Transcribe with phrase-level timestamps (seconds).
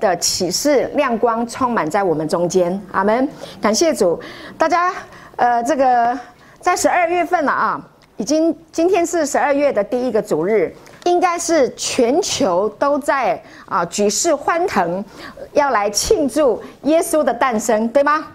[0.00, 3.28] 的启示亮光充满在我们中间，阿门。
[3.60, 4.18] 感谢主，
[4.58, 4.92] 大家
[5.36, 6.18] 呃，这个
[6.60, 7.80] 在十二月份了啊，
[8.16, 10.74] 已经今天是十二月的第一个主日，
[11.04, 15.04] 应该是全球都在啊举世欢腾，
[15.52, 18.26] 要来庆祝耶稣的诞生，对吗？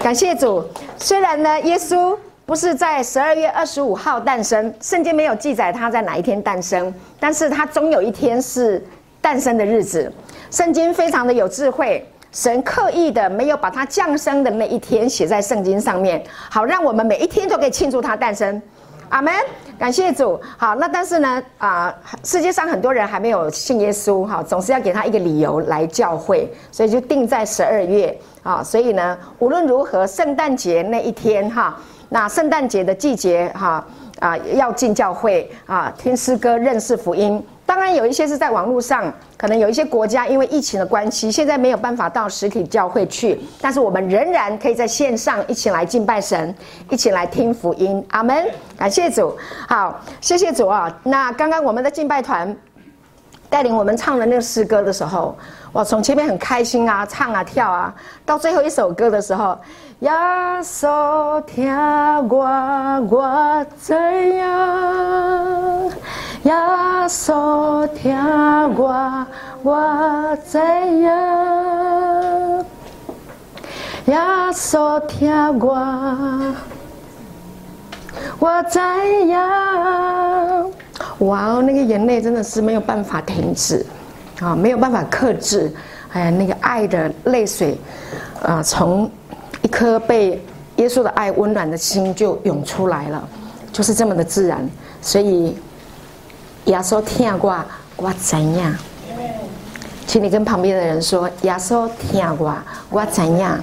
[0.00, 0.64] 感谢主，
[0.96, 8.84] 虽然呢，耶稣不是在十二月二十五号诞生，圣经没有记载他在哪一天诞生，但是他终有一天是
[9.20, 10.12] 诞生的日子。
[10.50, 18.60] 圣经非常的有智慧，神刻意的没有把他降生的那一天写在圣经上面，好让我们每一天都可以庆祝他诞生。
[19.08, 19.32] 阿门，
[19.78, 20.40] 感谢主。
[20.56, 31.78] 好，那但是呢，啊，世界上很多人还没有信耶稣，哈，总是要给他一个理由来教会，所以就定在十二月，啊，所以呢，无论如何，圣诞节那一天，哈，
[32.08, 33.86] 那圣诞节的季节，哈，
[34.18, 37.40] 啊，要进教会，啊，听诗歌，认识福音。
[37.66, 46.54] 当然有一些是在网络上，可能有一些国家因为疫情的关系，现在没有办法到实体教会去，但是我们仍然可以在线上一起来敬拜神，
[46.88, 48.02] 一起来听福音。
[48.10, 49.36] 阿门，感谢主。
[49.68, 50.96] 好，谢谢主啊。
[51.02, 52.56] 那刚刚我们的敬拜团
[53.50, 55.36] 带领我们唱的那个诗歌的时候，
[55.72, 57.92] 哇，从前面很开心啊，唱啊跳啊，
[58.24, 59.58] 到最后一首歌的时候。
[60.00, 60.10] 耶
[60.62, 61.74] 稣听
[62.28, 62.44] 我，
[63.10, 63.96] 我怎
[64.36, 65.90] 样？
[66.42, 66.52] 耶
[67.08, 68.14] 稣听
[68.76, 69.26] 我，
[69.62, 72.66] 我怎样？
[74.04, 74.18] 耶
[74.52, 76.54] 稣听我，
[78.38, 78.82] 我怎
[79.28, 80.70] 样？
[81.20, 83.86] 哇哦，那个眼泪真的是没有办法停止
[84.42, 85.72] 啊，没有办法克制。
[86.12, 87.78] 哎呀，那个爱的泪水
[88.42, 89.10] 啊，从。
[89.62, 90.42] 一颗被
[90.76, 93.28] 耶稣的爱温暖的心就涌出来了，
[93.72, 94.68] 就是这么的自然。
[95.00, 95.56] 所以
[96.66, 97.64] 耶稣听我，
[97.96, 98.74] 我怎样？
[100.06, 102.54] 请你跟旁边的人说：耶稣听我，
[102.90, 103.58] 我怎样？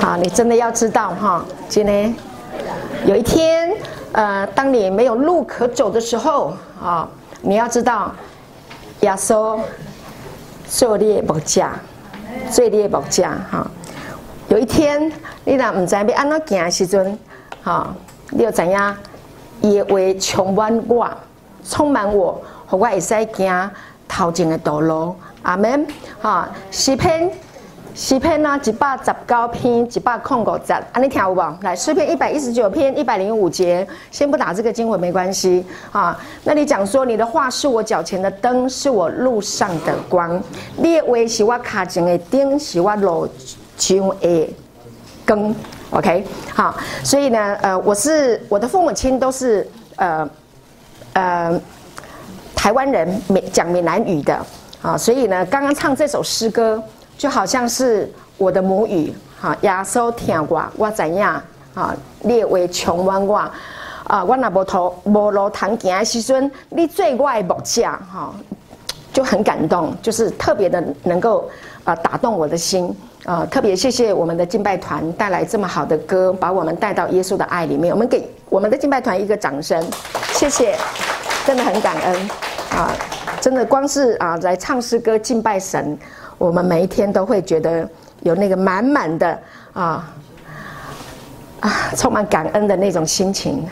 [0.00, 2.14] 好，你真的要知道哈，今天
[3.06, 3.72] 有一天，
[4.12, 6.52] 呃，当你没有路可走的时候
[6.82, 7.08] 啊，
[7.42, 8.12] 你要知道，
[9.00, 9.58] 耶稣
[10.68, 11.38] 做你的木
[12.50, 13.66] 做你的木匠哈，
[14.48, 15.10] 有一天
[15.44, 17.18] 你若唔知要安怎行的时阵，
[17.62, 17.94] 哈，
[18.30, 18.96] 你要知影，
[19.60, 21.10] 伊的话充满我，
[21.68, 23.70] 充满我，互我会使行
[24.08, 25.14] 头前的道路。
[25.42, 25.86] 阿门。
[26.20, 27.30] 哈，视频，
[27.96, 31.58] 诗篇呢，一百十九篇，一百空五节，安尼听有无？
[31.62, 35.64] 来，诗篇一百一十九篇一百零五节，先不打这个经文没关系。
[35.90, 36.14] 啊，
[36.44, 40.38] 那你讲说，你的话是我脚前的灯，是我路上的光。
[40.76, 43.26] 你的话是我脚前的灯，是我路
[43.78, 44.34] 上的
[45.26, 45.54] 光。
[45.88, 46.22] OK，
[46.54, 50.28] 好，所以呢，呃，我是我的父母亲都是呃
[51.14, 51.58] 呃
[52.54, 54.38] 台湾人，闽讲闽南语的。
[54.82, 56.80] 啊，所以呢，刚刚唱这首诗歌，
[57.16, 59.12] 就好像是我的母语。
[59.40, 61.42] 哈，耶稣听我，我怎样？
[61.74, 63.42] 啊，列为穷万我。
[64.04, 68.32] 啊，我那无头无路通行的时阵，你做我的木架，哈，
[69.12, 71.50] 就很感动，就是特别的能够
[71.84, 72.96] 啊打动我的心。
[73.24, 77.92] 啊，特别谢谢我们的敬拜团带来这么好的歌，把我们带到耶稣的爱里面。
[77.92, 79.84] 我们给我们的敬拜团一个掌声，
[80.32, 80.78] 谢谢，
[81.44, 82.30] 真的很感恩。
[82.70, 82.94] 啊。
[83.40, 85.98] 真的，光是啊，来唱诗歌敬拜神，
[86.38, 87.88] 我们每一天都会觉得
[88.22, 89.38] 有那个满满的
[89.72, 90.12] 啊
[91.60, 93.66] 啊，充满感恩的那种心情。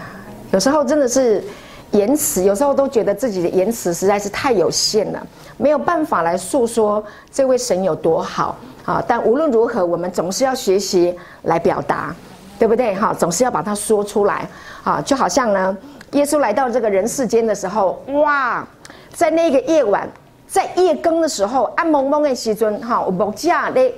[0.51, 1.43] 有时候真的是
[1.91, 5.27] 言辞，有时候都觉得自己的言辞实在是太有限了，
[5.57, 9.03] 没有办法来诉说这位神有多好啊。
[9.07, 12.15] 但无论如何，我们总是要学习来表达，
[12.59, 12.95] 对不对？
[12.95, 14.49] 哈，总是要把它说出来
[14.83, 15.03] 啊。
[15.03, 15.77] 就好像呢，
[16.13, 18.67] 耶稣来到这个人世间的时候，哇！
[19.13, 20.09] 在那个夜晚，
[20.55, 23.93] 在夜更的时候，暗蒙蒙的时阵，哈，木架的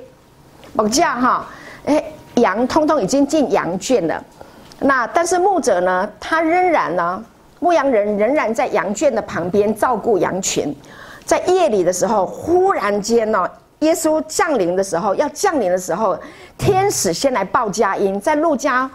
[0.73, 1.47] 木架哈，
[1.85, 2.03] 哎，
[2.37, 4.25] 羊通通已经进羊圈了。
[4.79, 7.23] 那但是牧者呢，他仍然呢，
[7.61, 10.75] 牧羊人仍然在羊圈的旁边照顾羊群。
[11.27, 13.47] 在夜里的时候，忽然间呢，
[13.81, 16.19] 耶稣降临的时候，要降临的时候，
[16.57, 18.91] 天使先来报佳音，在路加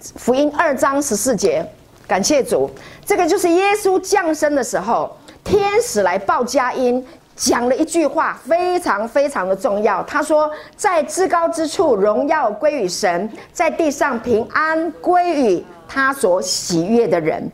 [0.00, 1.64] 福音二章十四节，
[2.08, 2.68] 感谢主，
[3.06, 5.16] 这个就是耶稣降生的时候。
[5.44, 7.06] 天使来报佳音，
[7.36, 10.02] 讲了一句话，非常非常的重要。
[10.04, 17.48] 他说：“在至高之处，荣耀归于神；在地上，平安归于他所喜悦的人。”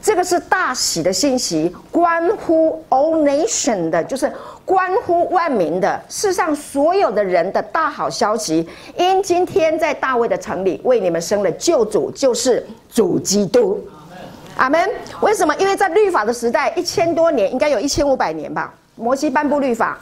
[0.00, 4.30] 这个是大喜的信息，关乎 all nation 的，就是
[4.64, 8.68] 关乎万民的，世上所有的人的大好消息。
[8.98, 13.82] 因今天在大卫的城里为你们生了救主，就是主基督。
[14.56, 14.88] 阿门。
[15.20, 15.54] 为什么？
[15.56, 18.72] 因为在律法的时代，一千多年，应该有一千五百年吧。
[18.96, 19.98] 摩西颁布律法。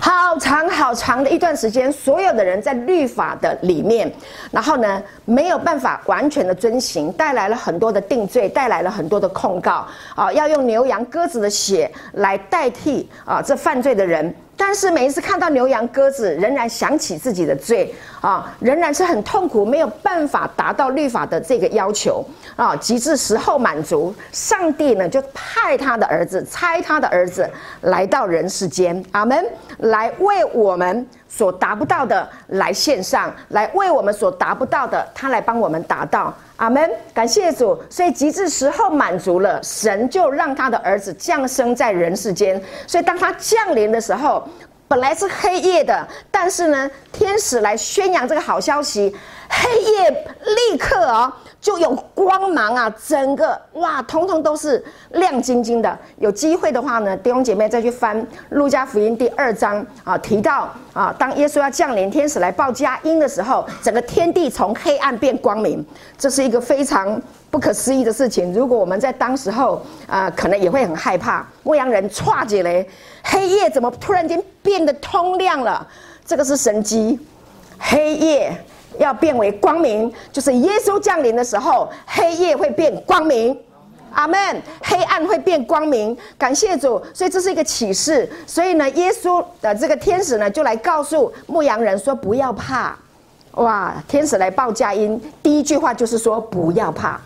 [0.00, 4.12] 好长好长的一段时间，所有的人在律法的里面，
[4.52, 9.84] 然后呢，没有办法完全的遵行，带来了很多的定罪，带来了很多的控告
[10.14, 14.32] 啊，要用牛羊鸽子的血来代替啊这犯罪的人。
[14.60, 22.22] 但是每一次看到牛羊鸽子，仍然想起自己的罪啊，仍然是很痛苦，没有办法达到律法的这个要求
[22.56, 27.48] 啊，及至时候满足，上帝呢就派他的儿子，差他的儿子
[27.82, 29.46] 来到人世间，阿门，
[29.78, 36.34] 来为我们所达不到的来献上，来为我们所达不到的，他来帮我们达到。
[36.56, 37.80] 阿门，感谢主。
[37.88, 42.60] 所以极致时候满足了，神就让他的儿子降生在人世间。
[42.86, 44.48] 所以当他降临的时候，
[44.88, 49.14] 本来是黑夜的，但是呢，天使来宣扬这个好消息，
[49.48, 50.10] 黑夜
[50.70, 51.32] 立刻哦。
[51.60, 55.98] 就有光芒啊，整个哇，通通都是亮晶晶的。
[56.18, 65.84] 有机会的话呢，弟兄姐妹再去翻路加福音第二章啊，提到啊，当耶稣要降临，天使来报佳音的时候，整个天地从黑暗变光明，
[66.16, 67.20] 这是一个非常
[67.50, 68.54] 不可思议的事情。
[68.54, 71.44] 如果我们在当时候啊，可能也会很害怕。
[71.64, 72.86] 牧羊人唰起来，
[73.24, 75.84] 黑夜怎么突然间变得通亮了？
[76.24, 77.18] 这个是神迹，
[77.80, 78.64] 黑夜。
[78.98, 83.58] 要变为光明，就是耶稣降临的时候，黑夜会变光明，
[84.12, 84.38] 阿门。
[84.82, 87.00] 黑暗会变光明，感谢主。
[87.12, 88.28] 所以这是一个启示。
[88.46, 92.96] 所以呢，耶稣的这个天使呢，就来告诉牧羊人说：“不要怕。”
[93.52, 97.20] 哇，天使来报佳音，第一句话就是说：“不要怕。”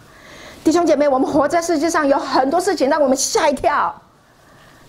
[0.64, 3.94] 弟兄姐妹，我们活在世界上有很多事情让我们吓一跳，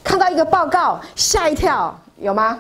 [0.03, 2.59] 看到一个报告吓一跳，有吗？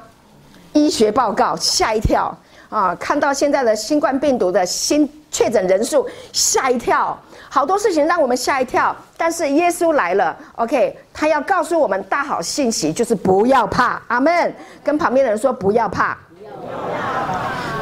[0.73, 2.35] 医学报告吓一跳。
[2.73, 7.15] 啊，看到现在的新冠病毒的新确诊人数，吓一跳，
[7.47, 8.95] 好多事情让我们吓一跳。
[9.15, 14.51] 但是耶稣来了，OK，他要告诉我们大好信息，就是不要怕，阿门。
[14.83, 16.17] 跟旁边的人说不要怕，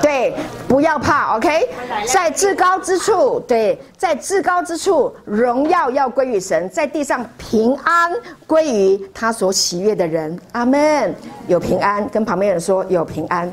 [0.02, 0.34] 对，
[0.68, 1.70] 不要怕，OK。
[2.06, 8.12] 在至高之处，对，在至高之处，荣耀要归于神，在地上平安
[8.48, 11.16] 归于他所喜悦的人，阿门。
[11.48, 13.50] 有平安，跟旁边人说有平安。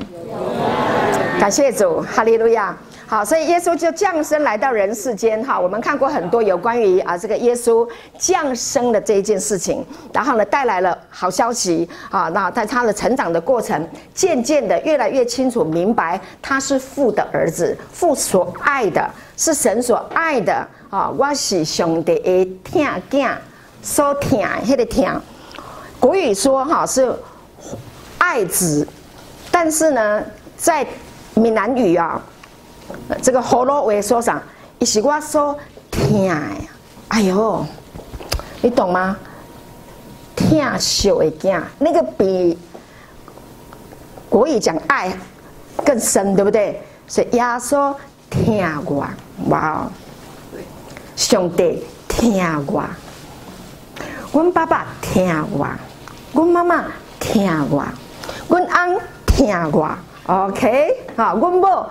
[1.39, 2.75] 感谢主，哈利路亚。
[3.09, 5.43] 好，所以耶稣就降生来到人世间。
[5.43, 7.89] 哈，我们看过很多有关于啊这个耶稣
[8.19, 9.83] 降生的这一件事情，
[10.13, 12.29] 然后呢带来了好消息啊。
[12.29, 13.83] 那在他的成长的过程，
[14.13, 21.09] 渐渐的越来越清楚明白，他是父的儿子，父所爱的，是神所爱的啊。
[21.09, 23.31] 我是上帝的疼囝，
[23.81, 25.19] 所疼那个疼。
[25.99, 27.11] 国语说哈是
[28.19, 28.87] 爱子，
[29.49, 30.23] 但是呢
[30.55, 30.85] 在
[31.33, 32.21] 闽南语啊，
[33.21, 34.41] 这个葫芦话说啥？
[34.79, 35.57] 伊是我说
[35.91, 36.29] 疼，
[37.09, 37.65] 哎呦，
[38.61, 39.17] 你懂吗？
[40.35, 42.57] 疼小的囝，那个比
[44.29, 45.11] 国语讲爱
[45.85, 46.81] 更深，对不对？
[47.07, 47.93] 所以耶稣
[48.29, 49.05] 疼我，
[49.49, 49.91] 哇哦，
[51.15, 52.83] 上帝疼我，
[54.31, 55.67] 阮爸爸疼我，
[56.31, 56.85] 阮妈妈
[57.19, 57.83] 疼我，
[58.47, 59.89] 阮翁疼我。
[60.27, 61.89] OK，好，阮某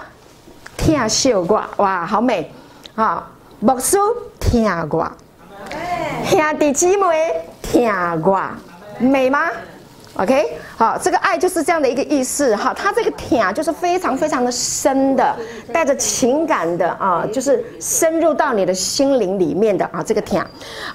[0.79, 2.51] 疼惜我，哇，好美，
[2.95, 3.29] 好，
[3.59, 3.99] 牧师
[4.39, 5.13] 疼我，
[6.25, 8.41] 兄弟姊妹疼我，
[8.99, 9.51] 美吗
[10.15, 15.37] ？OK，好，这个爱就是这样的一个意思，哈，它这个疼就是非常非常的深的，
[15.73, 20.41] 带着情感的啊，就是深入到你的心灵里面的啊，这个疼，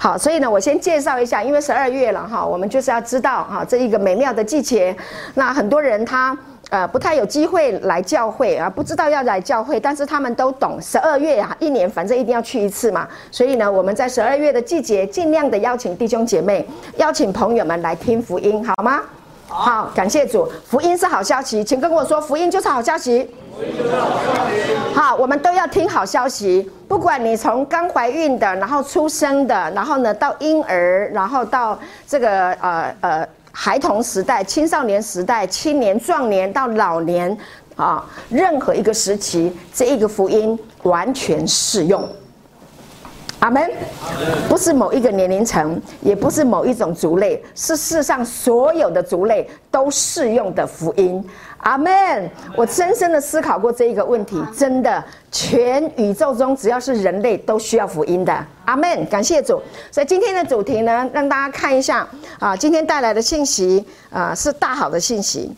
[0.00, 4.96] 好，所以呢，我先介绍一下，因为十二月了哈，我们就是要知道哈，这一个美妙的季节，
[5.34, 6.36] 那很多人他。
[6.74, 13.06] 呃，不太有机会来教会啊，不知道要来教会，但是他们都懂十二月啊，一年反正一定要去一次嘛。
[13.30, 16.66] 所以呢，我们在十二月的季节，尽量的邀请弟兄姐妹，
[16.96, 19.02] 邀请朋友们来听福音，好吗？
[19.46, 23.30] 好，感谢主，福音是好消息，请跟我说，福音就是好消息。
[23.54, 24.94] 福音就是好消息。
[24.96, 33.28] 好，我们都要听好消息，不管你从刚怀孕的，然后出生的，然后呢到婴儿，然后到这个呃呃。
[33.56, 37.34] 孩童时代、青少年时代、青年、壮年到老年，
[37.76, 42.04] 啊，任何一个时期，这一个福音完全适用。
[43.38, 43.70] 阿门。
[44.48, 51.24] 不是某一个年龄层，也不是某一种族类，是世上所有的族类都适用的福音。
[51.64, 52.30] 阿门！
[52.54, 55.02] 我深深的思考过这一个问题，真的，
[55.32, 58.46] 全宇宙中只要是人类都需要福音的。
[58.66, 59.06] 阿门！
[59.06, 59.60] 感谢主。
[59.90, 62.06] 所以今天的主题呢，让大家看一下
[62.38, 65.50] 啊，今天带来的信息啊，是大好的信息。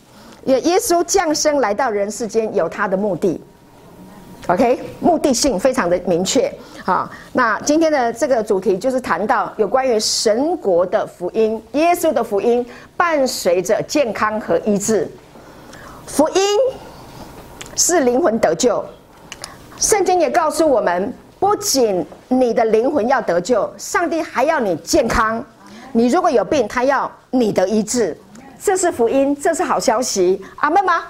[0.45, 3.41] 耶耶稣降生来到人世间有他的目的。
[4.47, 6.49] OK，目的性非常的明确。
[6.85, 15.05] 好，那今天的这个主题就是谈到有关于神国的福音，耶稣的福音伴随着健康和医治。
[16.07, 16.41] 福音
[17.75, 18.83] 是灵魂得救，
[19.77, 25.43] 圣经也告诉我们，不仅你的灵魂要得救，上帝还要你健康。
[25.91, 28.17] 你如果有病，他要你的医治，
[28.59, 30.41] 这是福音，这是好消息。
[30.55, 31.03] 阿们吗？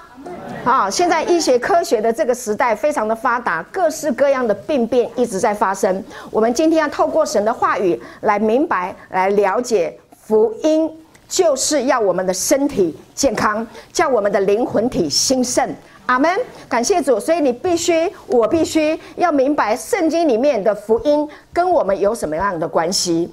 [0.64, 6.04] 啊，现在医学科学的这个时代非常的发达，各式各样的病变一直在发生。
[6.30, 10.90] 我们今天要透过神的话语来明白、来了解福音，
[11.28, 15.72] 就是要我们的身体健康，叫我们的灵魂体兴盛。
[16.06, 16.30] 阿门，
[16.68, 17.20] 感谢主。
[17.20, 23.30] 所以你必须，我必须要明白圣经里面的福音跟我们有什么样的关系。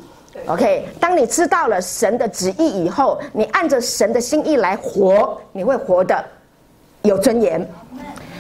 [0.48, 6.22] OK，当你知道了神的旨意以后，你按着神的心意来活，你会活得
[7.04, 7.66] 有尊严，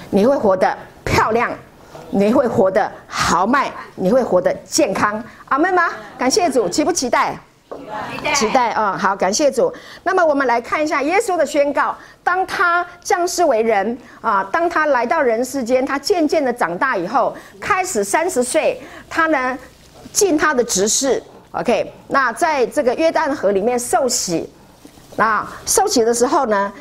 [0.10, 1.54] 你会活得漂亮，
[2.10, 5.24] 你会活得豪迈，你会活得健康。
[5.46, 5.84] 阿门吗？
[6.18, 7.40] 感谢主，期不期待？
[8.34, 9.74] 期待啊、好，感谢主。
[10.04, 19.58] 那么我们来看一下耶稣的宣告：当他降世为人啊，当他来到人世间，他渐渐的长大以后，开始三十岁，他呢
[20.12, 21.22] 尽他的职事。
[21.52, 24.50] OK，那在这个约旦河里面受洗，
[25.16, 26.72] 那受洗的时候呢，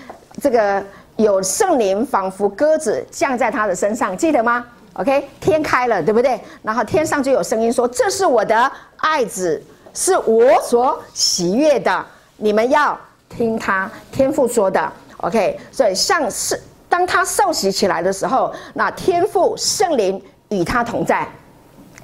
[0.42, 0.82] 这个。
[1.16, 6.40] 有圣灵仿佛鸽子降在他的身上，记得吗？OK，天开了，对不对？
[6.60, 9.62] 然后天上就有声音说：“这是我的爱子，
[9.94, 12.04] 是我所喜悦的，
[12.36, 12.98] 你们要
[13.28, 14.92] 听他。”天父说的。
[15.18, 20.20] OK，所以像是当他受洗起来的时候，那天父圣灵
[20.50, 21.26] 与他同在。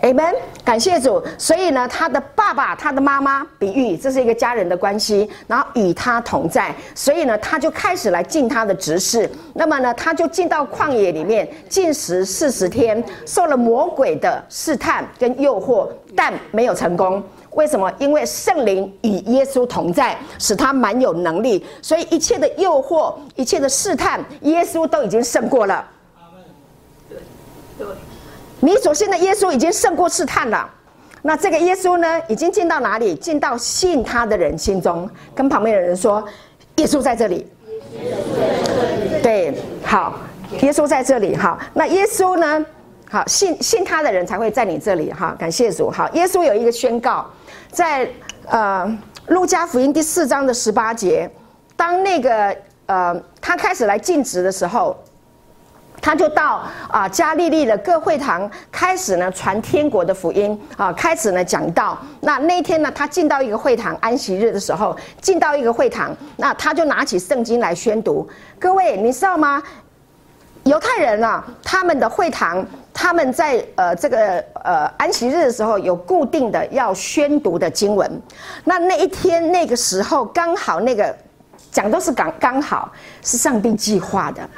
[0.03, 1.23] Amen，感谢主。
[1.37, 6.75] 所以呢，他的爸爸、他的妈妈，比喻这是一个家人的关系，然后与他同在。
[6.95, 9.31] 所以呢，他就开始来尽他的职事。
[9.53, 17.23] 那么呢，他就进到旷野里面，禁食四十天，受了魔鬼的试探跟诱惑，但没有成功。
[17.53, 17.93] 为什么？
[17.99, 21.65] 因为圣灵与耶稣同在，使他蛮有能力。
[21.83, 25.85] 所以一切的诱惑、一切的试探，耶稣都已经胜过了。
[27.79, 27.87] 对。
[28.61, 30.69] 你所信的耶稣已经胜过试探了，
[31.23, 33.15] 那这个耶稣呢，已经进到哪里？
[33.15, 35.09] 进到信他的人心中。
[35.35, 36.23] 跟旁边的人说，
[36.77, 37.47] 耶稣在这里。
[39.23, 40.15] 对，好，
[40.61, 41.35] 耶稣在这里。
[41.35, 42.65] 好，那耶稣呢？
[43.11, 45.11] 好，信信他的人才会在你这里。
[45.11, 45.91] 哈，感谢主。
[45.91, 47.27] 好，耶稣有一个宣告，
[47.71, 48.09] 在
[48.47, 51.31] 呃路加福音第四章的十八节，
[51.77, 54.97] 当那个呃他开始来尽职的时候。
[56.03, 61.99] 他就到啊加利利的各会堂，开始呢传天国的福音啊，开始呢讲道。
[62.23, 68.27] 那那天呢，他进到一个会堂，安息日的时候进到一个会堂，那他就拿起圣经来宣读。
[68.59, 69.63] 各位，你知道吗？
[70.71, 78.09] 犹太人啊，他们的会堂，他们在呃这个呃安息日的时候有固定的要宣读的经文。
[78.63, 81.13] 那那一天那个时候刚好那个
[81.73, 82.89] 讲都是刚刚好
[83.21, 84.49] 是上帝计划的。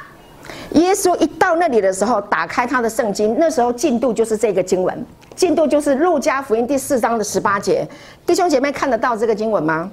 [0.73, 5.03] 耶稣一到那里的时候，打开他的圣经，那时候进度就是这个经文，
[5.35, 7.87] 进度就是路加福音第四章的十八节。
[8.23, 9.89] 弟兄姐妹看得到这个经文吗？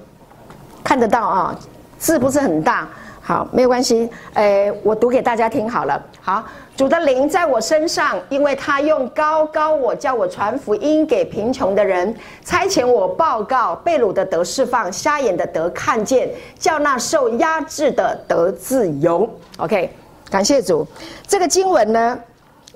[0.83, 1.59] 看得到啊，
[1.97, 2.87] 字不是很大，
[3.31, 4.09] 好，没有关系。
[4.33, 6.05] 诶，我读给大家听好了。
[6.19, 6.43] 好，
[6.75, 19.29] 主的灵在我身上，因为他用高高我，叫我传福音给贫穷的人，差遣我报告被掳的得释放，瞎眼的得看见，叫那受压制的得自由。
[19.59, 19.89] OK。
[20.29, 20.85] 感谢主，
[21.25, 22.19] 这个经文呢，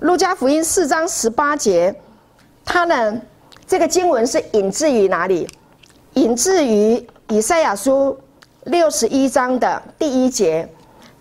[0.05, 1.93] 《路加福音》四章十八节，
[2.63, 3.21] 它呢，
[3.67, 5.49] 这个经文是引自于哪里？
[6.13, 8.17] 引自于以赛亚书
[8.65, 10.67] 六十一章的第一节，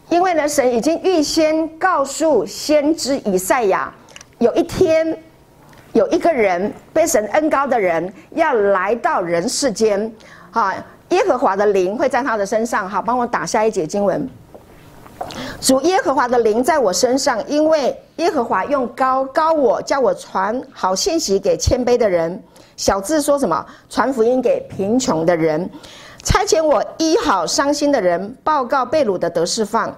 [0.08, 3.92] 因为呢，神已经预先告诉先知以赛亚，
[4.38, 5.16] 有一天，
[5.92, 10.10] 有一个人被神恩膏的人要来到人世间，
[10.50, 10.74] 哈，
[11.10, 14.26] 耶和华的灵会在他的身上，好，帮我打下一节经文。
[15.60, 22.42] 主耶和华的灵在我身上，因为耶和华用高高我，叫我传好信息给谦卑的人。
[22.76, 23.64] 小字说什么？
[23.90, 25.70] 传福音给贫穷的人，
[26.24, 29.94] 差遣我医好伤心的人，报告被掳的得释放，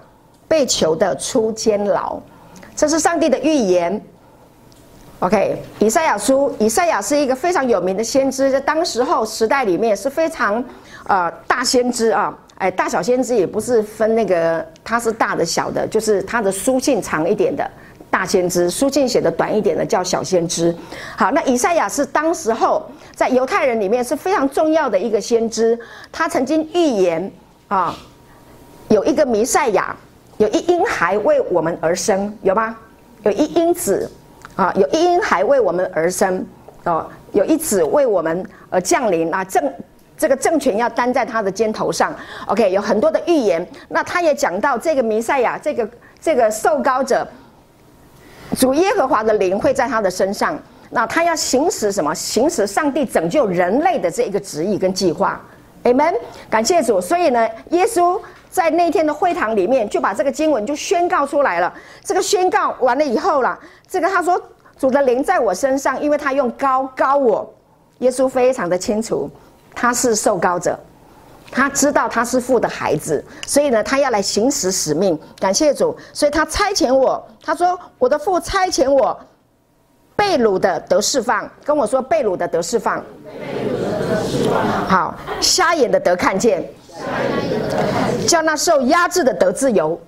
[0.49, 2.21] 被囚的出监牢。
[2.75, 4.05] 这是上帝的预言。
[5.21, 10.63] OK，以赛亚书，以赛亚是一个非常有名的先知，在当时候时代里面是非常
[11.07, 12.37] 呃大先知啊。
[12.59, 17.71] 哎，大小先知也不是分那个，他是大的小的，就是他的书信长一点的
[18.11, 20.75] 大先知，书信写的短一点的叫小先知。
[21.17, 22.85] 好，那以赛亚是当时候
[23.17, 25.77] 在犹太人里面是非常重要的一个先知，
[26.13, 27.33] 他曾经预言
[27.67, 27.97] 啊，
[28.89, 29.97] 有一个弥赛亚，
[30.37, 32.77] 有一婴孩为我们而生，有吗？
[33.23, 34.09] 有一婴子
[34.55, 36.47] 啊，有一婴孩为我们而生，
[36.85, 39.73] 哦，有一子为我们而降临啊，政
[40.19, 42.15] 这个政权要担在他的肩头上。
[42.47, 43.67] OK，有很多的预言。
[43.89, 45.89] 那他也讲到这个弥赛亚，这个
[46.21, 47.27] 这个受膏者，
[48.59, 50.59] 主耶和华的灵会在他的身上。
[50.91, 52.15] 那他要行使什么？
[52.15, 55.41] 行使上帝拯救人类的这一个旨意跟计划。
[55.85, 56.15] Amen，
[56.51, 57.01] 感谢主。
[57.01, 58.21] 所以呢，耶稣。
[58.49, 61.71] 在那天的会堂里面，就把这个经文就宣告出来了。
[62.03, 64.41] 这个宣告完了以后啦，这个他说
[64.79, 67.55] 主的灵在我身上，因为他用高高我。
[67.99, 69.29] 耶稣非常的清楚，
[69.75, 70.79] 他是受膏者，
[71.51, 75.21] 他知道他是父的孩子，所以呢，他要来行使使命。
[75.39, 77.23] 感谢主，所以他差遣我。
[77.45, 79.21] 他说我的父差遣我，
[80.27, 83.01] 被掳的得释放，跟我说被掳的得释放，
[84.89, 86.69] 好，瞎眼的得看见。
[88.27, 89.99] 叫那受压制的得自由。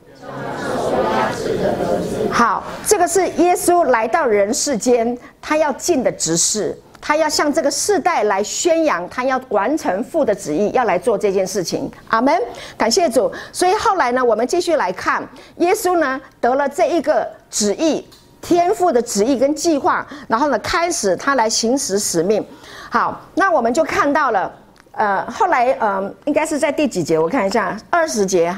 [2.33, 11.89] 好，这个是耶稣来到人世间，他要尽的职事，他要向这个世代来宣扬，他要完成父的旨意，要来做这件事情。
[12.09, 12.37] 阿门，
[12.77, 13.31] 感谢主。
[13.53, 15.23] 所以后来呢，我们继续来看，
[15.59, 18.05] 耶稣呢得了这一个旨意，
[18.41, 22.45] 天父的旨意跟计划，然后呢开始他来行使使命。
[22.91, 24.51] 好，那我们就看到了。
[24.93, 27.17] 呃，后来呃，应该是在第几节？
[27.17, 28.53] 我看一下，二十节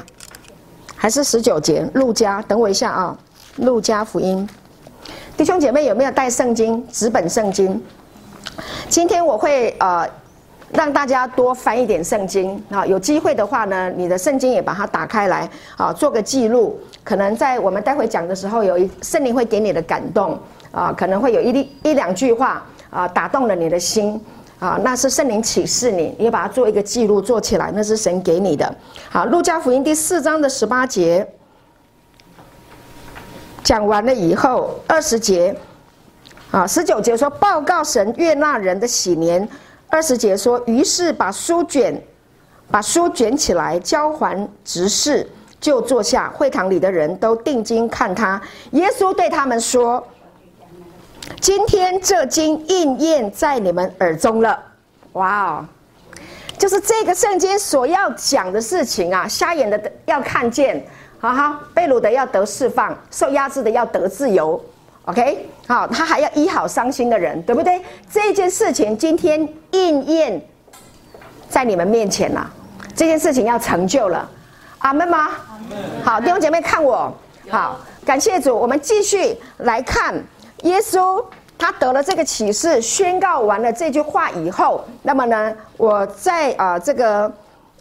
[0.97, 1.87] 还是十九节？
[1.93, 3.15] 路加，等我一下啊，
[3.57, 4.49] 路加福音，
[5.37, 6.87] 弟兄姐妹有没有带圣经？
[6.89, 7.83] 纸本圣经？
[8.89, 10.09] 今天我会呃
[10.73, 16.81] 让大家多翻一点圣经啊，有机会的话呢，你的圣经也把它打开来啊，做个记录。
[17.03, 20.39] 可能在我们待会讲的时候，有一圣灵会给你的感动
[20.71, 24.21] 啊，可能会有一一两句话啊打动了你的心。
[24.61, 28.71] 啊，那是圣灵启示你，你把它做一个记录做起来，那是神给你的。
[29.09, 31.27] 好，路加福音第四章的十八节
[33.65, 35.57] 讲完了以后，二十节，
[36.51, 39.49] 啊，十九节说报告神悦纳人的喜年，
[39.91, 42.01] 二十节说，于是把书卷，
[42.71, 45.29] 把书卷起来交还执事，
[45.61, 48.41] 就坐下，会堂里的人都定睛看他。
[48.71, 50.07] 耶稣对他们说。
[51.41, 54.61] 今天这经应验在你们耳中了，
[55.13, 55.65] 哇哦！
[56.59, 60.85] 就是这个圣经所要讲的事情啊，瞎眼的要看见，
[61.21, 64.61] 哈哈，被掳的要得释放，受压制的要得自由
[65.05, 65.49] ，OK？
[65.67, 67.81] 好，他还要医好伤心的人，对不对？
[68.11, 70.41] 这件事情今天应验
[71.49, 72.51] 在你们面前了，
[72.95, 74.29] 这件事情要成就了，
[74.79, 75.29] 阿门吗？
[76.05, 77.13] 好，弟兄姐妹看我，
[77.49, 80.15] 好，感谢主，我们继续来看。
[80.65, 81.25] 耶稣
[81.57, 87.33] 他得了这个启示，宣告完了这句话以后，那么呢，我在啊、呃、这个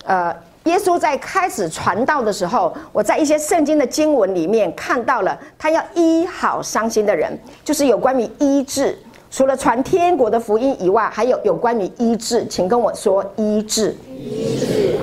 [0.06, 0.36] 呃，
[0.70, 8.96] 耶稣在开始传道的时候，我在一些圣经的经文里面看到了，他要医好伤心的人，就是有关于医治。
[9.32, 13.96] 除了传天国的福音以外，还有有关于医治，请跟我说医治。
[14.16, 15.00] 医治。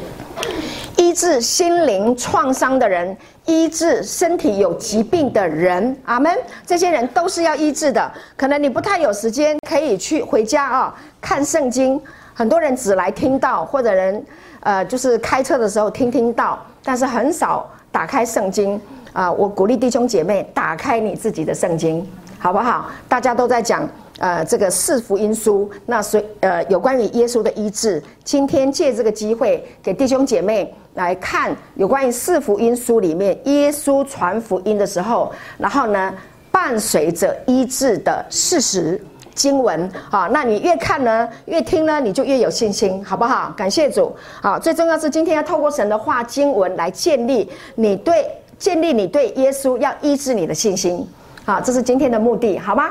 [0.96, 6.32] 医治心灵创伤的人，医治身体有疾病的人，阿门。
[6.64, 8.12] 这些人都是要医治的。
[8.36, 12.00] 可能你不太有时间，可以去回家啊、看圣经。
[12.34, 14.22] 很多人只来听道，或者人
[14.66, 18.80] 呃，就是开车的时候听听到，但是很少打开圣经
[19.12, 22.04] 啊、我鼓励弟兄姐妹打开你自己的圣经，
[22.36, 22.90] 好不好？
[23.08, 23.88] 大家都在讲。
[24.18, 36.14] 呃，这个四福音书，那所呃有关于耶稣的医治，今天借这个机会给弟兄姐妹来看有关于四福音书里面耶稣传福音的时候，然后呢
[36.50, 38.98] 伴随着医治的事实
[39.36, 43.52] 经文啊，那你越看呢，越听呢，你就越有信心，好不好？
[43.56, 44.58] 感谢主啊！
[44.58, 48.26] 最重要是今天要透过神的话经文来建立你对
[48.58, 51.06] 建立你对耶稣要医治你的信心，
[51.44, 52.90] 好，这是今天的目的，好吗？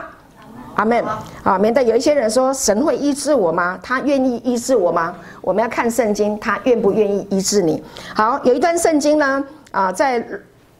[0.75, 1.03] 阿门
[1.43, 1.58] 啊！
[1.58, 3.79] 免得有一些人说神会医治我吗？
[3.81, 5.15] 他愿意医治我吗？
[5.41, 7.81] 我们要看圣经，他愿不愿意医治你？
[8.13, 10.23] 好，有一段圣经呢，啊，在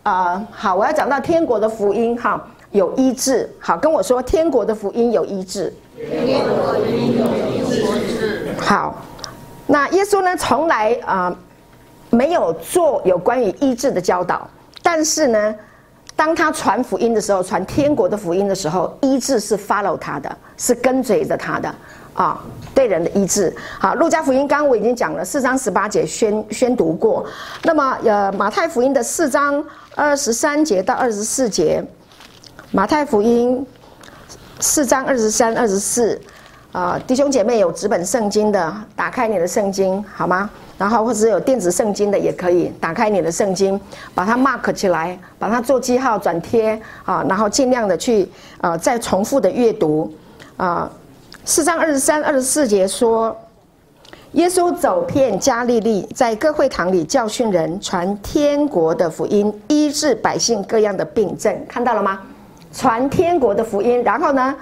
[0.04, 2.45] 啊，好，我要讲到天国的福音哈，
[2.76, 3.50] 有医治。
[3.60, 5.74] 好，跟我说天国的福音有医治。
[5.98, 8.50] 天国的福音有医治。
[8.60, 9.02] 好，
[9.66, 11.36] 那耶稣呢，从来啊
[12.10, 14.48] 没有做有关于医治的教导，
[14.84, 15.56] 但是呢。
[16.18, 21.76] 当他传福音的时候，传天国的福音的时候，医治是 follow 他的，是跟随着他的
[22.14, 22.42] 啊，
[22.74, 23.54] 对人的医治。
[23.78, 27.26] 好，路加福音刚刚我已经讲了四章十八节宣宣读过，
[27.64, 29.62] 那么呃马太福音的四章
[29.94, 31.84] 二十三节到二十四节，
[32.71, 33.65] 马太福音
[34.60, 36.19] 四章二十三二十四
[36.71, 40.49] 啊，弟兄姐妹有纸本圣经的，打开你的圣经好吗？
[40.78, 43.80] 然后或者有电子圣经的也可以，打开你的圣经，
[44.13, 48.28] 把它 mark 起来，把它做记号转贴啊，然后尽量的去
[48.60, 50.12] 啊再重复的阅读
[50.58, 50.91] 啊。
[51.45, 53.34] 四章二十三、二十四节说，
[54.32, 61.56] 耶稣走遍加利利，在各会堂里教训人，传天国的福音，医治百姓各样的病症。
[61.69, 62.19] 看到了吗？
[62.76, 64.54] 传天国的福音，然后呢，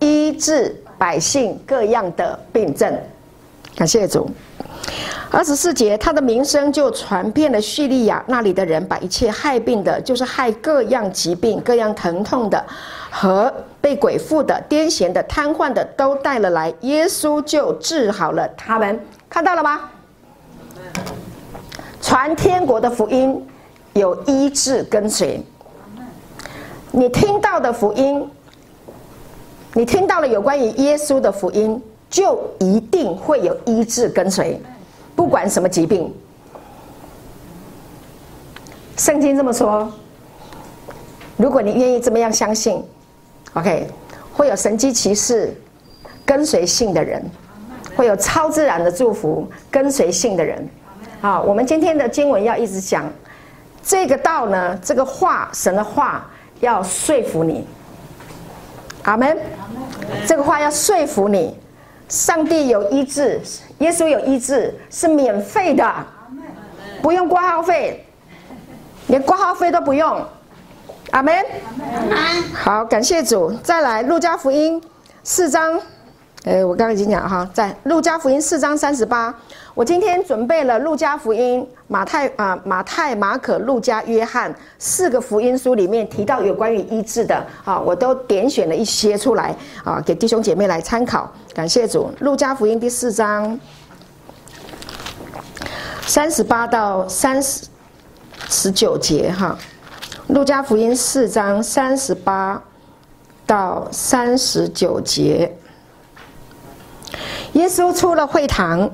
[0.00, 2.92] 医治百姓各样的病症。
[3.76, 4.28] 感谢主。
[5.30, 12.62] 二十四节，他的名声就传遍了叙利亚，那里的人把一切害病的，就是害各样疾病、各样疼痛的，
[13.08, 19.00] 和被鬼附的、癫痫的、瘫痪的，都带了来，耶稣就治好了他们。
[19.28, 19.80] 看到了吗？
[22.00, 23.44] 传天国的福音
[23.94, 25.40] 有医治跟随。
[26.96, 28.24] 你听到的福音，
[29.72, 34.60] 你听到了有关于耶稣的福音，就一定会有医治跟随。
[35.16, 36.14] 不管什么疾病，
[38.96, 39.92] 圣经这么说。
[41.36, 42.80] 如果你愿意这么样相信
[43.54, 43.88] ，OK，
[44.32, 45.52] 会有神迹奇事
[46.24, 47.20] 跟随信的人，
[47.96, 50.64] 会有超自然的祝福跟随信的人。
[51.20, 53.04] 好，我们今天的经文要一直讲
[53.82, 56.30] 这个道呢，这个话，神的话
[56.60, 57.66] 要说服你。
[59.02, 59.36] 阿门。
[60.26, 61.58] 这个话要说服你。
[62.08, 63.40] 上帝有医治，
[63.78, 65.92] 耶稣有医治，是免费的，
[67.00, 68.06] 不用挂号费，
[69.06, 70.22] 连挂号费都不用。
[71.12, 71.34] 阿门。
[72.52, 73.50] 好，感谢主。
[73.62, 74.80] 再来，路加福音
[75.22, 75.80] 四章，
[76.44, 79.34] 哎，我刚刚已经讲了哈，在路加福音四章三十八。
[79.74, 91.28] 我今天准备了路加福音、马太啊、马太、马可、路加、约翰四个福音书里面提到有关于医治的啊，我都点选了一些出来啊，给弟兄姐妹来参考。
[91.52, 93.58] 感谢主，路加福音第四章
[96.06, 97.66] 三十八到三十
[98.48, 99.58] 十九节哈，
[100.28, 102.62] 路加福音四章三十八
[103.44, 105.52] 到三十九节，
[107.54, 108.88] 耶稣出了会堂。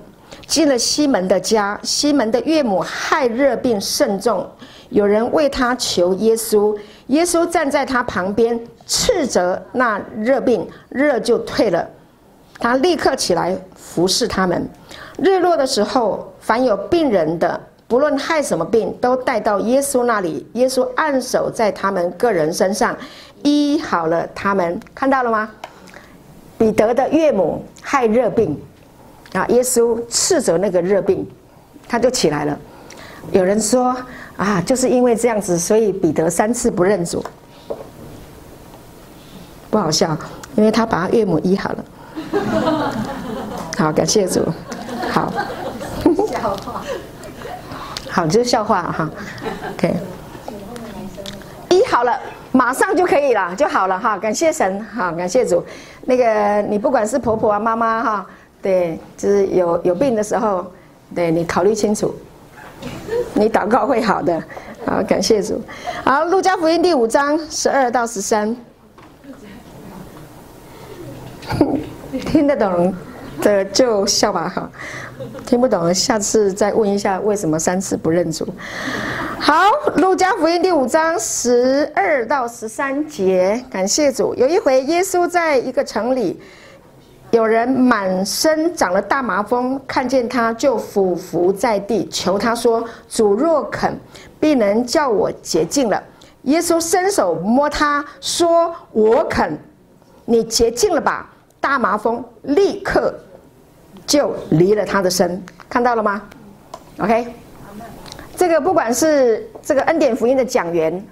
[0.50, 4.44] 进了西门的家，西门的岳母害热病甚重，
[4.88, 11.88] 有人为他求耶稣，耶稣站在他旁边斥责那热病，热就退了，
[12.58, 14.68] 他立刻起来服侍他们。
[15.18, 22.96] 日落的时候，凡有病人的，不论害什么病，都带到耶稣那里，耶稣按手在他们个人身上，
[23.44, 24.80] 医好了他们。
[24.96, 25.48] 看到了吗？
[26.58, 28.60] 彼得的岳母害热病。
[29.32, 29.46] 啊！
[29.46, 31.24] 耶稣斥责那个热病，
[31.88, 32.58] 他就起来了。
[33.30, 33.96] 有人说
[34.36, 37.24] 啊，就是因为这样子，所以彼得三次不认主，
[39.70, 40.18] 不好笑，
[40.56, 41.84] 因为他把他岳母医好了。
[43.78, 44.44] 好，感谢主。
[45.10, 45.32] 好，
[46.28, 46.82] 笑话。
[48.10, 49.08] 好，就是笑话哈。
[49.74, 49.94] OK，
[51.68, 52.18] 医好了，
[52.50, 54.18] 马上就可以了，就好了哈。
[54.18, 55.62] 感谢神，好，感谢主。
[56.06, 58.26] 那个，你不管是婆婆啊、妈妈哈。
[58.62, 60.70] 对，就是有有病的时候，
[61.14, 62.14] 对你考虑清楚，
[63.34, 64.42] 你祷告会好的。
[64.86, 65.60] 好，感谢主。
[66.04, 68.56] 好，路加福音第五章十二到十三，
[72.26, 72.94] 听得懂
[73.40, 74.70] 的就笑吧哈，
[75.46, 78.46] 听不懂下次再问一下为什么三次不认主。
[79.38, 79.54] 好，
[79.96, 84.34] 路加福音第五章十二到十三节，感谢主。
[84.34, 86.38] 有一回，耶稣在一个城里。
[87.30, 93.96] 有人满身长了大麻风，看见他就俯伏在地，求他说：“主若肯，
[94.40, 96.02] 必能叫我洁净了。”
[96.42, 99.56] 耶稣伸手摸他，说：“我肯，
[100.24, 103.14] 你洁净了吧。”大麻风立刻
[104.06, 106.22] 就离了他的身，看到了吗
[106.98, 107.28] ？OK，
[108.34, 111.06] 这个不管是这个恩典福音的讲员。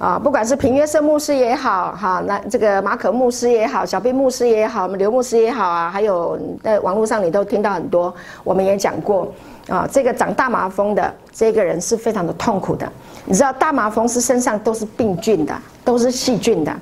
[0.00, 9.30] 啊，不管是平约瑟牧师也好，哈，那这个马可牧师也好，小兵牧师也好，我们刘牧师也好啊，还有在网络上你都听到很多，我们也讲过
[9.68, 12.90] 啊，这个长大麻风的这个人是非常的痛苦的。
[13.26, 16.74] 你知道大麻风是身上都是病菌的，都是细菌的，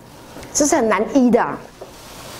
[0.54, 1.44] 这是很难医的。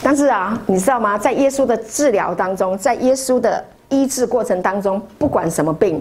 [0.00, 1.18] 但是啊，你知道吗？
[1.18, 6.00] 在耶稣的治疗当中，在耶稣的医治过程当中，不管什么病，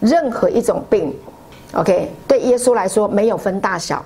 [0.00, 1.16] 任何一种病。
[1.74, 4.04] OK，对耶稣来说没有分大小，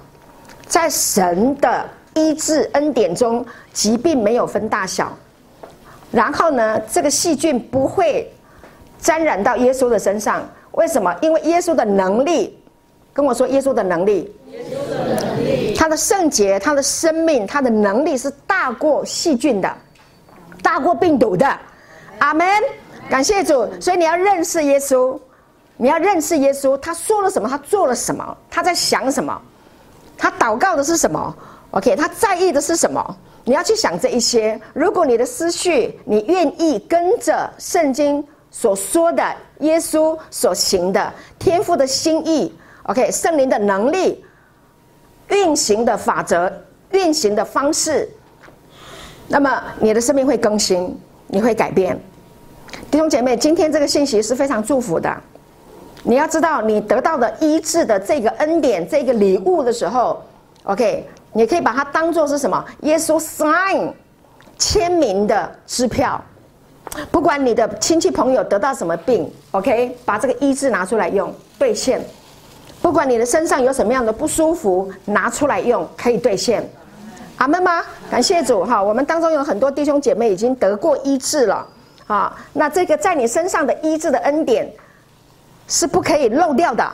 [0.66, 5.12] 在神的医治恩典中，疾病没有分大小。
[6.12, 8.32] 然后呢，这个细菌不会
[9.00, 10.48] 沾染到耶稣的身上。
[10.72, 11.12] 为什么？
[11.20, 12.56] 因为耶稣的能力，
[13.12, 19.74] 跟我说耶稣的能力，耶稣的能力，他的圣洁，他的生命，他的能力是大过细菌的，
[20.62, 21.58] 大过病毒的。
[22.18, 22.46] 阿门。
[23.08, 23.68] 感谢主。
[23.80, 25.18] 所以你要认识耶稣，
[25.76, 29.40] 你要认识耶稣，他说了什么，他做了什么，他在想什么，
[30.16, 31.36] 他祷告的是什么
[31.72, 33.16] ？OK，他在意的是什么？
[33.44, 34.58] 你要去想这一些。
[34.72, 39.22] 如果你的思绪，你愿意跟着圣经所说的
[39.60, 42.52] 耶稣所行的天赋的心意
[42.84, 44.24] ，OK，圣灵的能力
[45.28, 46.50] 运行的法则、
[46.90, 48.08] 运行的方式，
[49.28, 51.96] 那么你的生命会更新，你会改变。
[52.90, 55.14] 弟兄姐妹，今天这个信息是非常祝福的。
[56.06, 60.22] 你要知道，你得到的医治的这个恩典、这个礼物的时候
[60.62, 61.06] ，OK。
[61.32, 62.64] 你可以把它当做是什么？
[62.80, 63.92] 耶稣 sign
[64.56, 66.18] 签名的支票。
[67.10, 72.00] 不管你的亲戚朋友得到什么病，OK，把这个医治拿出来用，兑现。
[72.80, 76.66] 不管你的身上有什么样的不舒服，拿出来用，可以兑现。
[77.36, 77.82] 阿门吗？
[78.10, 78.82] 感谢主哈！
[78.82, 81.66] 我们当中有很多弟兄姐妹已经得过医治了
[82.06, 82.34] 啊。
[82.54, 84.66] 那这个在你身上的医治的恩典
[85.66, 86.88] 是不可以漏掉的。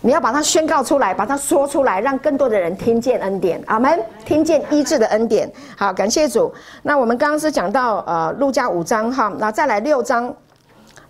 [0.00, 3.58] 你要把它宣告出来，把它说出来，让更多的人听见恩典。
[3.66, 5.50] 阿门，听见医治的恩典。
[5.78, 6.52] 好，感谢主。
[6.82, 10.34] 那我们刚刚是讲到呃，路加五章哈，那再来六章，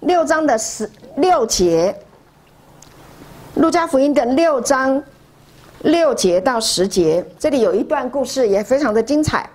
[0.01, 1.93] 六章的十六节，
[3.55, 5.03] 路加福音的六章
[5.81, 9.51] 六节到十节，这里有一段故事也非常的精彩。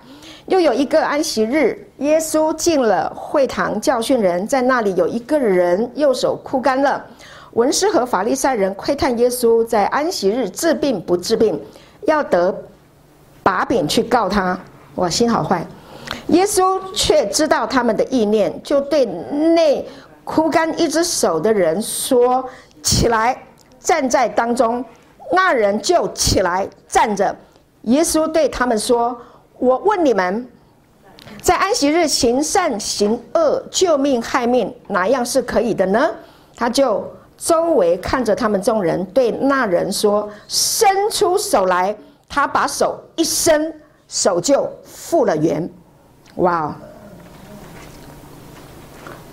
[0.50, 7.06] 又有一个安息日，耶稣进了会堂教训人，在那里有一个人右手枯干了。
[7.52, 11.60] 文士和法利赛人窥探耶稣在安息日治病不治病，
[12.02, 12.52] 要得
[13.44, 14.58] 把柄去告他。
[14.96, 15.64] 哇，心好坏！
[16.26, 19.86] 耶稣却知道他们的意念，就对那
[20.24, 22.44] 枯干一只手的人说
[22.82, 23.40] ：“起来，
[23.78, 24.84] 站在当中。”
[25.30, 27.36] 那人就起来站着。
[27.82, 29.16] 耶稣对他们说
[29.60, 30.44] ：“我问你们，
[31.40, 36.10] 在安息日行善行恶、救命害命，哪样是可以的呢？”
[36.56, 37.08] 他就。
[37.42, 41.96] 周围看着他们众人，对那人说：“伸出手来。”
[42.28, 45.66] 他把手一伸，手就复了原。
[46.34, 46.74] 哇哦，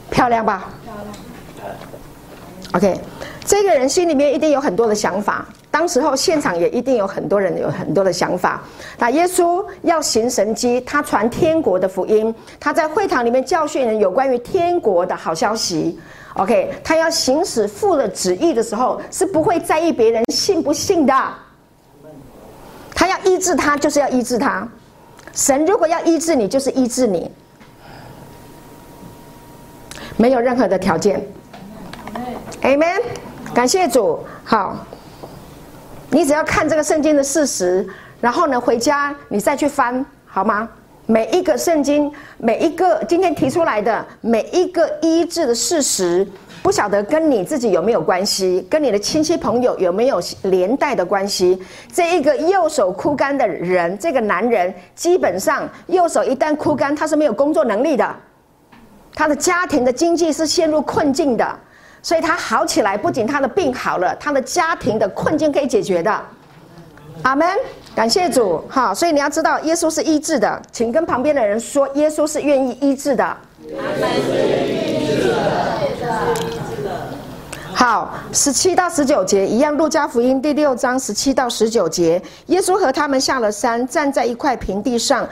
[0.10, 0.70] 漂亮吧？
[0.86, 1.76] 漂亮。
[2.76, 3.02] OK，
[3.44, 5.46] 这个人心里面一定有很多的想法。
[5.78, 8.64] 当时候现场也一定有很多人有很多的想法。
[8.98, 16.00] 那耶稣要行神迹，他传天国的福音，他在会堂里面教训人有关于天国的好消息。
[16.34, 21.14] OK，他要行使父的旨意的时候，是不会在意别人信不信的。
[22.96, 24.68] 他要医治他，就是要医治他。
[25.34, 27.30] 神如果要医治你，就是医治你，
[30.16, 31.24] 没有任何的条件。
[32.64, 33.00] Amen，
[33.54, 34.20] 感谢主。
[34.44, 34.76] 好，
[36.10, 37.88] 你只要看这个圣经的事实，
[38.22, 40.68] 然后呢，回家你再去翻，好吗？
[41.06, 46.28] 每一个圣经，每一个今天提出来的每一个医治的事实，
[46.62, 51.62] 不晓得跟你自己有没有关系，跟你的亲戚朋友有没有连带的关系？
[51.94, 58.16] 这一个右手枯干的人，这个男人基本上右手一旦枯干，他是没有工作能力的，
[59.14, 61.60] 他的家庭的经济是陷入困境的，
[62.08, 66.24] 所以他好起来，不仅他的病好了，他的家庭的困境可以解决的。
[67.24, 67.46] 阿门。
[67.94, 73.38] 感谢主，哈，所以你要知道，耶稣是医治的，请跟旁边的人说，耶稣是愿意医治的。
[77.74, 85.28] 好，十七到十九节一样，路加福音第六章十七到十九节，耶稣和他们下了山，站在一块平地上，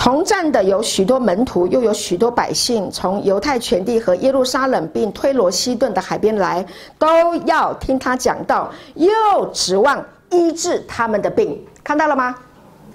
[0.00, 6.64] 同站的有许多门徒，又有许多百姓，从犹太全地和耶路撒冷并推罗西顿的海边来，
[6.98, 9.10] 都要听他讲道，又
[9.52, 10.02] 指望。
[10.30, 12.34] 医治他们的病，看到了吗？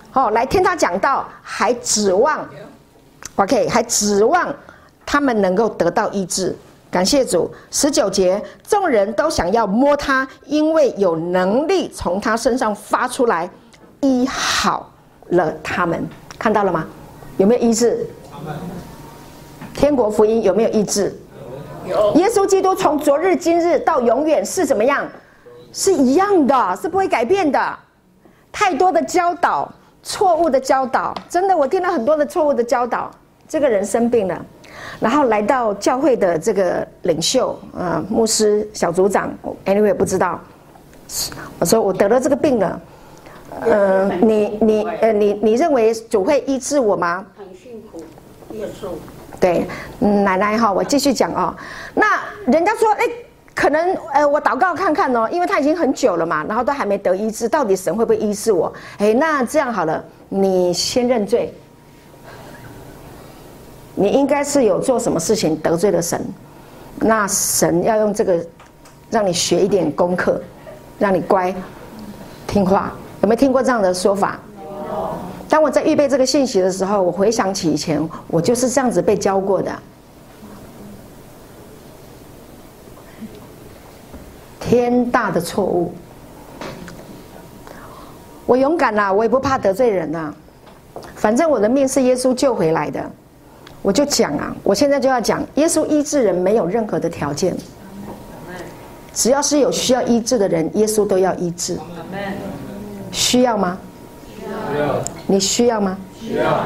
[0.10, 2.44] 好，来听他讲道，还指望
[3.36, 4.52] ，OK，还指望
[5.06, 6.58] 他们能够得到医治。
[6.90, 7.54] 感谢主。
[7.70, 13.48] 十九节，众人都想要摸他，因为有能力从他身上发出来，
[14.02, 14.92] 医好
[15.28, 16.04] 了他们。
[16.38, 16.86] 看到了吗？
[17.38, 18.06] 有没有医治？
[19.74, 21.14] 天国福音有没有医治？
[21.88, 22.14] 有。
[22.16, 25.08] 耶稣基督从昨日、今日到永远是怎么样？
[25.74, 27.78] 是一样的，是不会改变的。
[28.52, 29.70] 太多的教导，
[30.02, 33.12] 错误的教导，真的，我听了很多的错误的教导。
[33.48, 34.46] 这个人生病了，
[35.00, 39.32] 然后来到教会的这个领袖，呃，牧师、小组长
[39.66, 40.40] ，anyway 不知道。
[41.60, 42.82] 我说我得了这个病了，嗯、
[43.62, 47.26] 呃，你你呃你你认为主会医治我吗？
[47.38, 48.04] 很辛苦，
[48.54, 48.90] 耶稣。
[49.40, 49.66] 对，
[50.00, 51.48] 奶奶哈，我继续讲啊、哦。
[51.94, 53.06] 那人家说，哎。
[53.56, 58.72] 可能呃，我祷告看看哦，因为他已经很久了嘛，然后都还没得医治，到底神会不会医治我？
[58.98, 61.54] 哎，那这样好了，你先认罪。
[63.96, 66.22] 你应该是有做什么事情得罪了神，
[67.00, 68.46] 那神要用这个
[69.10, 70.42] 让你学一点功课，
[71.00, 71.56] 让你乖
[72.46, 72.94] 听话。
[73.22, 74.40] 有没有听过这样的说法？
[75.48, 79.72] 当我在预备这个信息的时候，我回想起以前，我就是这样子被教过的。
[84.60, 85.94] 天大的错误！
[88.48, 90.34] 我勇敢啦，我也不怕得罪人呐。
[91.16, 93.04] 反正我的命是耶稣救回来的，
[93.82, 97.56] 我就讲啊，我现在就要讲，耶稣医治人没有任何的条件，
[99.14, 101.78] 只要是有需要医治的人，耶稣都要医治。
[103.16, 103.78] 需要吗？
[104.38, 105.02] 需要。
[105.26, 105.98] 你需要吗？
[106.20, 106.64] 需要。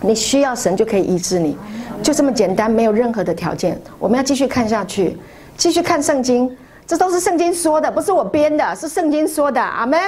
[0.00, 1.58] 你需要神就可以医治你，
[2.02, 3.78] 就这么简单，没有任何的条件。
[3.98, 5.18] 我们要继续看下去，
[5.56, 9.60] 继续看圣经，这都是圣经说的，不是我编的，是圣经说的。
[9.60, 10.00] 阿门。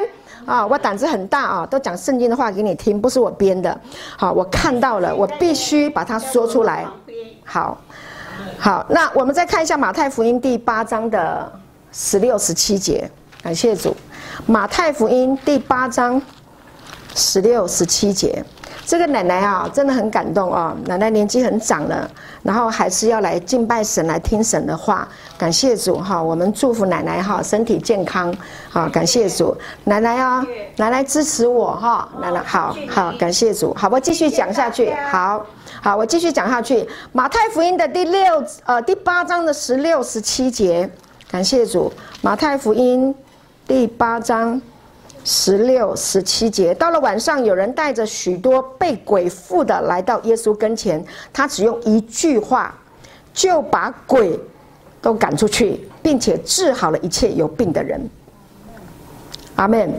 [0.47, 3.81] 啊，我胆子很大啊，都讲圣经的话给你听，不是我编的。
[4.17, 6.87] 好，我看到了，我必须把它说出来。
[7.45, 7.77] 好，
[8.59, 11.53] 好，那我们再看一下马太福音第八章的
[11.93, 13.11] 十六、十七节。
[13.43, 13.95] 感谢主，
[14.47, 16.21] 马太福音第八章
[17.15, 18.45] 十六、十七节。
[18.85, 20.77] 这个奶奶啊，真的很感动啊！
[20.87, 22.11] 奶奶年纪很长了，
[22.43, 25.07] 然后还是要来敬拜神，来听神的话。
[25.39, 28.35] 感谢主哈，我们祝福奶奶哈，身体健康。
[28.69, 30.45] 好，感谢主，奶奶啊，
[30.77, 33.73] 奶奶支持我哈，奶奶好好，感谢主。
[33.75, 34.93] 好，我继续讲下去。
[35.11, 35.47] 好
[35.81, 36.87] 好，我继续讲下去。
[37.13, 40.91] 马太福音的第六呃第八章的十六、十七节。
[41.31, 41.91] 感谢主，
[42.21, 43.15] 马太福音
[43.73, 44.61] 第八章。
[45.25, 52.75] 十六、十七节，到了晚上，有人带着许多被鬼附的来到耶稣跟前，他只用一句话，
[53.33, 54.39] 就把鬼
[55.01, 57.99] 都赶出去，并且治好了一切有病的人。
[59.57, 59.91] 阿门。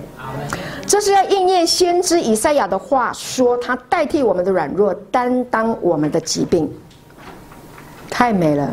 [0.86, 6.72] 这是要应验先知以赛亚的话，说他代替我们的软弱，担当我们的疾病。
[8.08, 8.72] 太美了。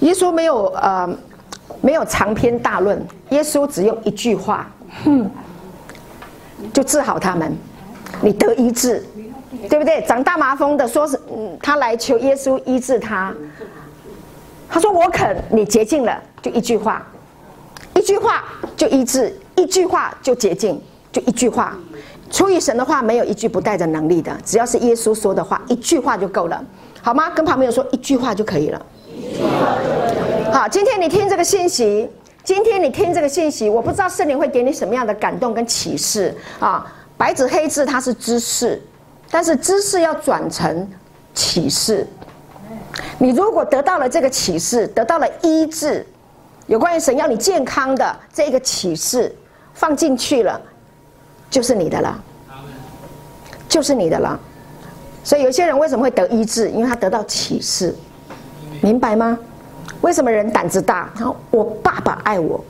[0.00, 1.08] 耶稣没有呃。
[1.80, 4.68] 没有长篇大论，耶稣只用一句话，
[5.04, 5.30] 哼，
[6.72, 7.56] 就治好他们，
[8.20, 9.04] 你得医治，
[9.68, 10.02] 对不对？
[10.02, 13.32] 长大麻风的说是，嗯，他来求耶稣医治他，
[14.68, 17.06] 他说我肯，你洁净了，就一句话，
[17.94, 18.44] 一句话
[18.76, 20.80] 就医治，一句话就洁净，
[21.12, 21.76] 就一句话。
[22.30, 26.62] 出于神的话，没有一句不带着能力的，只要是耶稣说的话，一句话就够了，
[27.00, 27.30] 好吗？
[27.30, 28.86] 跟旁边人说一句话就可以了。
[30.52, 32.08] 好，今天你听这个信息，
[32.42, 36.86] 今天你听这个信息，我不知道圣灵会给你什么样的感动跟启示啊。
[37.16, 38.80] 白纸黑字它是知识，
[39.30, 40.88] 但是知识要转成
[41.34, 42.06] 启示。
[43.18, 46.06] 你如果得到了这个启示，得到了医治，
[46.66, 49.34] 有关于神要你健康的这个启示
[49.74, 50.60] 放进去了，
[51.50, 52.22] 就是你的了，
[53.68, 54.38] 就是你的了。
[55.24, 56.70] 所以有些人为什么会得医治？
[56.70, 57.94] 因为他得到启示，
[58.80, 59.38] 明白吗？
[60.00, 61.10] 为什么人胆子大？
[61.16, 62.64] 然后我爸爸爱我，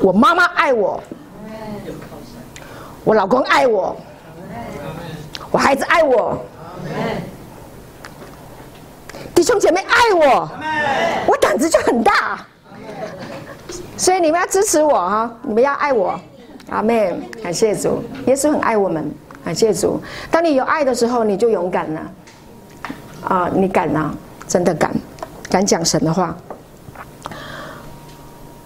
[0.00, 1.02] 我妈妈爱我，
[3.02, 3.96] 我老公爱我，
[5.50, 6.38] 我孩子爱我，
[9.34, 10.48] 弟兄姐妹爱我，
[11.26, 12.38] 我胆子就很大。
[13.96, 16.18] 所以你们要支持我哈，你们要爱我，
[16.70, 17.14] 阿妹。
[17.42, 19.10] 感谢主，耶稣很爱我们，
[19.44, 20.00] 感谢主。
[20.30, 22.00] 当你有爱的时候，你就勇敢了，
[23.28, 24.14] 啊，你敢呐，
[24.48, 24.94] 真的敢。
[25.50, 26.36] 敢讲神的话，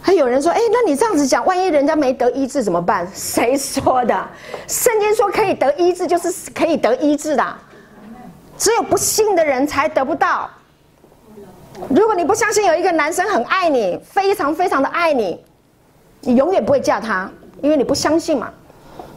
[0.01, 4.29] 还有人说：“哎，那你这样子讲，万一人家没得医治怎么办？”谁说的？
[4.67, 7.45] 圣经说可以得医治，就是可以得医治的。
[8.57, 10.49] 只有不信的人才得不到。
[11.91, 15.45] 如果你不相信有一个男生很爱你，非常非常的爱你，
[16.23, 18.51] 你永远不会嫁他，因为你不相信嘛。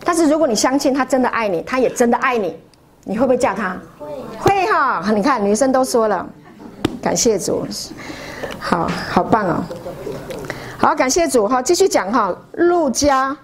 [0.03, 2.59] 但是如果你相信他真的爱你，他也真的爱你，
[3.05, 3.77] 你会不会嫁他？
[3.97, 4.07] 会，
[4.39, 5.01] 会哈。
[5.11, 6.27] 你看，女生都说了。
[7.01, 7.65] 感谢主，
[8.59, 9.63] 好好棒哦！
[10.77, 12.35] 好，感谢主哈，继续讲哈。
[12.53, 13.35] 路加，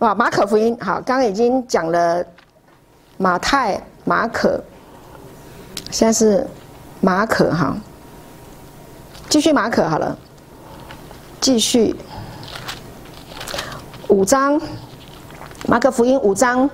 [0.00, 2.22] 哇，马可福音，好，刚刚已经讲了
[3.16, 4.62] 马太、马可，
[5.90, 6.46] 现在是
[7.00, 7.74] 马可哈。
[9.30, 10.16] 继续马可好了，
[11.40, 11.96] 继续
[14.08, 14.60] 五章，
[15.66, 16.68] 马可福音五章。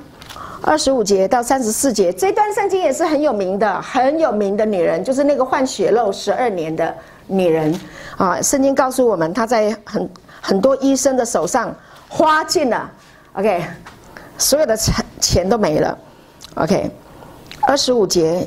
[0.66, 6.92] 二十五节到三十四节，这段圣经也是很有名的，很有名的女人，就是那个患血肉十二年的
[7.28, 7.72] 女人
[8.16, 8.42] 啊。
[8.42, 10.10] 圣经告诉我们，她在很
[10.40, 11.72] 很多医生的手上
[12.08, 12.90] 花尽了
[13.34, 13.64] ，OK，
[14.38, 15.96] 所有的钱钱都没了
[16.56, 16.90] ，OK。
[17.68, 18.44] 二十五节，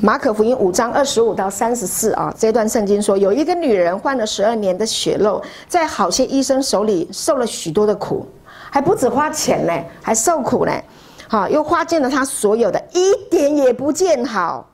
[0.00, 8.26] 马可福音五章二十五到三十四啊，这段圣经说，有一个女人患了十二年的血肉，在好些医生手里受了许多的苦，
[8.72, 10.72] 还不止花钱呢，还受苦呢。
[11.34, 14.70] 好，又花尽了他所有的，一点也不见好，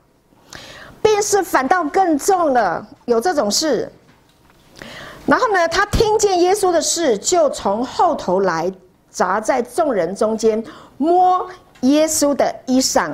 [1.01, 2.87] 病势反倒更重了。
[3.07, 3.91] 有这种事。
[5.25, 8.71] 然后呢，他听见耶稣的事，就从后头来，
[9.09, 10.63] 砸在众人中间，
[10.99, 11.49] 摸
[11.81, 13.11] 耶稣的衣裳。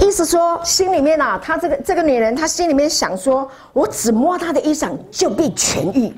[0.00, 6.14] 意思说，心里面啊，他这个这个女人，她心里面想说，我只摸她的衣裳就必痊愈。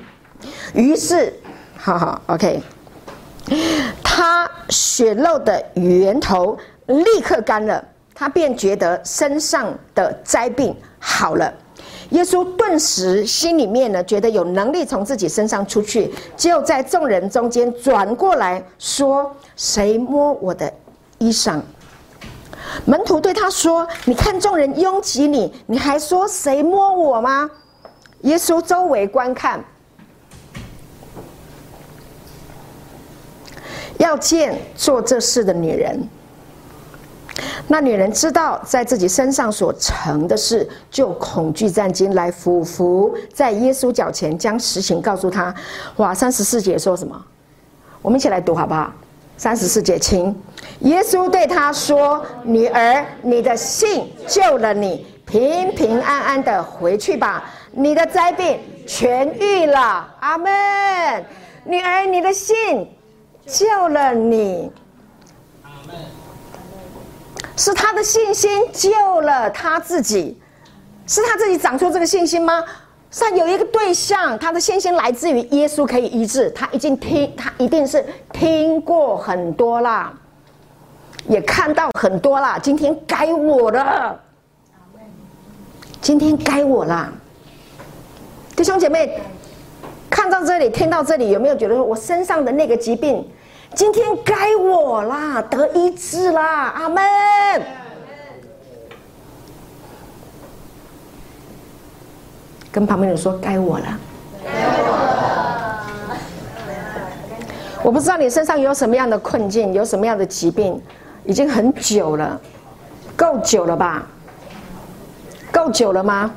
[0.75, 1.33] 于是，
[1.75, 2.61] 好好，OK，
[4.13, 6.57] 他血漏的源头
[6.87, 7.81] 立刻干了，
[8.13, 11.51] 他便觉得身上的灾病好了。
[12.09, 20.71] 耶稣顿时心里面呢，觉得有能力从自己身上出去，就在众人中间转过来说：“谁摸我的
[21.17, 21.61] 衣裳？”
[22.83, 27.49] 门徒对他说：“你看众人拥挤你，你还说谁摸我吗？”
[28.23, 29.63] 耶稣周围观看，
[34.01, 36.09] 要见做这事的女人。
[37.67, 45.53] 那女人知道在自己身上所成的事，就恐惧战惊，来俯伏在耶稣脚前，将实情告诉他。
[45.97, 47.19] 哇，三十四节说什么？
[48.01, 48.91] 我们一起来读好不好？
[49.37, 50.35] 三十四节，请。
[50.81, 60.51] 耶稣对她说：“女儿，你的信救了你，平平安安的回去吧，你的灾病痊愈了。”阿门。
[61.63, 62.55] 女儿，你的信
[63.51, 64.71] 救了你。
[67.57, 70.39] 是他的信心救了他自己，
[71.05, 72.63] 是他自己长出这个信心吗？
[73.11, 80.11] 是有一个对象，他的信心来自于耶稣可以医治，他已经听，他一定是听过很多啦，
[81.27, 82.57] 也看到很多啦。
[82.57, 84.17] 今天该我了，
[85.99, 87.11] 今天该我了，
[88.55, 89.21] 弟兄姐妹，
[90.09, 93.29] 看到这里，听到这里，有没有觉得我身上的那个疾病？
[93.73, 97.03] 今天该我啦，得医治啦，阿门。
[102.71, 103.85] 跟旁边人说该我了。
[104.43, 105.87] 该我了。
[107.83, 110.81] 我不知道你身上有什么样的困境，有什么样的疾病，
[111.23, 112.39] 已经很久了，
[113.15, 114.05] 够久了吧？
[115.51, 116.31] 够久了吗？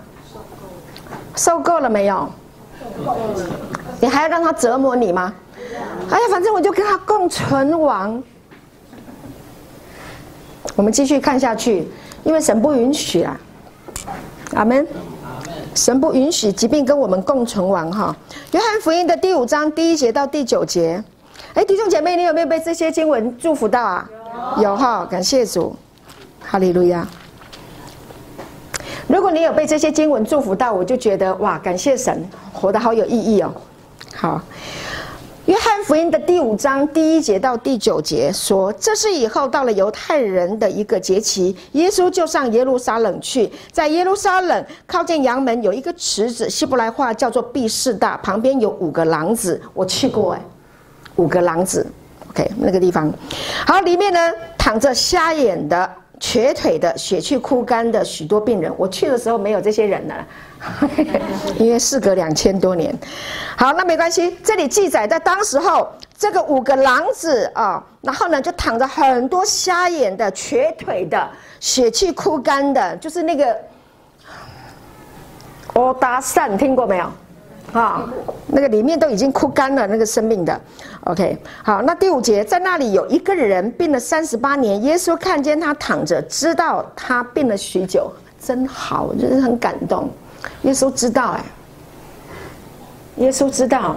[1.36, 2.28] 受够了没有？
[4.00, 5.34] 你还要让他折磨你吗？
[6.10, 8.22] 哎呀，反正我就跟他共存亡。
[10.76, 11.86] 我们继续看下去，
[12.24, 13.40] 因为神不允许啊。
[14.54, 14.86] 阿门。
[15.74, 18.14] 神不允许疾病跟我们共存亡哈。
[18.52, 21.02] 约翰福音的第五章第一节到第九节，
[21.52, 24.08] 哎，弟兄姐妹，你有没有被这些经文祝福到啊？
[24.60, 25.74] 有哈，感谢主，
[26.40, 27.04] 哈利路亚。
[29.08, 33.52] 如果你有被这些经文祝福到，我就觉得哇，感谢神，活得好有意义哦。
[34.14, 34.40] 好。
[35.46, 43.50] 约翰福音的第五章第一节到第九节说：“这是以后到了犹太人的一个节期，耶稣就上耶路撒冷去。
[43.70, 49.60] 在耶路撒冷靠近羊门有一个池子，希伯来话叫做毕士大，旁边有五个廊子。
[49.74, 50.40] 我去过哎，
[51.16, 51.86] 五个廊子
[52.30, 53.12] ，OK，那个地方。
[53.66, 58.72] 好，里面呢躺着瞎眼的、瘸腿的、血气枯干的许多病人。
[58.78, 60.26] 我去的时候没有这些人了。”
[61.58, 62.94] 因为事隔两千多年，
[63.56, 64.36] 好，那没关系。
[64.42, 71.28] 这里记载在当时候，这个五个廊子啊，然后呢就躺着很多瞎眼的、瘸腿的、
[71.60, 73.56] 血气枯干的，就是那个
[75.74, 77.10] 欧达善，听过没有？
[77.72, 78.08] 啊，
[78.46, 80.60] 那个里面都已经枯干了，那个生命的。
[81.04, 88.10] OK，好，那第五节，在那里有一个人病了三十八年，耶稣看见他躺着，知道他病了许久，
[88.40, 90.08] 真好，就是很感动。
[90.62, 91.44] 耶稣知道，哎，
[93.16, 93.96] 耶稣知道，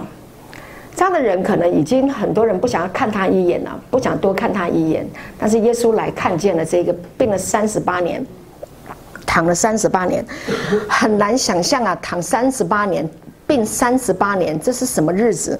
[0.94, 5.06] 这样的人可能已经很多人不想要看他一眼了，不想多看他一眼。
[5.38, 8.24] 但是耶稣来看见了这个病了三十八年，
[9.24, 10.24] 躺了三十八年，
[10.88, 13.08] 很难想象啊，躺三十八年，
[13.46, 15.58] 病三十八年，这是什么日子？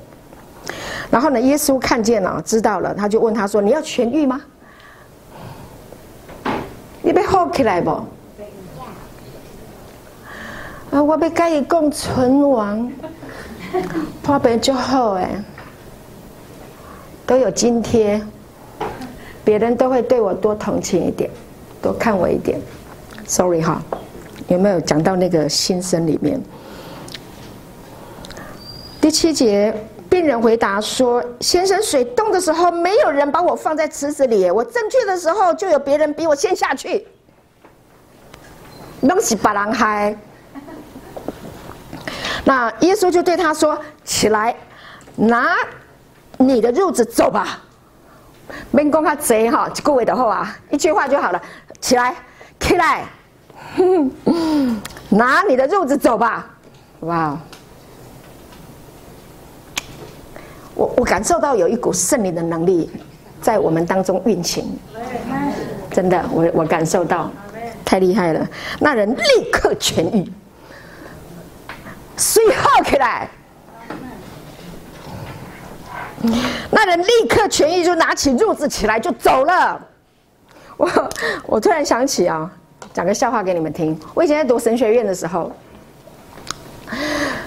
[1.11, 4.41] 然后呢，耶稣看见了，知道了，他就问他说：“你要痊愈吗？
[7.01, 7.99] 你被好起来不？”
[10.91, 11.03] 啊！
[11.03, 12.91] 我要跟伊共存亡，
[14.23, 15.31] 破病就好哎，
[17.27, 18.21] 都有津贴，
[19.45, 21.31] 别人都会对我多同情一点，
[21.83, 22.59] 多看我一点。
[23.27, 23.83] Sorry 哈，
[24.49, 26.41] 有没有讲到那个心声里面？
[29.01, 29.75] 第七节，
[30.09, 37.07] 病人回答说：“先生，水冻的时候，没有人把我放在池子里，我正去的时候，就有别人比我先下去。”
[39.03, 40.17] 拢是别人害。
[42.49, 44.57] 那耶稣就对他说：“起来，
[45.17, 45.55] 拿
[46.39, 47.63] 你的褥子走吧。”
[48.73, 51.43] 免讲较贼哈，一句话就好啊，一句话就好了。
[51.79, 52.15] 起来，
[52.59, 53.05] 起来，
[55.11, 56.49] 拿你的褥子走吧。
[57.01, 57.39] 哇！
[60.75, 62.91] 我我感受到有一股圣灵的能力
[63.43, 64.75] 在我们当中运行，
[65.91, 67.31] 真的，我我感受到，
[67.85, 68.49] 太厉害了。
[68.81, 70.33] 那人立刻痊愈，
[72.47, 73.29] 水好起来。
[76.71, 79.81] 那人立刻痊愈，就拿起褥子起来就走了。
[80.77, 81.11] 我
[81.47, 82.51] 我突然想起啊，
[82.93, 83.99] 讲个笑话给你们听。
[84.15, 85.51] 我以前在读神学院的时候，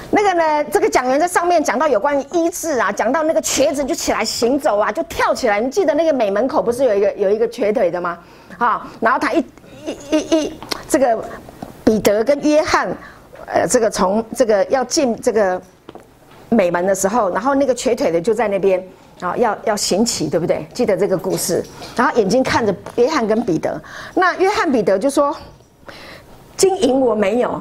[0.09, 5.59] 那个呢，这个讲员在上面讲到有关于医治啊，讲到那个瘸子就起来行走啊，就跳起来。
[5.61, 8.17] 你记得那个美门口不是有一个有一个瘸腿的吗？
[8.57, 9.45] 啊，然后他一
[9.85, 11.23] 一一一这个
[11.83, 12.89] 彼得跟约翰，
[13.53, 15.61] 呃，这个从这个要进这个。
[16.53, 18.85] 美门的时候，然后那个瘸腿的就在那边
[19.21, 20.67] 啊，要要行乞，对不对？
[20.73, 21.63] 记得这个故事。
[21.95, 23.81] 然后眼睛看着约翰跟彼得，
[24.15, 25.33] 那约翰彼得就说
[26.57, 27.51] ：“金银我没有。”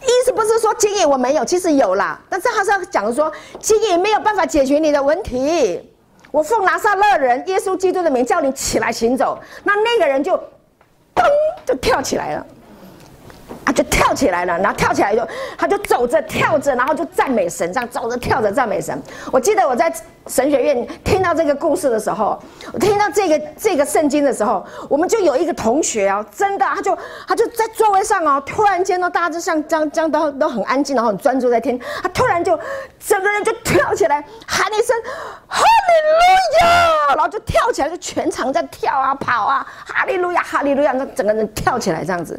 [0.00, 5.78] 意思不是说金银我没有，其实有啦，但是他是要讲说金银没有办法解决你的问题。
[6.30, 9.38] 我奉拿撒勒人耶稣基督的名叫你起来行走。
[9.62, 10.32] 那那个人就
[11.14, 11.22] 噔
[11.66, 12.46] 就跳起来了。
[13.64, 15.26] 他就跳起来了，然后跳起来就，
[15.58, 19.00] 他就走着跳着，然后就赞美神，这样走着跳着赞美神。
[19.32, 19.92] 我记得我在
[20.26, 22.38] 神学院听到这个故事的时候，
[22.72, 32.58] 我听到这个这个圣经的时候，我们就有一个同学哦，真的，他就他就在座位上哦，突然间呢，大家就像这样这样都都很安静，然后很专注在听，他突然就
[32.98, 34.96] 整个人就跳起来，喊了一声
[35.46, 42.38] 哈利路亚，然后就跳起来，就全场在跳啊跑啊，哈利路亚哈利路亚，那整个人跳起来这样子。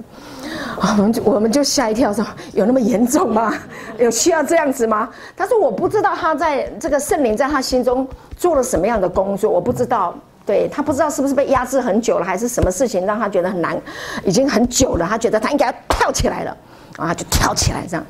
[0.80, 3.54] 我们就我们就吓一跳，说有那么严重吗？
[3.98, 5.10] 有需要这样子吗？
[5.36, 10.16] 他说我不知道他在这个圣灵在他心心中做了什么样的工作，我不知道。
[10.46, 13.80] 对，他不知道是不是被压制很久了，还是什么事情让他觉得很难，
[14.24, 16.58] 已经很久了，他觉得他应该要跳起来了，
[16.98, 18.06] 啊，就跳起来这样。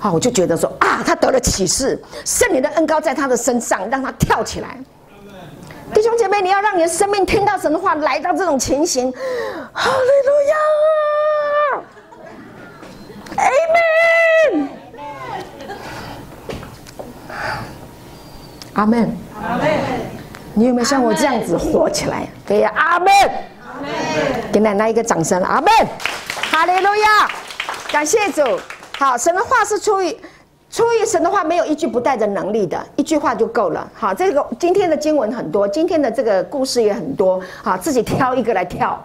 [0.00, 4.78] 啊，我就觉得说啊，他得了启示，圣灵的恩膏在他的身上，让他跳起来。
[5.92, 9.12] 弟兄姐妹，你要让你的生命听到神的话，来到这种情形，
[9.72, 10.54] 哈利路亚。
[13.36, 14.68] Amen，
[18.80, 19.68] 阿门，阿门。
[20.54, 22.26] 你有没有像我这样子火起来？
[22.46, 23.12] 对呀，阿门，
[23.62, 23.90] 阿门。
[24.50, 25.70] 给奶奶一个掌声，阿门，
[26.50, 27.28] 哈利路亚，
[27.92, 28.42] 感谢主。
[28.98, 30.16] 好，神的话是出于
[30.70, 33.86] 出于神的话，没有一句不带着能力的，一句话就够了。
[33.92, 37.38] 好，这个今天的经文很多，今天的这个故事也很多。
[37.62, 38.98] 好，自己挑一个来跳，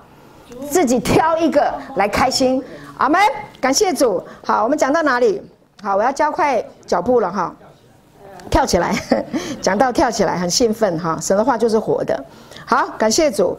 [0.70, 2.64] 自己挑一个来开心。
[2.98, 3.22] 阿门，
[3.60, 4.26] 感谢主。
[4.42, 5.42] 好，我们讲到哪里？
[5.84, 7.54] 好，我要加快脚步了哈，
[8.50, 8.96] 跳起来，
[9.62, 11.18] 讲到跳起来很兴奋哈。
[11.22, 12.24] 神的话就是活的。
[12.66, 13.58] 好，感谢主。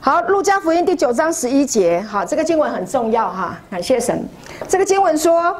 [0.00, 3.58] 好，路加福音第九章十一节，好，这个经文很重要哈。
[3.70, 4.26] 感谢神。
[4.68, 5.54] 这个经文说，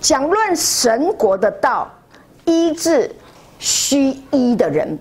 [0.00, 1.88] 讲论神国的道，
[2.44, 3.14] 医治
[3.58, 4.98] 虚医的人。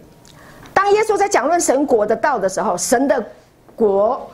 [0.74, 3.24] 当耶稣在讲论神国的道的时候，神的
[3.76, 4.30] 国。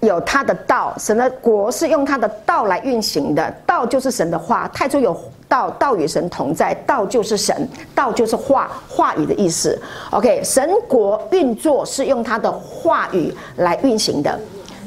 [0.00, 4.68] 有他的道，神的国是用他的道来运行的，道就是神的话。
[4.68, 5.12] 太初有
[5.48, 9.80] 道，道与神同在，道就是神，道就是话，话语的意思。
[10.10, 14.38] OK，神国运作是用他的话语来运行的。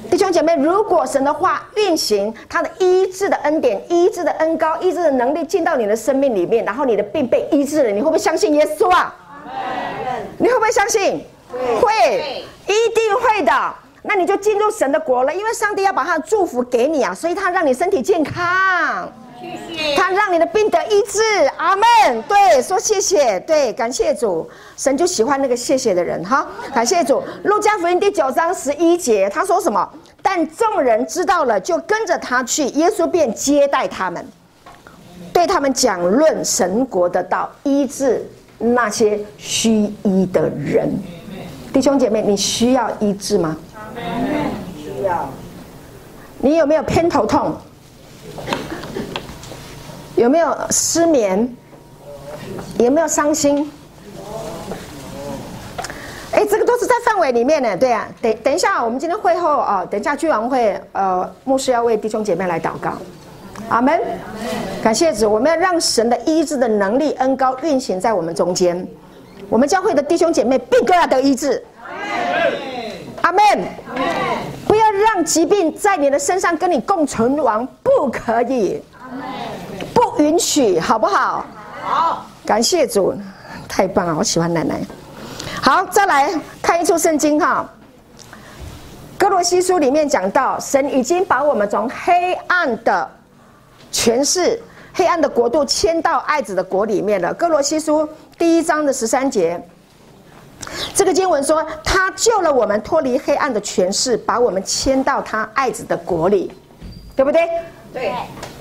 [0.09, 9.15] 弟兄姐妹，如果神的话运行，他的医治的恩典、医治的恩高、医治的能力进到你的生命里面，然后你的病被医治了，你会不会相信耶稣啊？
[10.37, 11.25] 你会不会相信？
[11.49, 13.51] 会，一定会的。
[14.03, 19.07] 那你就进入神的国了，因为上帝要把他的祝福给你啊，所以他让你身体健康，
[19.41, 19.95] 谢谢。
[19.95, 21.19] 他让你的病得医治，
[21.57, 21.85] 阿门。
[22.27, 26.47] 对，说谢谢，对，感谢主，神就喜欢那个谢谢的人哈。
[26.73, 29.89] 感谢主，路加福音第九章十一节，他说什么？
[30.21, 34.23] 但众人知道了，就跟着他去，耶稣便接待他们，
[35.33, 38.23] 对他们讲论神国的道，医治
[38.59, 40.87] 那些虚医的人。
[41.73, 43.57] 弟兄姐妹，你需要医治吗？
[44.77, 45.27] 需要。
[46.37, 47.55] 你有没有偏头痛？
[50.21, 51.51] 有没有失眠？
[52.77, 53.71] 有没有伤心？
[56.31, 58.07] 哎，这个都是在范围里面的，对啊。
[58.21, 62.91] 等等一下，我们今天会后啊，等一下聚完会，呃，牧师要为弟兄姐妹来祷告。
[63.69, 63.99] 阿门。
[64.83, 68.87] 感谢主，我们要让神的医治的能力恩高运行在我们中间。
[69.49, 71.63] 我们教会的弟兄姐妹，必都要得医治。
[73.23, 73.41] 阿门。
[74.67, 78.79] 不要让疾病在你的身上跟你共存亡，不可以。
[80.21, 81.43] 不允许，好不好？
[81.81, 82.27] 好。
[82.45, 83.11] 感谢主，
[83.67, 84.79] 太棒了，我喜欢奶奶。
[85.59, 87.67] 好，再来看一处圣经哈，
[89.17, 93.09] 哥罗西书里面讲到，神已经把我们从黑暗的
[93.91, 94.61] 权势、
[94.93, 97.33] 黑暗的国度迁到爱子的国里面了。
[97.33, 98.07] 哥罗西书
[98.37, 99.59] 第一章的十三节，
[100.93, 106.51] 这个经文说，他救了我们脱离黑暗的权势，把我们迁到他爱子的国里，
[107.15, 107.49] 对不对？
[107.93, 108.13] 对。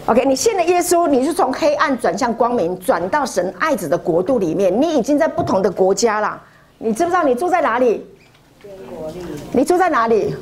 [0.07, 6.41] OK，你信了耶稣，你是从黑暗转向光明，转到神爱子的国度里面，你已经在不同的国家了。
[6.79, 8.07] 你知不知道你住在哪里？
[9.53, 10.35] 你住在哪里？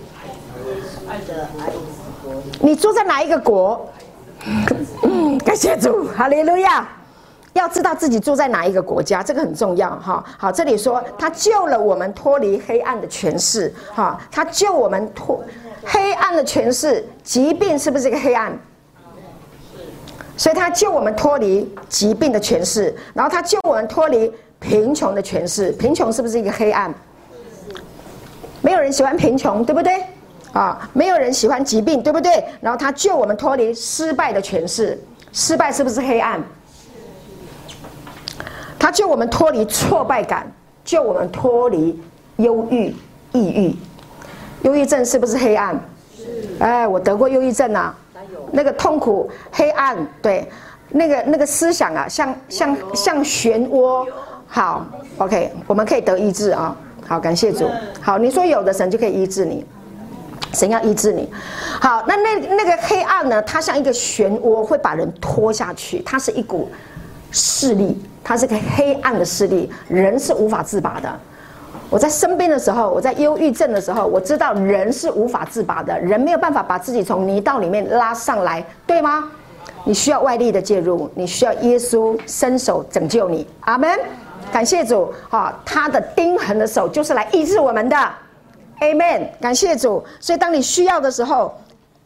[2.61, 3.89] 你住在哪一个国？
[5.45, 6.89] 感谢主，哈利路亚！
[7.55, 10.25] 要知道自己住在哪一个国家，这个很重要哈。
[10.39, 15.43] 好，这里说他救了我们脱离黑暗的权势，哈，他救我们脱
[15.85, 18.57] 黑暗的权势，疾病是不是一个黑暗？
[20.39, 24.33] 所以他救我们脱离疾病的权势，然后他救我们脱离。
[24.61, 26.93] 贫穷的权势，贫穷是不是一个黑暗？
[28.61, 30.03] 没有人喜欢贫穷，对不对？
[30.53, 32.45] 啊，没有人喜欢疾病，对不对？
[32.61, 35.01] 然后他救我们脱离失败的权势，
[35.33, 36.43] 失败是不是黑暗？
[38.81, 40.51] 他救我们脱离挫败感，
[40.85, 41.97] 救我们脱离
[42.39, 42.93] 忧郁、
[43.31, 43.77] 抑郁。
[44.63, 45.81] 忧郁症是不是黑暗？
[46.59, 47.97] 哎，我得过忧郁症啊，
[48.53, 50.49] 那个痛苦、黑暗，对，
[50.91, 54.07] 那个那个思想啊，像像像漩涡。
[54.47, 54.87] 好
[55.19, 56.75] ，OK，我们可以得医治啊！
[57.07, 57.69] 好，感谢主。
[58.01, 59.63] 好，你说有的神就可以医治你，
[60.55, 61.31] 神要医治你。
[61.81, 63.43] 好，那那那个黑暗呢？
[63.43, 66.01] 它像一个漩涡，会把人拖下去。
[66.01, 66.71] 它是一股
[67.31, 71.21] 势力，它是个黑暗的势力，人是无法自拔的。
[71.91, 79.31] 我在生病的时候，我在忧郁症的时候，我知道人是无法自拔的，人没有办法把自己从泥道里面拉上来，对吗？
[79.85, 83.47] 你需要外力的介入，你需要耶稣伸手拯救你。
[83.61, 83.99] 阿门。
[84.51, 87.97] 感谢主，哈，他的钉痕的手就是来医治我们的
[88.81, 89.29] ，Amen。
[89.41, 91.55] 感谢主，所以当你需要的时候，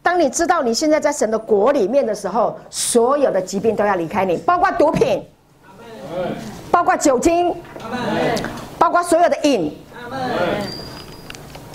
[0.03, 5.25] 当你知道你现在在神的国里面的时候，所有的疾病都要离开你，包括毒品，
[6.69, 7.55] 包括酒精，
[8.83, 9.73] 包括所有的瘾，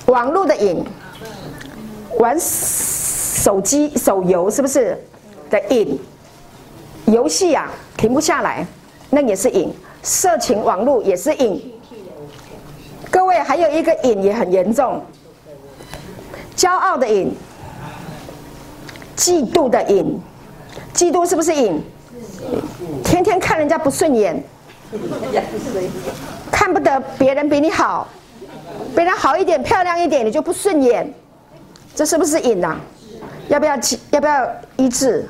[0.08, 0.84] 网络的瘾，
[2.20, 5.02] 玩手机手游是不是？
[5.50, 5.98] 的瘾？
[7.06, 8.68] 游戏啊，停不下来，
[9.10, 9.74] 那也是瘾。
[10.04, 11.74] 色情网络也是瘾，
[13.10, 15.02] 各位还有一个瘾也很严重，
[16.58, 17.34] 骄傲的瘾，
[19.16, 20.20] 嫉妒的瘾，
[20.94, 21.82] 嫉妒是不是瘾？
[23.02, 24.44] 天天看人家不顺眼，
[26.52, 28.08] 看不得别人比你好，
[28.96, 31.14] 别人好一点、漂亮一点，你就不顺眼，
[31.94, 32.80] 这是不是瘾啊？
[33.50, 33.78] 要不要
[34.12, 35.26] 要不要医治？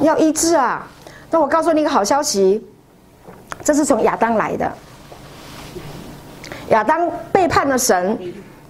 [0.00, 0.86] 要医治啊！
[1.30, 2.64] 那我告诉你一个好消息。
[3.64, 4.72] 这是从亚当来的。
[6.68, 8.18] 亚当背叛了神，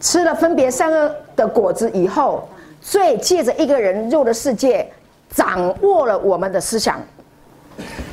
[0.00, 2.48] 吃了分别善恶的果子以后，
[2.80, 4.90] 罪借着一个人入了世界，
[5.34, 7.00] 掌握了我们的思想。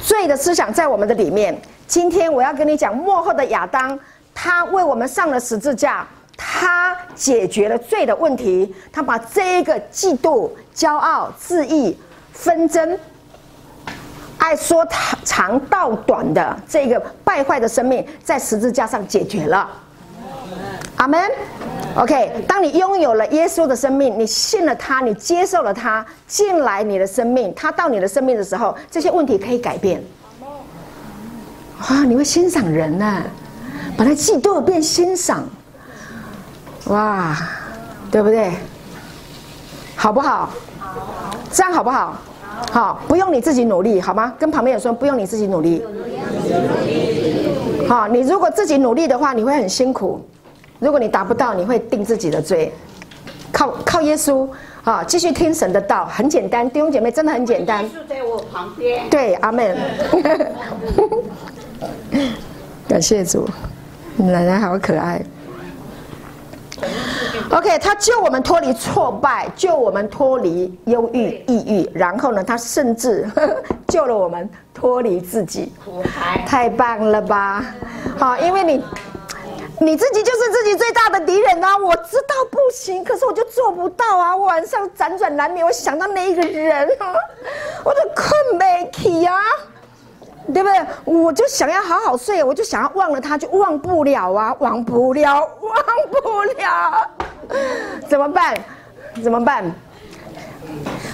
[0.01, 1.57] 罪的思想在我们的里面。
[1.87, 3.97] 今天我要跟你讲，幕后的亚当，
[4.33, 11.97] 他为我们上了十字架，他解决了罪的问题，他把这一个嫉妒、骄傲、自义、
[12.31, 12.97] 纷争。
[14.37, 14.85] 爱说
[15.23, 19.69] 长道短的这个败坏的生命，在十字架上解决了。
[20.97, 21.21] 阿门。
[21.95, 30.03] OK，当你拥有了耶稣的生命，你信了他，你接受了他进来你的生命，他到你的生命的时候，这些问题可以改变。
[31.89, 33.23] 哇，你会欣赏人呢、啊，
[33.97, 35.43] 把他嫉妒变欣赏。
[36.85, 37.37] 哇，
[38.11, 38.51] 对不对？
[39.95, 40.49] 好不好？
[41.51, 42.17] 这样好不好？
[42.71, 44.33] 好，不用你自己努力，好吗？
[44.39, 45.83] 跟旁边人说，不用你自己努力。
[47.87, 50.25] 好，你如果自己努力的话，你会很辛苦。
[50.79, 52.73] 如果你达不到，你会定自己的罪。
[53.51, 54.47] 靠靠耶稣，
[54.83, 56.69] 啊，继续听神的道，很简单。
[56.69, 57.83] 弟兄姐妹，真的很简单。
[57.89, 59.09] 就在我旁边。
[59.09, 59.77] 对，阿门。
[62.87, 63.47] 感谢主，
[64.17, 65.21] 奶奶好可爱。
[67.49, 73.29] OK，他救我们脱离挫败，救我们脱离忧郁、抑郁，然后呢，他甚至
[73.87, 75.71] 救了我们脱离自己，
[76.45, 77.63] 太棒了吧？
[78.17, 78.83] 好，因为你
[79.79, 81.77] 你自己就是自己最大的敌人啊！
[81.77, 84.35] 我知道不行，可是我就做不到啊！
[84.35, 87.13] 我晚上辗转难眠，我想到那一个人啊，
[87.83, 89.35] 我都困没起啊。
[90.53, 90.79] 对不对？
[91.05, 95.73] 我就想要好好睡，我就想要忘了他，就忘不了啊，忘不了，忘
[96.11, 97.09] 不了，
[98.07, 98.55] 怎么办？
[99.23, 99.63] 怎么办？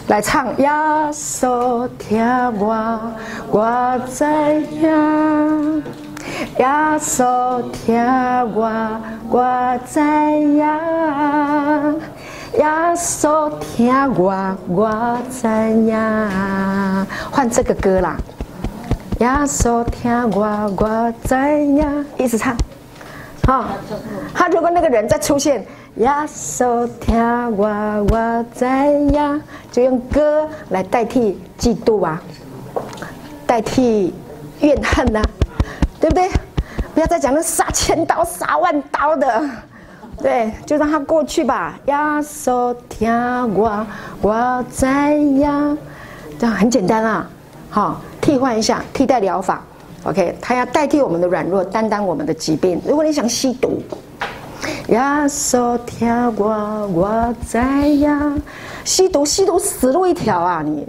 [0.08, 3.00] 来唱呀，手天我
[3.52, 4.92] 我在呀，
[6.58, 6.68] 耶
[7.00, 7.96] 稣听
[8.56, 8.70] 我，
[9.30, 10.66] 我知影。
[12.54, 12.66] 耶
[12.96, 15.96] 稣听我，我知影。
[17.32, 18.18] 换这个歌啦。
[19.20, 22.06] 耶稣听我，我知影。
[22.18, 22.56] 一直唱。
[23.46, 23.66] 好，
[24.34, 25.66] 他如果那个人再出现，
[25.96, 27.18] 耶稣听
[27.58, 29.42] 我，我知影，
[29.72, 32.22] 就用歌来代替嫉妒啊，
[33.46, 34.14] 代替
[34.62, 35.24] 怨恨呐、啊，
[36.00, 36.30] 对不对？
[36.94, 39.50] 不要再讲那杀千刀、杀万刀的，
[40.22, 41.78] 对，就让他过去吧。
[41.88, 43.12] 耶稣听
[43.54, 43.86] 我，
[44.22, 45.78] 我知影，
[46.40, 47.30] 这样很简单啊。
[47.70, 49.62] 好，替换一下，替代疗法。
[50.04, 52.82] OK，它要代替我们的软弱，担当我们的疾病。
[52.88, 53.82] 如果你想吸毒，
[54.88, 58.42] 耶稣听我，我知影，
[58.84, 60.62] 吸毒吸毒死路一条啊！
[60.64, 60.88] 你，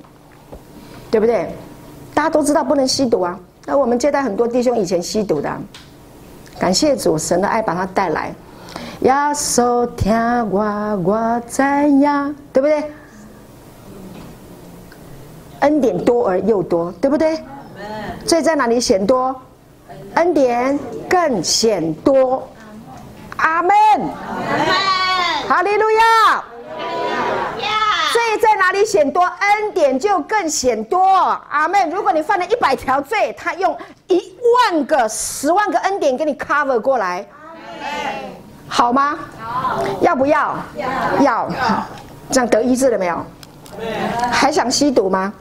[1.10, 1.54] 对不对？
[2.14, 3.38] 大家都知道不能吸毒啊。
[3.66, 5.50] 那我们接待很多弟兄以前吸毒的。
[6.58, 8.32] 感谢主，神的爱把他带来。
[9.00, 10.14] 耶稣听
[10.50, 10.62] 我，
[11.04, 12.84] 我知影，对不对？
[15.60, 17.42] 恩典多而又多，对不对？
[18.26, 19.34] 罪在哪里显多？
[20.14, 22.46] 恩典更显多。
[23.36, 23.72] 阿门。
[25.48, 26.44] 哈利路亚。
[28.12, 31.06] 罪在哪里显多，恩典就更显多。
[31.48, 31.88] 阿门。
[31.90, 33.76] 如果你犯了一百条罪，他用
[34.08, 34.34] 一
[34.70, 37.24] 万个、十万个恩典给你 cover 过来，
[38.68, 39.18] 好吗？
[39.38, 39.82] 好。
[40.00, 40.56] 要不要？
[40.76, 40.88] 要。
[41.22, 41.48] 要。
[42.30, 43.24] 这样得医治了没有？
[44.30, 45.32] 还想吸毒吗？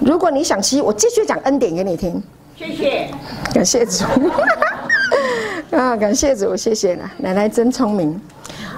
[0.00, 2.22] 如果你想吸，我继续讲恩典给你听。
[2.56, 3.08] 谢谢。
[3.52, 4.04] 感谢主。
[5.76, 7.10] 啊，感谢主，谢谢了。
[7.18, 8.20] 奶奶真聪明。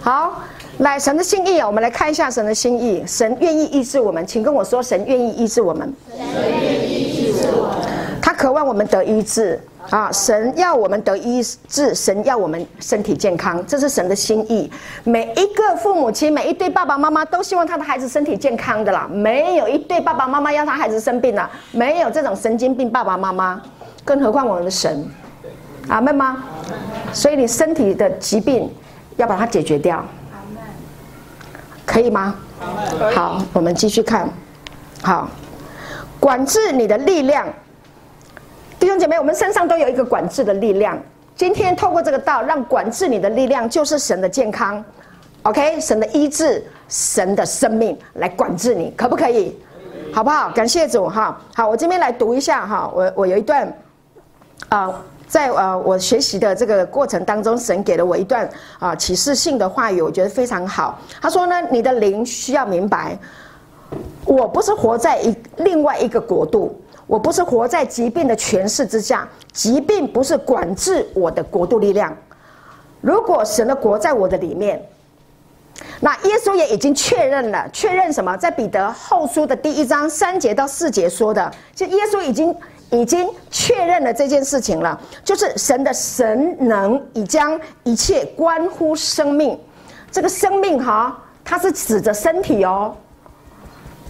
[0.01, 0.43] 好。
[0.81, 3.03] 来，神的心意啊，我们来看一下神的心意。
[3.07, 5.91] 神愿意医治我们，请跟我说，神愿意医治我们。
[8.47, 10.09] 渴望我们得医治啊！
[10.13, 14.71] 神要我们得医治，神要我们身体健康，这是神的心意。
[15.03, 19.09] 每一个父母亲，每一对爸爸妈妈都希望他的孩子身体健康的啦。
[19.11, 23.61] 没有一对爸爸妈妈要他孩子生病了，没有这种神经病爸爸妈妈，
[24.05, 25.05] 更何况我们的神，
[25.89, 26.45] 阿们吗？
[27.13, 28.73] 所以你身体的疾病
[29.17, 30.05] 要把它解决掉。
[31.85, 32.37] 可以吗？
[33.13, 34.31] 好，我们继续看。
[35.03, 35.29] 好，
[36.21, 37.45] 管制你的力量，
[38.87, 40.97] 弟兄姐妹，我们身上都有一个管制的力量。
[41.35, 44.81] 今天透过这个道，让管制你的力量就是神的健康
[45.43, 45.81] ，OK？
[45.81, 49.59] 神的医治，神的生命来管制你，可不可以？
[50.15, 50.51] 好不好？
[50.51, 51.37] 感谢主哈。
[51.53, 52.89] 好，我这边来读一下哈。
[52.95, 53.67] 我我有一段
[54.69, 54.87] 啊。
[54.87, 54.95] 呃
[55.27, 60.97] 在呃，我学习的这个过程当中，神给了我一段啊启示性的话语，我觉得非常好。
[61.21, 63.19] 他说呢，你的灵需要明白，
[64.25, 72.17] 我不是活在一另外一个国度，我不是活在疾病的权势之下，疾病不是管制我的国度力量。
[73.01, 74.85] 如果神的国在我的里面，
[76.01, 78.37] 那耶稣也已经确认了，确认什么？
[78.37, 82.55] 在彼得后书的第一章三节到四节说的，就耶稣已经。
[82.93, 89.59] 已经确认了这件事情了，就是神的神能已将一切关乎生命，
[90.09, 92.95] 这个生命哈，它是指着身体哦，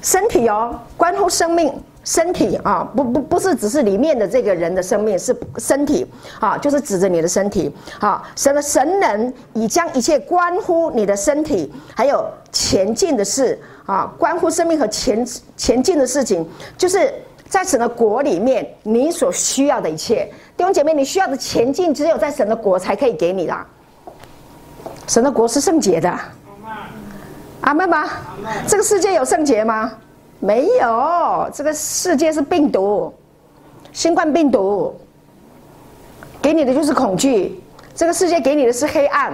[0.03, 1.72] 身体哦，关乎生命，
[2.07, 6.07] 身体啊，不不不是只是里面的这个人的生命，是身体
[6.41, 16.49] 啊，就是指着你的身体啊，神的神能已将一切关乎你的身体，还有前进的事啊，关乎生命和前前进的事情，
[16.79, 17.13] 就是。
[17.49, 23.65] 在神的国里面，你所需要的一切，弟兄姐妹，你需要的前进，只有在神的国才可以给你啦。
[25.07, 26.13] 神的国是圣洁的，
[27.61, 28.05] 阿门吗？
[28.67, 29.93] 这个世界有圣洁吗？
[30.39, 33.12] 没有，这个世界是病毒，
[33.93, 34.95] 新冠病毒，
[36.43, 37.62] 给你的就是恐惧。
[37.95, 39.32] 这个世界给你的是黑暗，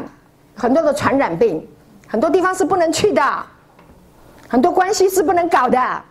[0.54, 1.68] 很多的传染病，
[2.06, 3.22] 很多地方是不能去的，
[4.48, 6.02] 很多关系是不能搞的。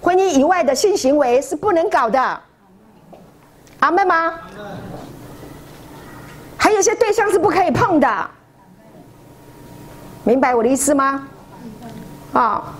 [0.00, 2.40] 婚姻以外的性行为是不能搞的，
[3.78, 4.34] 阿门吗？
[6.58, 8.30] 还有些对象是不可以碰的，
[10.24, 11.28] 明白我的意思吗？
[12.32, 12.74] 啊，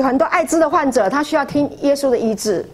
[0.00, 2.64] 有很多艾滋的患者，他需要听耶稣的医治。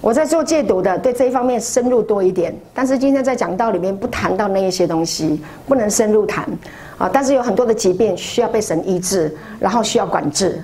[0.00, 6.48] 我在做戒毒的，对这一方面深入多一点，但是今天在讲道里面不谈到那一些东西，不能深入谈
[6.96, 7.10] 啊。
[7.12, 10.62] 但是有很多的疾病需要被神医治，然后需要管制。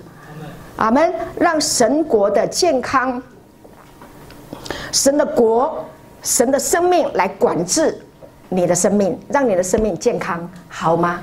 [0.76, 1.12] 阿门！
[1.36, 3.22] 让神国的健康、
[4.90, 5.84] 神的国、
[6.22, 8.00] 神的生命来管制
[8.48, 11.20] 你的生命，让你的生命健康，好吗？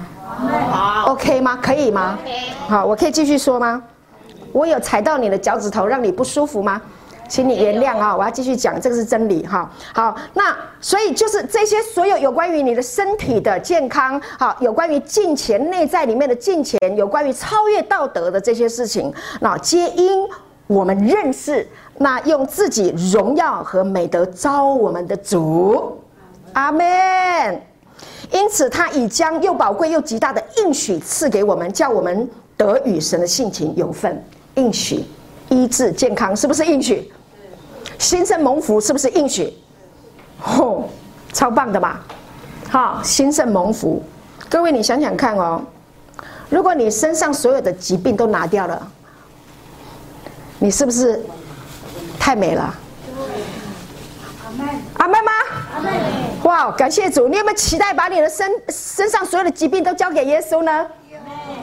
[0.71, 1.59] 好，OK 吗？
[1.61, 2.17] 可以吗？
[2.67, 3.81] 好，我可以继续说吗？
[4.51, 6.81] 我有踩到你的脚趾头，让你不舒服吗？
[7.29, 8.13] 请你原谅啊！
[8.13, 9.71] 我要继续讲，这个是真理哈。
[9.93, 20.27] 好，那所以就是这些所有有关于你的身体的健康，好，有关于金钱内在里面的金钱，有关于超越道德的这些事情，那皆因
[20.67, 21.65] 我们认识
[21.99, 26.03] 那用自己荣耀和美德招我们的主，
[26.51, 27.70] 阿门。
[28.29, 34.23] 因此，他已将又宝贵又极大的应许赐给我们，叫我们得与神的性情有份。
[34.55, 35.03] 应许、
[35.49, 37.11] 医治、健康，是不是应许？
[37.97, 39.53] 新生蒙福是不是应许？
[40.39, 40.89] 吼，
[41.33, 41.99] 超棒的嘛！
[42.69, 44.03] 好，新生蒙福，
[44.49, 45.61] 各位你想想看哦，
[46.49, 48.91] 如果你身上所有的疾病都拿掉了，
[50.59, 51.23] 你是不是
[52.19, 52.75] 太美了？
[54.45, 54.63] 阿妹，
[54.97, 55.31] 阿妹吗？
[55.75, 55.81] 阿
[56.51, 56.65] 门。
[56.65, 57.27] 哇，感谢主！
[57.27, 60.85] 你有没有期待把你的身身上所有的疾病都交给耶稣呢？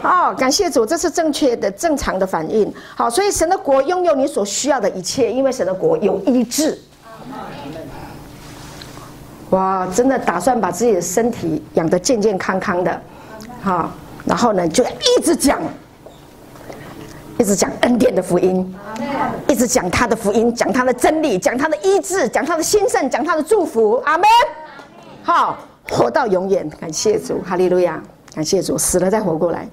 [0.02, 2.72] 哦，感谢主，这是正确的、正常的反应。
[2.96, 6.78] 好，所以神的国拥有你所需要的一切，因为神的国有医治。
[9.50, 13.00] 哇，真的打算把自己的身体养得健健康康的，
[13.62, 13.90] 好，
[14.24, 15.60] 然后呢，就一直讲，
[17.38, 18.74] 一直讲恩典的福音，
[19.48, 24.00] 一直讲他的福音，讲他的真理，讲他的医治，讲他的兴盛，讲他的祝福。
[24.04, 24.28] 阿门。
[25.28, 25.58] 好，
[25.90, 28.02] 活到永远，感谢主，哈利路亚，
[28.34, 29.68] 感谢主，死了再活过来。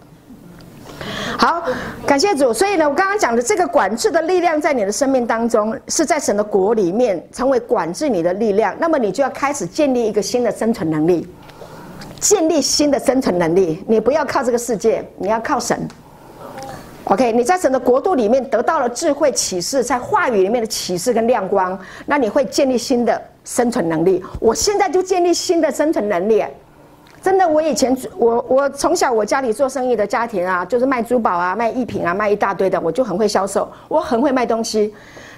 [1.38, 1.64] 好，
[2.06, 2.52] 感谢主。
[2.52, 8.76] 所以呢，我刚刚讲的这个管制的力量，在你的生命当中，是在神的国里面成为管制你的力量。
[8.80, 11.26] 那么你就要开始建立一个新的生存能力，
[12.20, 13.82] 建立新的生存能力。
[13.88, 15.88] 你不要靠这个世界，你要靠神。
[17.06, 24.22] OK，你在神的国度里面得到了智慧启示，在话语里面的启示跟亮光，那你会建立新的生存能力。
[24.42, 26.44] 我现在就建立新的生存能力。
[27.22, 34.94] 真的，我以前我我从小我家里做生意的家庭啊，就是卖珠宝啊、卖艺品啊、卖一大堆的，我就很会销售，我很会卖东西。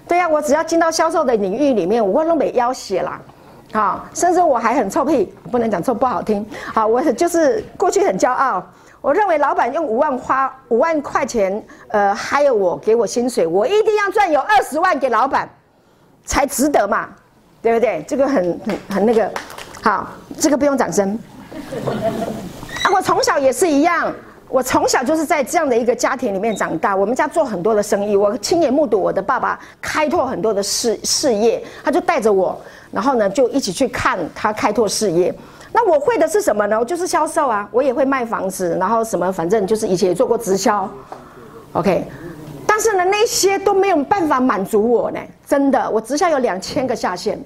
[0.07, 3.21] 对呀、我只要进到销售的领域里面，我都没要写啦。
[3.73, 6.45] 啊，甚至我还很臭屁，不能讲臭不好听。
[6.73, 8.65] 好，我就是过去很骄傲，
[9.01, 15.49] 我认为老板用五万花五万块钱，呃，还有我给我薪水，我一定要赚有二十万给老板，
[16.25, 17.09] 才值得嘛，
[17.61, 18.03] 对不对？
[18.07, 19.31] 这个很很很那个，
[19.81, 20.07] 好，
[20.39, 21.17] 这个不用掌声。
[22.83, 24.13] 啊，我从小也是一样，
[24.47, 26.95] 我从小就是在这样的一个家庭里面长大。
[26.95, 32.59] 我们家做很多的生意，我亲眼目睹我的爸爸开拓很多的事事业，他就带着我，
[32.91, 35.33] 然后呢就一起去看他开拓事业。
[35.73, 36.79] 那我会的是什么呢？
[36.79, 40.89] 我就是销售啊，我也会卖房子，然后什么，反正就是以前也做过直销。
[41.73, 42.05] OK，
[42.65, 47.39] 但是呢，那些都没有办法满足我呢，真的，我直销有两千个下线。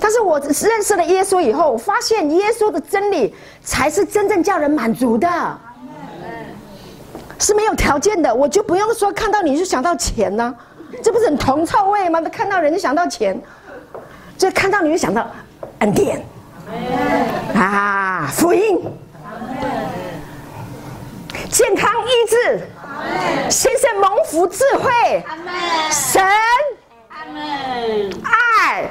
[0.00, 5.28] 但是我认识了耶稣以后，我发现耶稣的真理才是真正叫人满足的，
[7.38, 8.34] 是没有条件的。
[8.34, 10.52] 我就不用说看到你就想到钱呢，
[11.02, 12.20] 这不是很铜臭味吗？
[12.22, 13.40] 看到人就想到钱，
[14.36, 15.30] 就看到你就想到
[15.80, 16.24] 恩典
[17.54, 18.82] 啊，福音，
[21.50, 22.66] 健康医治，
[23.48, 25.22] 新生蒙福智慧，
[25.90, 26.22] 神，
[28.24, 28.84] 爱。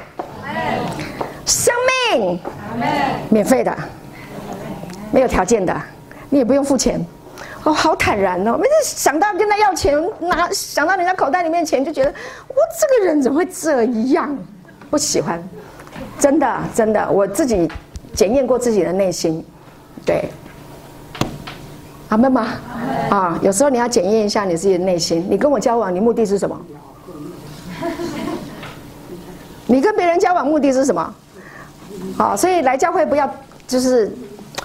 [1.44, 1.74] 生
[2.14, 2.40] 命，
[3.28, 3.76] 免费的，
[5.10, 5.74] 没有条件的，
[6.30, 7.04] 你也不用付钱，
[7.64, 8.56] 哦，好坦然哦！
[8.56, 12.10] 每次想到跟他要钱，拿想到人家口袋里面钱，就觉得
[12.48, 14.36] 我这个人怎么会这样？
[14.90, 15.42] 不喜欢，
[16.18, 17.70] 真的真的，我自己
[18.14, 19.44] 检验过自己的内心，
[20.06, 20.28] 对，
[22.12, 22.46] 阿门吗？
[23.08, 26.60] 啊，有时候你要检验一下你自己的内心，你跟我交往，你目的是什么？
[29.66, 31.14] 你跟别人交往目的是什么？
[32.18, 33.26] 好，所以来教会不要
[33.66, 34.14] 就是，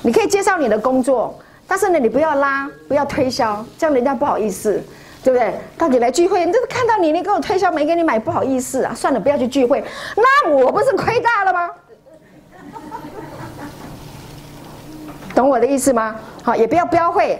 [0.02, 4.84] 你可以介绍你的工作，但是呢，你不要拉，不要推销，这样人家不好意思，
[5.24, 5.54] 对不对？
[5.78, 9.82] 到底来聚会，你这是看到你，你给我推销没给你买，不好意思啊，算了，不要去聚会，
[10.18, 11.70] 那我不是亏大了吗？
[15.38, 16.16] 懂我的意思吗？
[16.42, 17.40] 好，也不要标会。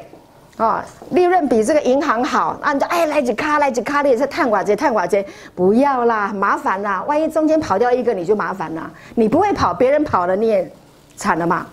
[0.56, 5.24] 啊、利润比这个银行好，那你就哎来几卡来几卡的也是探寡这探寡这，
[5.56, 10.72] 不要啦，麻烦啦，万一中间跑掉一个你就麻烦了，你不会跑，别人跑了你也
[11.16, 11.66] 惨了嘛。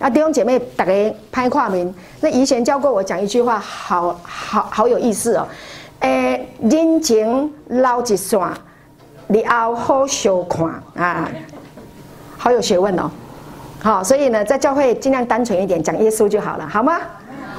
[0.00, 0.92] 啊，弟兄姐妹大家
[1.30, 5.46] 拍跨名，那以前教过我讲一句话，好好好有意思哦，
[6.00, 8.40] 诶，人情捞一线，
[9.28, 10.66] 你后好相看
[10.96, 11.28] 啊，
[12.36, 13.08] 好有学问哦。
[13.82, 17.00] 好，所以呢，在教会尽量单纯一点，讲耶稣就好了，好吗？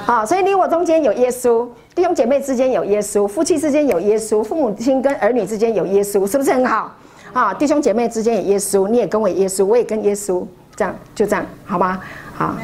[0.06, 6.92] 好，所以你我中间有耶稣，弟兄姐妹之间有耶稣，夫妻之间有耶稣，父母亲跟儿女之间有耶稣，是不是很好？
[7.34, 10.46] 啊，弟兄姐妹之间有耶稣，你也跟我耶稣，我也跟耶稣，
[10.76, 12.00] 这样就这样，好吗？
[12.36, 12.56] 好，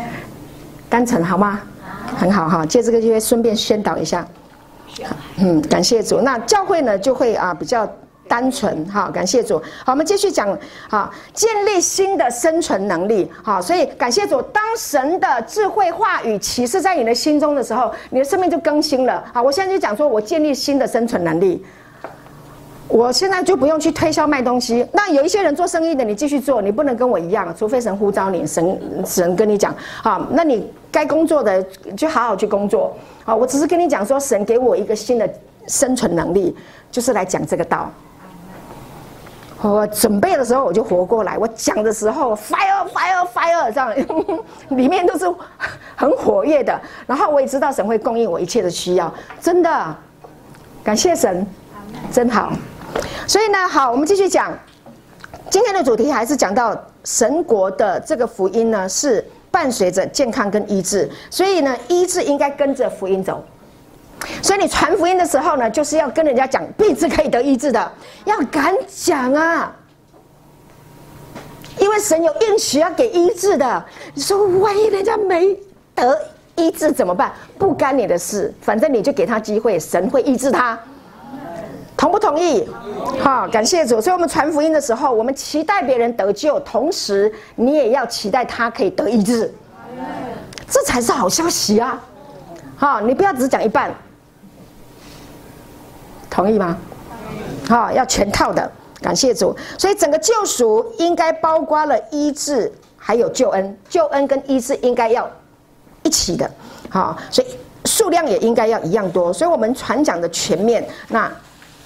[0.90, 1.60] 单纯好吗？
[2.18, 4.26] 很好哈，借这个机会顺便宣导一下。
[5.38, 6.22] 嗯，感谢主。
[6.22, 7.88] 那教会呢就会啊比较
[8.30, 9.58] 单纯哈，感谢主。
[9.84, 10.58] 好，我们继续讲
[10.88, 13.30] 哈，建立新的生存能力。
[13.44, 19.26] 好，所以感谢主，当神的智慧话语启示在你的心中的时候，你的生命就更新了。
[19.34, 21.66] 好，我现在就讲说我建立新的生存能力。
[22.88, 24.84] 我现在就不用去推销卖东西。
[24.94, 31.64] 那有一些人做生意的，你继续做，你不能跟我一样，除非神呼召你，神神跟你讲，好，那你该工作的
[31.96, 32.96] 就好好去工作。
[33.24, 35.30] 好，我只是跟你讲说，神给我一个新的
[35.68, 36.56] 生存能力，
[36.90, 37.92] 就是来讲这个道。
[39.62, 43.94] 我准备的时候我就活过来，我讲的时候 fire fire fire 这样，
[44.78, 45.26] 里面都是
[45.96, 46.80] 很活跃的。
[47.06, 49.96] 然后我也知道神会供应我一切的需要，真的，
[50.84, 51.46] 感谢神，
[52.12, 52.54] 真好。
[53.28, 54.52] 所以呢，好，我们继续讲。
[55.50, 61.10] 今天的主题还是讲到神国的这个福音呢，是伴随着健康跟医治。
[61.30, 63.44] 所以呢，医治应该跟着福音走。
[64.42, 67.92] 所以你传福音的时候呢，就是要跟人家讲病是可以得医治的，
[68.26, 69.76] 要敢讲啊。
[71.80, 73.86] 因为神有应许要给医治的。
[74.14, 75.58] 你说万一人家没
[75.96, 76.20] 得
[76.56, 77.32] 医治怎么办？
[77.58, 80.78] 不干你的事，反正你就给他机会，神会医治他。
[81.96, 82.68] 同不同意？
[83.22, 84.00] 好，感谢主。
[84.00, 89.54] 所以，我们传福音的时候，我们期待别人得救，同时你也要期待他可以得医治，
[90.70, 92.02] 这才是好消息啊！
[92.78, 93.94] 好，你不要只讲一半，
[96.30, 96.78] 同意吗？
[97.68, 98.72] 好，要全套的。
[99.02, 99.56] 感谢主。
[99.78, 103.78] 所以，整个救赎应该包括了医治，还有救恩。
[103.90, 105.30] 救恩跟医治应该要
[106.04, 106.50] 一起的。
[106.90, 107.48] 好，所以
[107.86, 109.32] 数量也应该要一样多。
[109.32, 111.32] 所以我们传讲的全面那。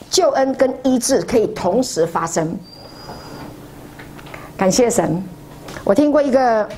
[0.10, 2.56] 救恩跟医治可以同时发生，
[4.56, 5.24] 感谢神。
[5.84, 6.70] 我听过一个，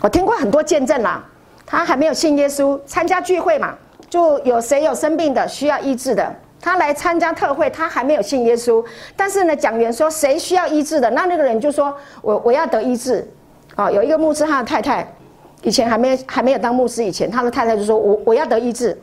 [0.00, 1.24] 我听过很多见证啦。
[1.64, 3.76] 他还没有信耶稣，参加聚会嘛，
[4.08, 8.84] 就有谁有生病的需要医治的，他来参加特会，他还没有信耶稣。
[9.16, 13.28] 但是呢，讲员说谁需要医治的，那那个人就说我我要得医治。
[13.76, 15.14] 啊，有一个牧师他的太太，
[15.62, 19.00] 以前还没还没有当牧师以前，他的太太就说我我要得医治。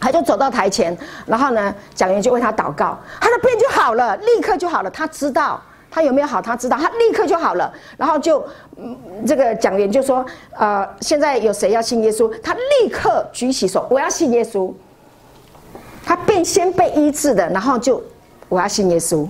[0.00, 4.90] 他就走到台前，然后呢，讲员就为他祷告，他的病就好了，立刻就好了。
[4.90, 5.60] 他知道
[5.90, 7.72] 他有没有好，他知道他立刻就好了。
[7.96, 8.44] 然后就，
[8.76, 8.96] 嗯，
[9.26, 10.24] 这个讲员就说
[10.58, 14.70] ：“呃，现在有谁要信耶稣？”他立刻举起手：“我要信耶稣。”
[16.04, 18.02] 他病先被医治的，然后就
[18.48, 19.26] 我要信耶稣。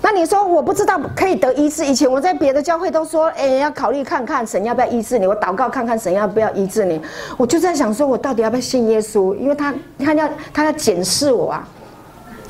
[0.00, 1.84] 那你说我不知道可以得医治？
[1.84, 5.26] 以前我在别的教会都说，哎，要考虑看看神要不要医治你。
[5.26, 7.00] 我祷告看看神要不要医治你。
[7.36, 9.34] 我就在想说，我到底要不要信耶稣？
[9.34, 11.68] 因为他他要他要检视我啊，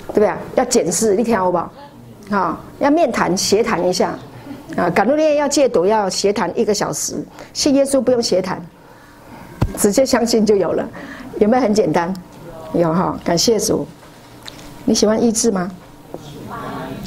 [0.09, 0.33] 对不对？
[0.57, 1.73] 要检视，你听好不好？
[2.31, 4.15] 好，要面谈协谈一下
[4.77, 4.91] 啊。
[4.91, 7.25] 赶路烈要戒毒要协谈一个小时，
[7.55, 8.61] 信耶稣不用协谈，
[9.79, 10.87] 直接相信就有了。
[11.39, 12.13] 有没有很简单？
[12.73, 13.87] 有哈，感谢主。
[14.85, 15.71] 你喜欢医治吗？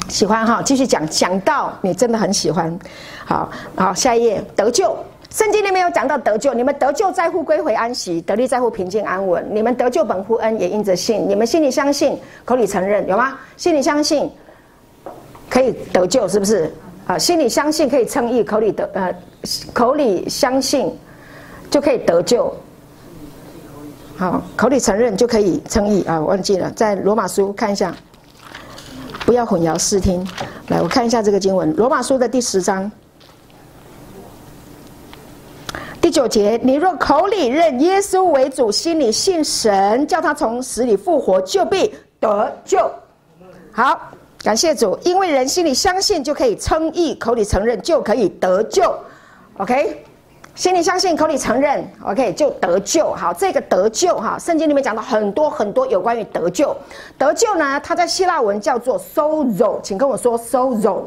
[0.08, 2.78] 喜欢哈，继续讲，讲到你真的很喜欢，
[3.24, 4.94] 好好，下一页得救，
[5.30, 13.38] 圣经里面有讲到得救，你们得救在乎归回安息，得力在乎平静安稳，你们得救本乎恩，也因着信，你们心里相信，口里承认，有吗？
[13.56, 14.30] 心里相信
[15.48, 16.70] 可以得救，是不是？
[17.06, 19.14] 啊，心里相信可以称义，口里得呃，
[19.72, 20.94] 口里相信
[21.70, 22.54] 就可以得救，
[24.16, 27.94] 好，口里承认就可以称义啊，我忘记了，在罗马书看一下。
[29.24, 30.26] 不要混淆视听，
[30.66, 32.90] 来，我看一下这个经文，《罗马书》的第十章
[36.00, 42.90] 第九节：你若口里认耶稣为主，心里信神叫他从死里复活，就必得救。
[43.70, 44.10] 好，
[44.42, 48.92] 感谢主，因为人心里相信就可以称义，口里承认就可以得救。
[49.58, 50.04] OK。
[50.54, 53.10] 心里相信，口里承认，OK 就得救。
[53.14, 56.76] 好，这个得救哈，圣经里面讲到很多很多有关于得救。
[57.16, 61.04] 得救呢，它在希腊文叫做 sozo，请跟我说 sozo。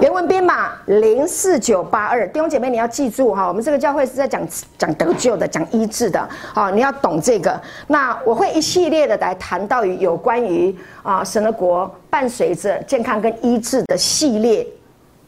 [0.00, 4.40] 原文编码零四九八二，弟兄姐妹你要记住哈，我们这个教会是在讲
[4.78, 7.60] 讲得救的，讲医治的，好，你要懂这个。
[7.88, 14.64] 那我会一系列的来谈到于有关于啊神的国伴随着健康跟医治的系列。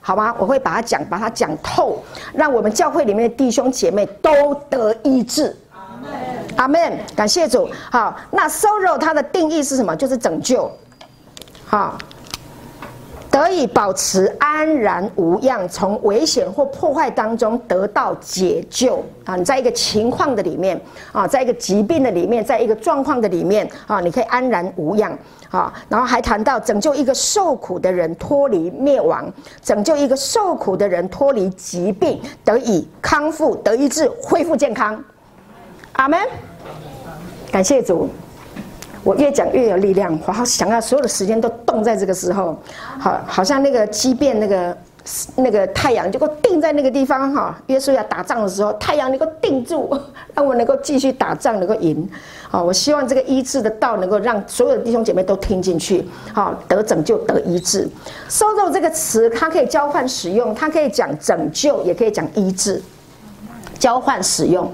[0.09, 0.34] 好吗？
[0.38, 2.02] 我会把它讲，把它讲透，
[2.32, 5.54] 让我们教会里面的弟兄姐妹都得医治。
[5.70, 6.11] 阿门，
[6.56, 6.98] 阿门。
[7.14, 7.68] 感谢主。
[7.90, 9.94] 好，那 sorrow 它的定义是什么？
[9.94, 10.70] 就是拯救。
[11.66, 11.98] 好，
[13.31, 19.37] 得以保持安然无恙，从危险或破坏当中得到解救啊！
[19.37, 20.81] 你在一个情况的里面
[21.12, 25.16] 啊，在一个疾病的里面，在一个状况的里面啊，你可以安然无恙。
[25.51, 35.03] 啊，然后还谈到拯救一个受苦的人脱离灭亡，拯救一个受苦的人脱离疾病，得以康复、得医治、恢复健康。
[35.93, 36.20] 阿门。
[37.51, 38.11] 感谢主，
[39.03, 42.57] 我越讲越有力量，我好想要所有的时间都冻在这个时候，
[42.99, 44.76] 好，好像那个畸变那个。
[45.36, 49.88] 那个太阳就给我定在那个地方哈，约书亚打仗的时候，太阳能够定住，
[50.34, 52.07] 让我能够继续打仗，能够赢。
[52.51, 57.88] 好，我希望这个医治的道能够让所有的弟兄姐妹都听进去，好，得拯救，得医治。
[58.28, 62.82] Sozo 这个词，它可以交换使用，它可以讲拯救，也可以讲医治，
[63.78, 64.70] 交换使用，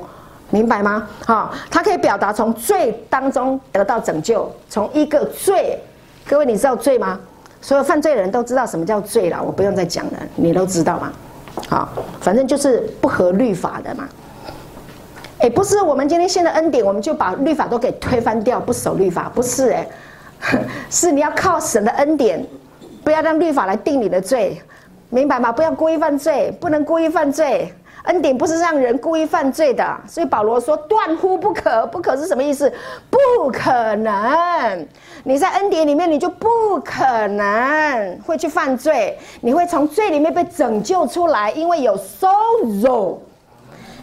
[0.51, 1.07] 明白吗？
[1.25, 5.79] 好，它可以表达从罪当中得到拯救，从一个罪，
[6.27, 7.19] 各位你知道罪吗？
[7.61, 11.13] 所有犯罪的人都知道什么叫罪了，我不用再讲了，你都知道吗？
[11.69, 11.89] 好，
[12.21, 14.09] 反正就是不合律法的嘛。
[15.39, 19.89] 哎，不是我们今天现在恩典，我们就把律法都给推翻掉，不守律法，不是哎，
[20.91, 22.47] 是你要靠神的恩典，
[23.03, 24.61] 不要让律法来定你的罪，
[25.09, 25.51] 明白吗？
[25.51, 27.73] 不要故意犯罪，不能故意犯罪。
[28.05, 32.71] 恩典不是让人故意犯罪的，所以保罗说断乎不可，不可是什么意思？
[33.09, 34.87] 不可能！
[35.23, 43.17] 你在恩典里面，你就不可能会去犯罪，你会从罪里面被拯救出来，因为有 sozo，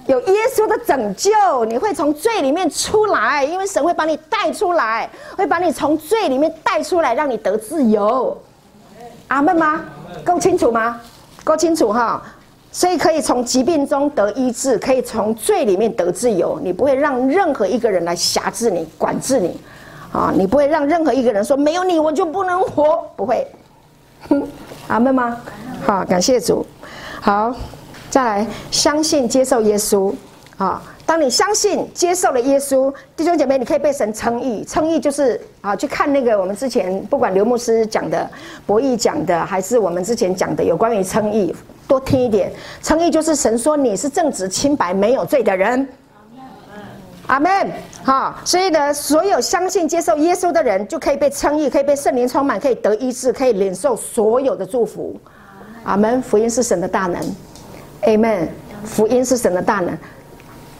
[0.07, 1.31] 有耶稣的拯救，
[1.67, 8.35] 你会从罪里面出来，因为神会把你带出来，会把你从罪里面带出来，让你得自由。
[9.27, 9.81] 阿门吗？
[10.25, 10.99] 够清楚吗？
[11.43, 12.19] 够清楚哈。
[12.71, 16.57] 所以可以从疾病中得医治，可以从罪里面得自由。
[16.63, 19.59] 你不会让任何一个人来辖制你、管制你，
[20.13, 23.45] 啊，你不会让任何一个人说没有你我就不能活，不会。
[24.87, 25.37] 阿门吗？
[25.85, 26.65] 好，感谢主。
[27.19, 27.53] 好，
[28.09, 30.13] 再来相信接受耶稣。
[30.57, 34.63] 啊，当你相信接受了耶稣，弟兄姐妹，你可以被神称义。
[34.63, 38.29] 称义就是啊，去看那个我们之前不管刘牧师讲的、
[38.65, 41.53] 博弈讲的，还是我们之前讲的有关于称义。
[41.91, 42.49] 多听一点，
[42.81, 45.85] 称义就是神说你是正直清白没有罪的人，
[47.27, 47.51] 阿门。
[48.01, 55.19] 好，所以呢，所有相信接受耶稣的人就可以被称义，可以被圣灵充满，可以得医治，可以领受所有的祝福，
[55.83, 56.21] 阿门。
[56.21, 57.21] 福音是神的大能，
[58.03, 58.47] 阿门。
[58.85, 59.93] 福音是神的大能，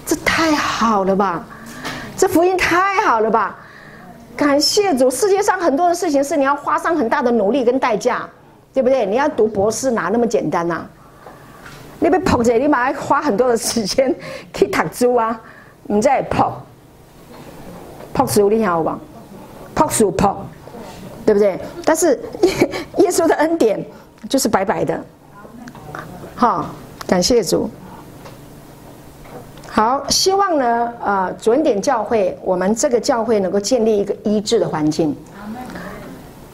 [0.05, 1.45] 这太好了吧？
[2.15, 3.59] 这福音太好了吧？
[4.37, 8.25] 感谢主，世界上很多的事情是你要花上很大的努力跟代价，
[8.73, 9.05] 对不对？
[9.05, 10.89] 你要读博士哪那么简单呐、啊？
[12.03, 14.13] 你被捧着，你马上花很多的时间
[14.51, 15.39] 去读书啊！
[15.83, 16.59] 你再泡
[18.11, 18.99] 泡书，你好吧？
[19.75, 20.43] 泡书泡，
[21.23, 21.59] 对不对？
[21.85, 22.19] 但是
[22.97, 23.85] 耶稣的恩典
[24.27, 24.99] 就是白白的。
[26.35, 26.65] 好，
[27.05, 27.69] 感谢主。
[29.67, 35.15] 好，希望呢，呃，准点教会，我们这个教会能够建立一个医治的环境，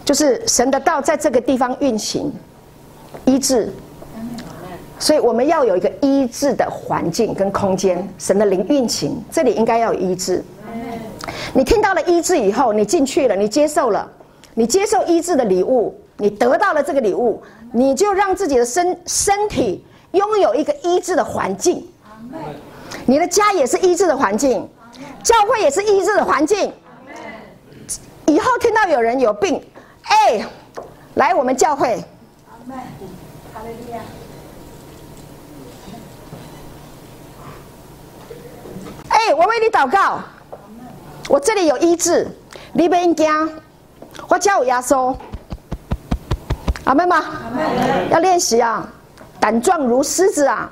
[0.04, 2.34] 就是神的道在这个地方运行，
[3.24, 3.72] 医治。
[5.00, 10.44] 所以我们要有一个医治的环境跟空间，神的灵运行，这里应该要有医治。
[11.54, 14.10] 你听到了医治以后，你进去了，你接受了，
[14.54, 17.42] 你接受医治的礼物，你得到了这个礼物，
[17.72, 21.88] 你就让自己的身身体拥有一个医治的环境。
[23.06, 24.68] 你的家也是医治的环境，
[25.24, 26.74] 教会也是医治的环境。
[28.26, 29.62] 以后听到有人有病，
[30.04, 30.46] 哎，
[31.16, 32.04] 来我们教会。
[39.18, 40.20] 哎，我为你祷告，
[41.28, 42.28] 我这里有医治，
[42.74, 43.28] 你不用惊，
[44.28, 45.16] 我叫我耶稣，
[46.84, 47.26] 阿妹吗？
[48.12, 48.88] 要练习啊，
[49.40, 50.70] 胆壮如狮子啊，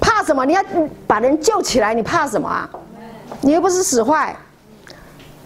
[0.00, 0.46] 怕什么？
[0.46, 0.64] 你要
[1.06, 2.66] 把人救起来，你怕什么啊？
[3.42, 4.34] 你又不是使坏，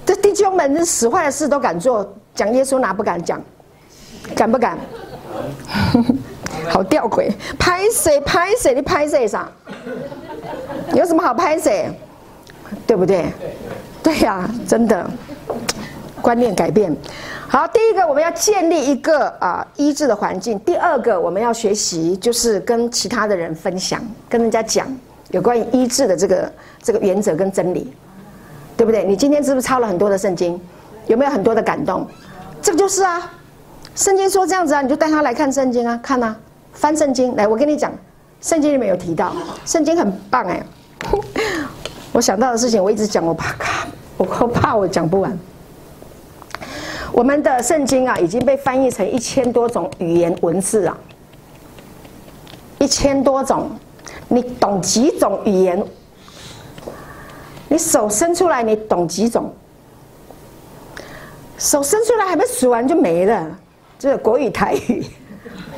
[0.07, 3.43] 这弟兄们这使坏的事都敢做，讲耶稣哪不敢讲？
[4.37, 4.79] 敢不敢？
[6.71, 7.29] 好吊诡，
[7.59, 9.51] 拍谁拍谁，你拍谁上？
[10.95, 11.91] 有什么好拍谢？
[12.87, 13.27] 对不对？
[14.03, 15.09] 对呀、啊，真的，
[16.21, 16.95] 观念改变。
[17.49, 20.59] 好，第一个我们要建立一个啊医治的环境。
[20.61, 24.87] 第二个我们要学习，就是跟其他的人分享，跟人家讲
[25.31, 26.53] 有关于医治的这个
[26.83, 27.93] 这个原则跟真理，
[28.77, 29.05] 对不对？
[29.05, 30.59] 你今天是不是抄了很多的圣经？
[31.09, 32.07] 有没有很多的感动？
[32.63, 33.31] 这个就是啊，
[33.95, 36.35] 圣经说这样子啊，你就带他来看圣经啊，看啊，
[36.73, 37.93] 翻圣经来，我跟你讲，
[38.43, 39.33] 圣经里面有提到，
[39.65, 40.63] 圣经很棒哎。
[42.13, 43.87] 我想到的事情，我一直讲，我怕卡，
[44.19, 45.39] 我怕我讲不完。
[47.13, 50.99] 我们的圣经啊，已经被翻译成一千多种语言文字啊，
[52.79, 53.71] 一千多种，
[54.29, 55.83] 你懂几种语言？
[57.69, 59.55] 你手伸出来，你懂几种？
[61.59, 63.47] 手伸出来还没数完就没了，
[63.99, 65.07] 就是国语、台语，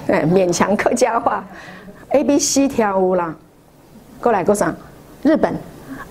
[0.07, 1.45] 对， 勉强客家话
[2.15, 3.35] ，A、B、C 跳舞啦，
[4.20, 4.73] 过来，过上。
[5.24, 5.53] 日本，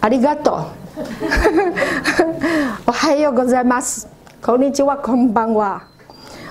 [0.01, 0.65] 阿里嘎多，
[2.83, 4.05] 我还有个在马斯，
[4.41, 5.81] 口令就话空邦哇，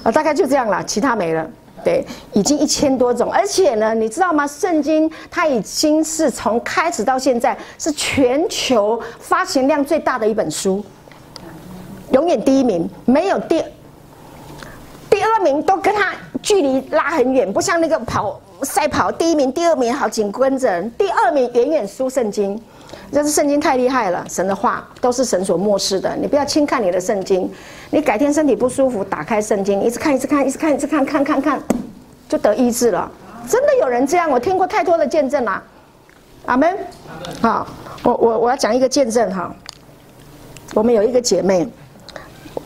[0.02, 1.46] 啊，大概就这样了，其他没了。
[1.84, 4.46] 对，已经一千多种，而且呢，你知道吗？
[4.46, 10.82] 圣经它已经是从开始到现在是全球发行量最大的一本书，
[12.12, 13.62] 永远第一名，没有第
[15.10, 22.60] 第二名都跟它距离拉很远，不像那个跑赛跑，第一名、第二名好紧跟着，第二名远远输圣经。
[23.12, 27.50] 这是圣经太厉害了，神的话都是神所默示的，你不要轻看你的圣经。
[27.90, 31.60] 你改天身体不舒服，打开圣经，一直看，一直看，一直看，一直看，看看看，
[32.28, 33.10] 就得医治了。
[33.46, 35.62] 真的有人这样，我听过太多的见证啦。
[36.46, 36.74] 阿门。
[37.42, 37.66] 好，
[38.02, 39.54] 我我我要讲一个见证哈。
[40.72, 41.68] 我们有一个姐妹，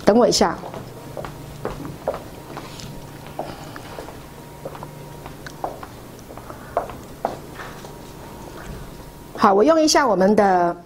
[0.05, 0.57] 等我一下。
[9.47, 10.77] 好，我用一下我们的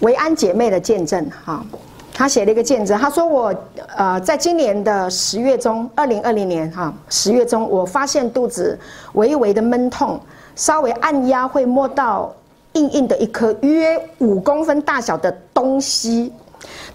[0.00, 1.64] 维安姐妹的见证哈，
[2.12, 3.54] 她写了一个见证，她说我
[3.96, 8.78] 呃，在今年的十月中，二零二零年哈十月中，我发现肚子
[9.14, 10.20] 微微的闷痛，
[10.54, 12.30] 稍微按压会摸到
[12.74, 16.30] 硬硬的一颗约五公分大小的东西，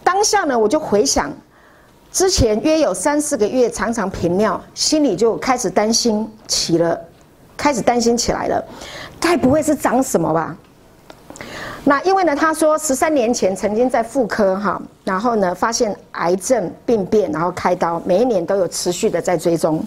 [0.03, 1.33] 当下呢，我就回想
[2.11, 6.95] 之前约有三四个月常常频尿，心里就开始担心起了，
[7.57, 8.63] 开始担心起来了，
[9.19, 10.55] 该不会是长什么吧？
[11.83, 19.83] 那因为呢，他说十三年前曾经在妇科哈，然后呢发现癌症病变，然后开刀，每一年都有持续的在追踪。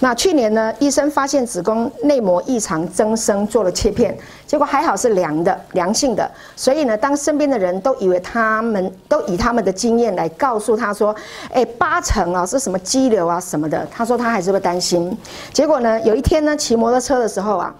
[0.00, 4.16] 那去年呢，医生发现子宫内膜异常增生，做了切片，
[4.46, 6.28] 结果还好是良的，良性的。
[6.56, 11.14] 所以呢，当身边的人都以为他们都以他们的经验来告诉他说，
[11.52, 15.14] 哎，八成啊是什么肌瘤啊什么的，他说他还是会担心。
[15.52, 17.74] 结果呢，有一天呢，骑摩托车的时候啊。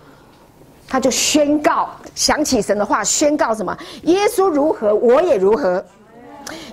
[0.95, 3.77] 他就宣告，想起神的话，宣告什么？
[4.05, 5.85] 耶稣如何，我也如何。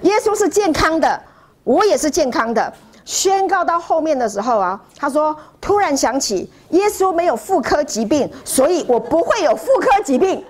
[0.03, 1.19] 耶稣是健康的，
[1.63, 2.71] 我也是健康的。
[3.03, 10.45] 宣告到后面的时候啊，他说突然想起，耶稣没有妇科疾病，所以我不会有妇科疾病。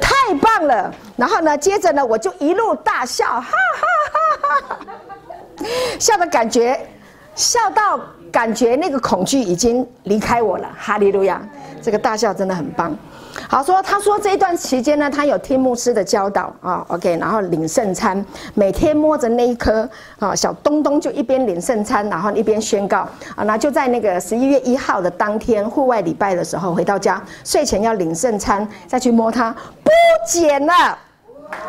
[0.00, 0.94] 太棒了！
[1.16, 5.66] 然后呢，接着呢，我就一路大笑，哈哈哈哈，
[5.98, 6.78] 笑的感觉，
[7.34, 7.98] 笑到
[8.30, 10.72] 感觉那个恐惧已经离开我了。
[10.78, 11.42] 哈利路亚。
[11.82, 12.96] 这个大笑真的很棒，
[13.48, 13.80] 好说。
[13.82, 18.24] 他说这一段期间呢，他有听牧师的教导啊，OK，然后领圣餐，
[18.54, 19.88] 每天摸着那一颗
[20.18, 23.44] 啊小东东，就一边领圣餐，然后一边宣告啊。
[23.44, 29.54] 那就在那个十一月一号的当天，户外礼拜的时候，回到家睡前要领圣餐，再去摸它，
[29.84, 29.90] 不
[30.28, 30.98] 见了，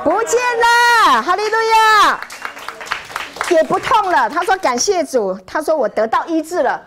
[0.04, 0.40] 不见
[1.14, 1.56] 了，哈利路
[2.06, 2.20] 亚，
[3.52, 4.28] 也不痛了。
[4.30, 6.82] 他说感谢主，他说我得到医治了。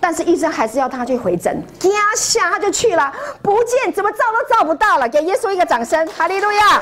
[0.00, 3.12] 但是医生还是要他去回诊，压下他就去了，
[3.42, 5.06] 不见，怎么照都照不到了。
[5.06, 6.80] 给耶稣一个掌声，哈利路亚！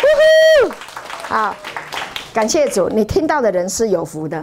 [0.00, 0.74] 呼呼，
[1.24, 1.56] 好，
[2.32, 4.40] 感谢主，你听到的人是有福的。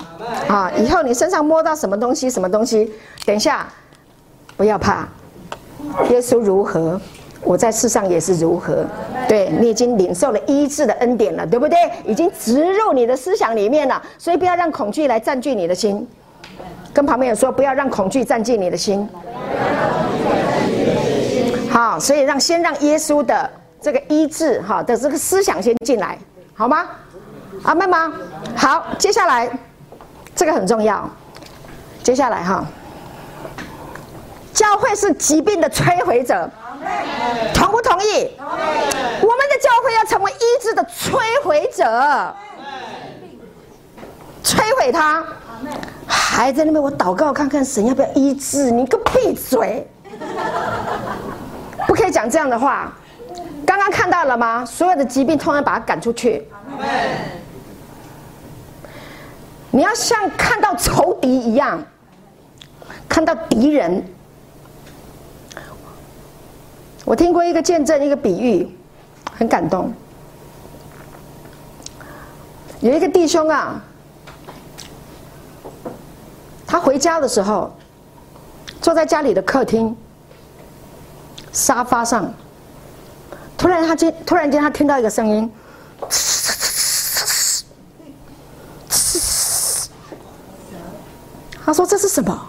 [0.50, 2.92] 啊，以后你身上摸到什么东西，什么东西，
[3.26, 3.66] 等一下
[4.58, 5.08] 不要怕，
[6.10, 7.00] 耶稣如何，
[7.42, 8.86] 我在世上也是如何。
[9.30, 11.78] 对，你已经领受了医治的恩典了，对不对？
[12.06, 16.06] 已经植入你的思想里面了，所以不要让恐惧来占据你的心。
[16.94, 19.10] 跟旁边人说，不要让恐惧占据你的心。
[21.72, 23.50] 好，所以让先让耶稣的
[23.82, 26.18] 这个医治哈的这个思想先进来，
[26.54, 26.88] 好吗？
[27.64, 28.14] 阿妹吗？
[28.56, 29.50] 好，接下来
[30.36, 31.10] 这个很重要。
[32.04, 32.64] 接下来哈，
[34.54, 36.50] 教会是疾病的摧毁者，
[37.56, 38.30] 同不同意？
[38.38, 42.36] 我们的教会要成为医治的摧毁者，
[44.44, 45.24] 摧毁它。
[46.08, 48.72] 还在那边，我祷告看看神要不要医治？
[48.72, 49.88] 你个闭嘴！
[51.88, 52.92] 不可以讲这样的话。
[53.66, 54.66] 刚刚看到了吗？
[54.66, 56.48] 所有的疾病，通常把它赶出去。
[59.72, 61.82] 你要像看到仇敌一样，
[63.08, 64.04] 看到敌人。
[67.06, 68.76] 我听过一个见证，一个比喻，
[69.38, 69.94] 很感动。
[72.82, 73.82] 有一个弟兄啊。
[76.74, 77.72] 他回家的时候，
[78.82, 79.96] 坐在家里的客厅
[81.52, 82.34] 沙发上，
[83.56, 85.54] 突然他听，突然间他听到一个声音，
[91.64, 92.48] 他说：“这是什么？”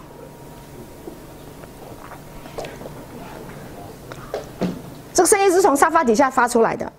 [5.13, 6.91] 这个声音是从沙发底下发出来的，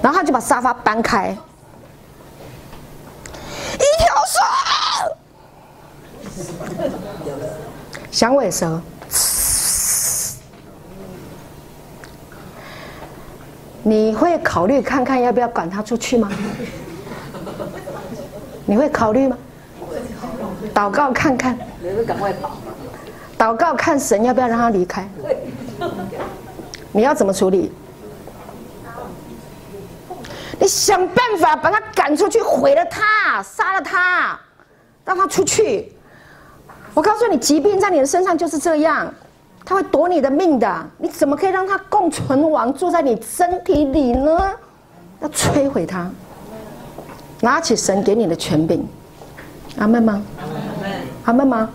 [0.00, 1.36] 然后他就把沙发搬开。
[8.24, 8.80] 响尾蛇，
[13.82, 16.32] 你会考虑看看要不要赶他出去吗？
[18.64, 19.36] 你会考虑吗？
[20.72, 22.56] 祷告看看，你会赶快跑。
[23.36, 25.06] 祷告看神要不要让他离开？
[26.92, 27.70] 你要怎么处理？
[30.58, 34.40] 你想办法把他赶出去，毁了他，杀了他，
[35.04, 35.92] 让他出去。
[36.94, 39.12] 我告诉你，疾病在你的身上就是这样。
[39.66, 44.38] 它会夺你的命的，你怎么可以让它共存亡，住在你身体里呢？
[45.20, 46.10] 要摧毁它，
[47.40, 48.86] 拿起神给你的权柄，
[49.78, 50.22] 阿门吗？
[51.24, 51.70] 阿门吗？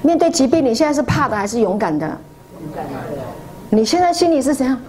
[0.00, 2.10] 面对疾病，你现在是怕的还是勇敢的？
[3.68, 4.80] 你现在心里是怎样？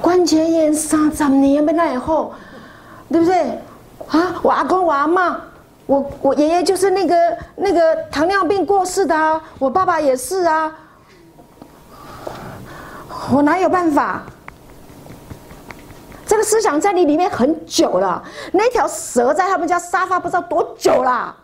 [0.00, 2.32] 关节炎三十年没来以后，
[3.12, 3.50] 对不对？
[4.08, 5.36] 啊，我阿公我阿嬷，
[5.88, 10.70] 我我爷爷就是那个那个糖尿病过世的啊，我爸爸也是啊。
[13.32, 14.22] 我哪有办法？
[16.26, 18.22] 这个思想在你里面很久了。
[18.52, 21.34] 那条蛇在他们家沙发不知道多久了。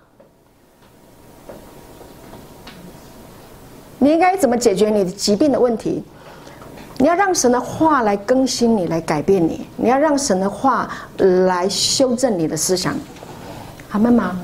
[3.98, 6.04] 你应该怎么解决你的疾病的问题？
[6.98, 9.66] 你要让神的话来更新你，来改变你。
[9.76, 12.94] 你要让神的话来修正你的思想。
[13.94, 14.36] 阿门吗？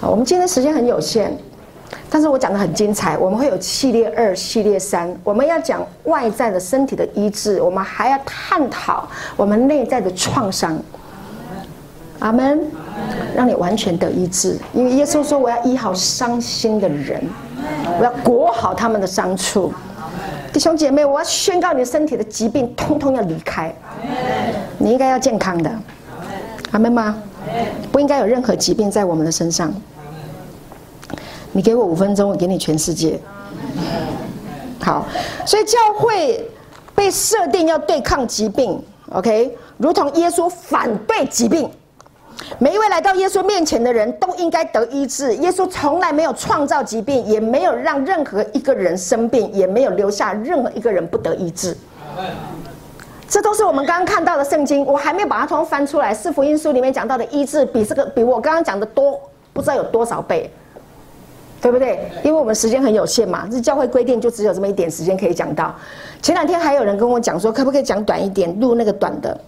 [0.00, 1.32] 好，我们今天时间很有限。
[2.10, 10.76] 但是我讲的很精彩，我们会有系列二、系列三，我们要讲外在的身体的医治，我们还要探讨我们内在的创伤。
[12.18, 12.60] 阿门，
[13.32, 17.22] 让你完全得医治，因为耶稣说：“我要医好伤心的人，
[18.00, 19.72] 我要裹好他们的伤处。”
[20.52, 23.72] 弟兄姐妹，我要宣告你身体的疾病通通要离开，
[24.78, 25.70] 你应该要健康的。
[26.72, 27.22] 阿门吗？
[27.90, 29.72] 不应该有任何疾病在我们的身上。
[31.52, 33.18] 你给我五分钟，我给你全世界。
[34.80, 35.06] 好，
[35.44, 36.48] 所以教会
[36.94, 38.80] 被设定要对抗疾病
[39.10, 39.56] ，OK？
[39.76, 41.68] 如同耶稣反对疾病，
[42.58, 45.34] 每一位来到耶稣面前的人都应该得医治。
[45.36, 51.76] 耶稣从来没有创造疾病，也没有让任何一个人生病，也没有留下任何一个人不得医治。
[53.28, 56.14] 这都是我们刚刚看到的圣经，我还没有把它通通翻出来。
[56.14, 59.20] 四福音书里面讲到的医治，比这个比我刚刚讲的多，
[59.52, 60.50] 不知道有多少倍。
[61.60, 62.08] 对不对？
[62.22, 65.74] 因为我们时间很有限嘛，这教会规定就只有这么一点时间可以讲到。
[66.22, 69.40] 前两天还有人跟我讲说，可不可以讲短一点，录那个短的。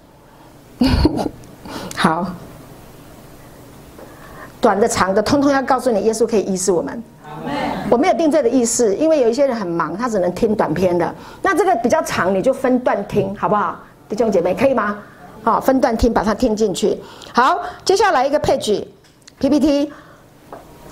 [1.94, 2.27] 好，
[4.61, 7.01] 短的、长的，通通要告诉你，耶稣可以医治我们。
[7.90, 11.12] 我没有定罪的意思，因为有一些人很忙，他只能听短篇的。
[11.42, 13.76] 那这个比较长，你就分段听，好不好？
[14.08, 14.96] 弟兄姐妹，可以吗？
[15.42, 16.96] 好，分段听，把它听进去。
[17.34, 19.92] 好，接下来一个 page，PPT。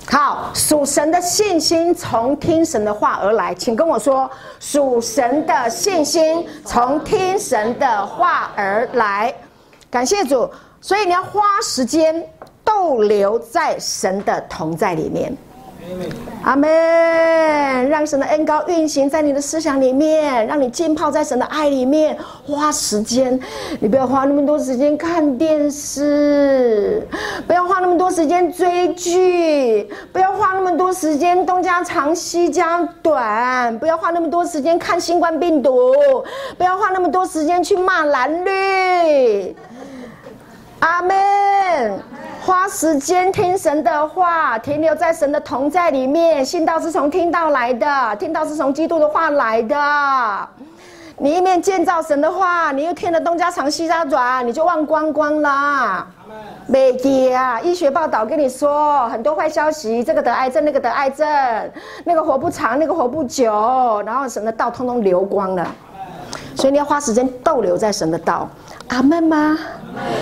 [0.09, 9.33] 好，属神的信心从听神的话而来，请跟我说，属神的信心从听神的话而来。
[9.91, 10.49] 感谢主，
[10.81, 12.27] 所以你要花时间
[12.63, 15.31] 逗留在神的同在里面。
[16.43, 16.69] 阿门！
[17.89, 22.17] 让神的恩膏运行在你的思想里面，让你浸泡在神的爱里面。
[22.45, 23.39] 花时间，
[23.79, 27.05] 你不要花那么多时间看电视，
[27.45, 35.93] 不要花那么多时间追剧，不要花那么多时间东家长西家短，不要花那么多时间看新冠病毒，
[36.57, 39.55] 不要花那么多时间去骂蓝绿。
[40.79, 41.99] 阿门。
[42.41, 46.43] 花时间听神的话，停留在神的同在里面。
[46.43, 49.75] 信道是从听到来的，听到是从基督的话来的。
[51.17, 56.07] 你一面建造神的话，你又听了东家长西家短，你就忘光光了。
[56.65, 57.59] 没记啊！
[57.59, 61.27] 医学报道跟你说很多坏消息，这个得癌症，那个得癌症，
[62.05, 65.75] 那个活不长，那个活不久，然后神的道通通流光了。
[66.55, 68.47] 所以你要花时间逗留在神的道。
[68.87, 69.57] 阿门吗？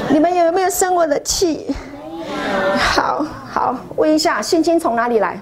[0.10, 1.76] 你们有没有生我的气？
[2.77, 5.39] 好好问一下，信心从哪里来？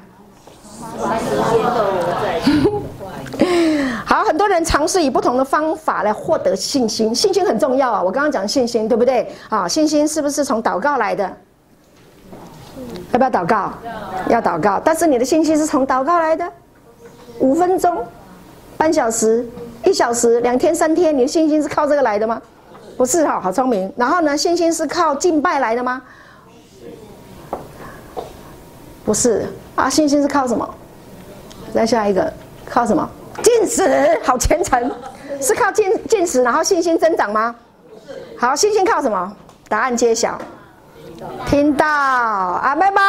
[4.06, 8.02] 好，很多人尝试以不同的方法来获得信心，信心很重要啊。
[8.02, 9.30] 我刚刚讲信心，对不对？
[9.50, 11.24] 啊，信心是不是从祷告来的？
[13.12, 13.74] 要不要祷告？
[14.30, 14.80] 要祷告。
[14.84, 16.46] 但是你的信心是从祷告来的？
[17.40, 18.06] 五分钟、
[18.78, 19.46] 半小时、
[19.84, 22.42] 一小时、两天、三天，你的信心是靠这个来的吗？
[22.98, 23.92] 不是哈，好聪明。
[23.98, 26.02] 然后呢，信心是靠敬拜来的吗？
[29.06, 30.68] 不是啊，信心是靠什么？
[31.74, 32.34] 再下一个，
[32.66, 33.08] 靠什么？
[33.44, 34.92] 禁食，好虔诚，
[35.40, 37.54] 是靠禁禁食，然后信心增长吗？
[38.38, 39.32] 好，信心靠什么？
[39.70, 40.40] 答案揭晓，
[41.46, 43.02] 听到，阿妹吗？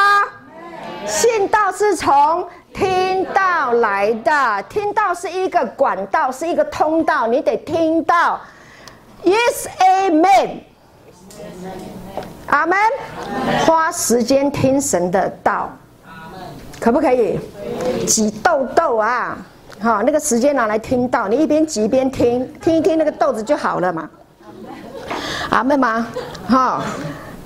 [1.06, 8.40] 信道是从听道来的，听道是一个管道，是一个通道，你得听到。
[9.24, 10.60] ？Yes, Amen。
[12.48, 12.76] 阿门。
[13.64, 15.70] 花时间听神的道，
[16.80, 17.38] 可不可以？
[18.06, 19.36] 挤痘痘啊，
[19.80, 24.08] 好，那个时间拿来听到，你一边挤一边听，听一听那个豆子就好了嘛。
[25.50, 26.06] 阿门吗？
[26.46, 26.82] 好。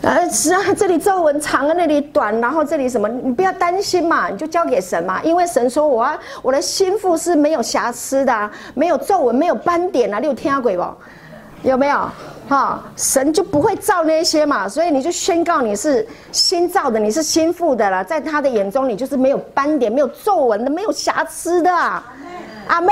[0.03, 11.69] 呃，是啊，这里皱纹长啊，那里短，然后这里什么，你不要担心嘛，你就交给神嘛，因为神说我啊，我的心腹是没有瑕疵的，啊，没有皱纹，没有斑点啊，你有听过不？
[11.69, 12.09] 有没有？
[12.51, 21.71] 哈，神就不会造那些嘛，所以你就宣告你是新造的，你是心腹的了，在他的眼中你就是没有斑点、没有皱纹的、没有瑕疵的。
[21.71, 22.91] 阿门，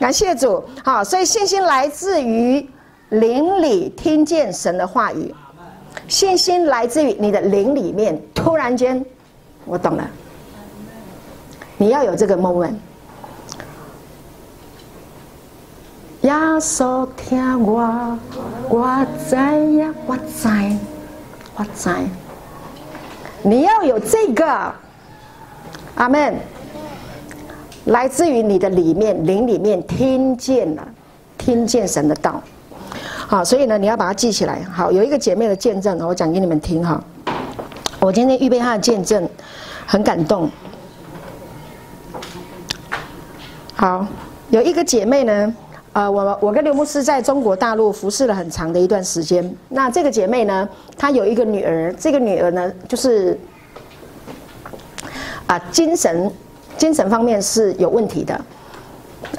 [0.00, 0.64] 感谢主。
[0.82, 2.66] 好，所以信心来自于
[3.10, 5.34] 灵里听见神的话语。
[6.08, 9.04] 信心来自于你的灵里面，突然间，
[9.66, 10.10] 我懂了。
[11.76, 12.76] 你要有这个 moment。
[16.22, 18.16] 耶稣听我，
[18.68, 20.48] 我知呀，我知，
[21.56, 21.90] 我知。
[23.42, 24.72] 你要有这个，
[25.96, 26.34] 阿门。
[27.86, 30.86] 来自于你的里面，灵里面听见了，
[31.36, 32.40] 听见神的道。
[33.26, 34.62] 好，所以呢，你要把它记起来。
[34.72, 37.02] 好，有一个姐妹的见证，我讲给你们听哈。
[37.98, 39.28] 我今天预备她的见证，
[39.84, 40.48] 很感动。
[43.74, 44.06] 好，
[44.50, 45.52] 有一个姐妹呢，
[45.92, 49.54] 呃，我我跟刘牧师在中国大陆服侍了很长的一段时间。
[49.68, 50.66] 那这个姐妹呢，
[50.96, 53.38] 她有一个女儿，这个女儿呢，就是
[55.46, 56.32] 啊，精神
[56.78, 58.40] 精神方面是有问题的，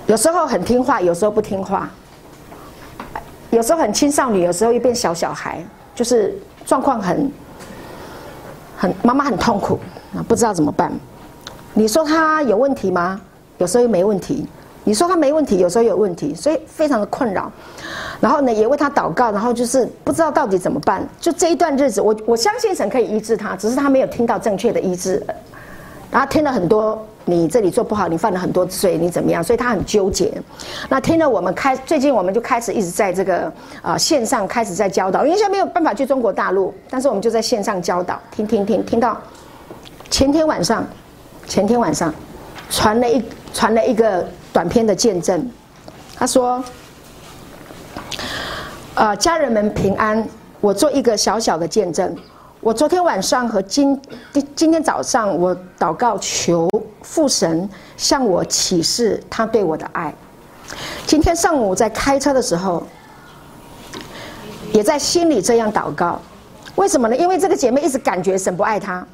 [0.06, 1.90] 有时候很听话，有时候不听话。
[3.50, 5.64] 有时候很青少女，有时候又变小小孩，
[5.96, 6.36] 就是
[6.66, 7.32] 状况很
[8.78, 9.80] 很妈妈很痛苦
[10.16, 10.92] 啊，不知道怎么办。
[11.74, 13.20] 你说她有问题吗？
[13.58, 14.48] 有时候又没问题。
[14.84, 17.52] 你说他没问题，有时候有问题，所以非常的困扰。
[18.20, 21.08] 然后呢，也为他祷告，然后就是不知道到底怎么办。
[21.20, 25.22] 就这一段日子，我我相信神可以医治他，只是他没有听到正确的医治，
[26.12, 27.06] 然后听了很多。
[27.26, 29.42] 你这里做不好，你犯了很多罪，你怎么样？
[29.42, 30.30] 所以他很纠结。
[30.90, 33.50] 那听了我们开，最近我们就开始一直在这个、
[33.82, 39.18] 呃、线上开始在教导，因为现在没有办法去中国大陆，但是我们就在线上教导，听听听，听到
[40.10, 40.86] 前天晚上，
[41.48, 42.14] 前天晚上
[42.70, 43.24] 传了一
[43.54, 45.50] 传了一个短篇的见证，
[46.16, 46.64] 他说，
[48.94, 50.26] 呃，家人们平安，
[50.62, 52.16] 我做一个小小的见证。
[52.62, 54.00] 我昨天晚上和今
[54.56, 56.70] 今天早上，我祷告求
[57.02, 57.68] 父神
[57.98, 60.14] 向我启示他对我的爱。
[61.06, 62.86] 今天上午在开车的时候，
[64.72, 66.22] 也在心里这样祷告。
[66.76, 67.18] 为什么呢？
[67.18, 69.06] 因为这个姐妹一直感觉神不爱她，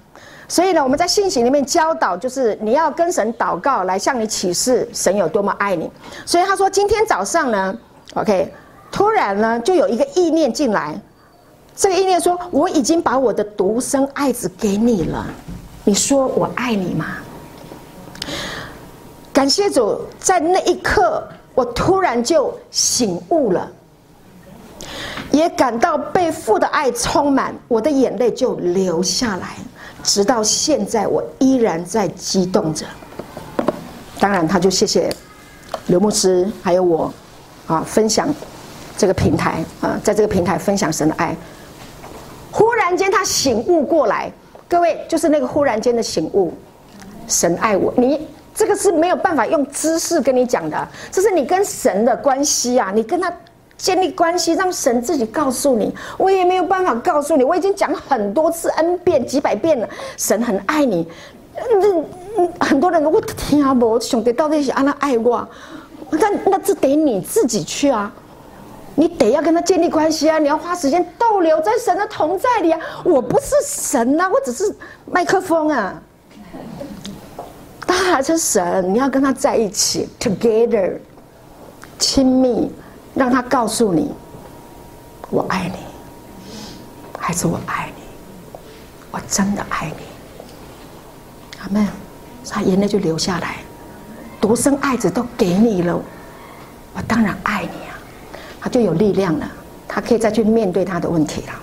[0.49, 5.89] 所以呢，我们在信息里面教导，就是你要跟神祷告，来向你启示神有多么爱你。
[6.26, 7.77] 所以他说，今天早上呢
[8.15, 8.51] ，OK，
[8.91, 10.99] 突然呢，就有一个意念进来。
[11.76, 15.26] 这个意念说：“我已经把我的独生爱子给你了，
[15.85, 17.05] 你说我爱你吗？”
[19.31, 21.23] 感谢主，在那一刻，
[21.53, 23.71] 我突然就醒悟了，
[25.31, 29.55] 也感到被父的爱充满，我的眼泪就流下来。
[30.10, 32.84] 直到现在，我依然在激动着。
[34.19, 35.07] 当然，他就谢谢
[35.86, 37.14] 刘牧师还有我，
[37.68, 38.27] 啊，分享
[38.98, 41.38] 这个平台啊，在这个平台分享神的爱。
[42.49, 44.31] 忽然间，他醒悟过来，
[44.68, 46.52] 各位就是那个忽然间的醒悟。
[47.27, 53.31] 神爱我，你这个是没有办法用知识跟你讲的，这是你跟神的关系啊，你跟他
[53.80, 55.91] 建立关系，让神自己告诉你。
[56.18, 61.07] 我也没有办法告诉你，我已经讲很多次 N 遍几百遍了，神很爱你。
[61.56, 65.47] 那，很多人我听啊，我兄弟到底是按他爱我，
[66.11, 68.14] 那那这得你自己去啊。
[68.95, 70.38] 你得要跟他建立关系啊！
[70.39, 72.77] 你要花时间逗留在神的同在里啊！
[73.06, 74.76] 我不是神啊，我只是
[75.06, 76.01] 麦克风啊。
[77.88, 80.97] 他还是神，你要跟他在一起，together，
[81.97, 82.69] 亲密，
[83.14, 84.11] 让他告诉你，
[85.30, 85.80] 我爱你，
[87.19, 88.03] 还是我爱你，
[89.11, 90.03] 我真的爱你。
[91.61, 91.88] 阿门。
[92.52, 93.57] 他眼泪就流下来，
[94.41, 96.02] 独生爱子都给你了，
[96.95, 97.94] 我当然爱你啊。
[98.60, 99.48] 他就有力量了，
[99.88, 101.53] 他可以再去面对他的问题了。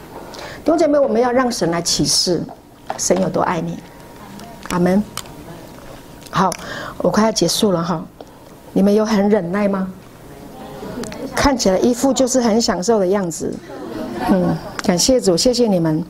[0.64, 2.40] 弟兄姐妹，我们要让神来启示，
[2.97, 3.81] 神有多爱你。
[4.70, 5.02] 阿门。
[6.31, 6.52] 好，
[6.98, 8.05] 我快要结束了哈，
[8.73, 9.90] 你们有很忍耐吗？
[11.36, 13.54] 看起来一副就是很享受的样子。
[14.30, 16.02] 嗯，感谢主，谢谢你们。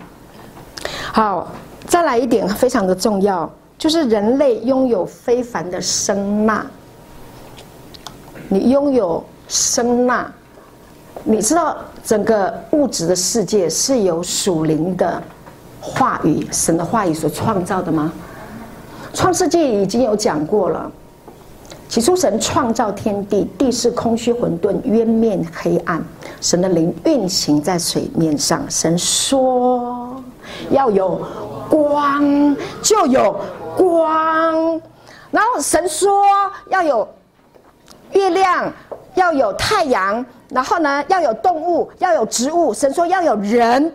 [1.13, 1.53] 好，
[1.87, 6.65] 再来一点非常的重要，就是人类拥有非凡的声纳。
[8.49, 10.33] 你拥有声纳。
[11.25, 15.21] 你知道整个物质的世界是由属灵的
[15.81, 18.13] 话语、神的话语所创造的吗？
[19.13, 20.91] 创世纪已经有讲过了。
[21.89, 26.03] 起初，神创造天地，地是空虚混沌，渊面黑暗。
[26.41, 28.63] 神的灵运行在水面上。
[28.69, 30.21] 神说
[30.71, 31.21] ：“要有
[31.71, 33.37] 光，就有
[33.77, 34.81] 光。”
[35.31, 36.11] 然后神说
[36.69, 37.09] ：“要有
[38.13, 38.71] 月亮，
[39.15, 42.75] 要有太阳。”然后呢，要有动物，要有植物。
[42.75, 43.93] 神说要有人，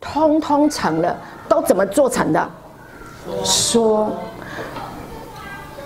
[0.00, 1.16] 通通成了，
[1.48, 2.50] 都怎么做成的？
[3.44, 4.10] 说。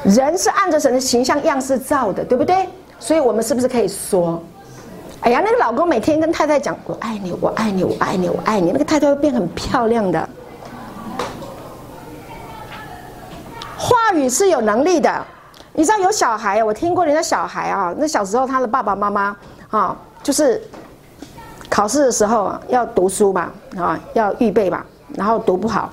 [0.07, 2.69] 人是按着神的形象样式造的，对不对？
[3.01, 4.43] 所以，我们是不是可以说
[5.21, 10.29] ：“哎呀，那个老公每天跟太太讲‘我爱你，我爱你，我爱你，我爱你’，那个太太会变很漂亮的。”
[13.77, 15.25] 话语是有能力的。
[15.75, 19.37] 你知道有小孩，我听过人家小孩啊，那小时候他的爸爸妈妈
[19.71, 20.63] 啊，就是
[21.69, 24.83] 考试的时候要读书嘛，啊，要预备嘛，
[25.15, 25.91] 然后读不好，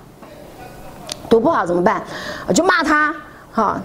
[1.30, 2.02] 读不好怎么办？
[2.48, 3.14] 我就骂他，
[3.52, 3.81] 哈。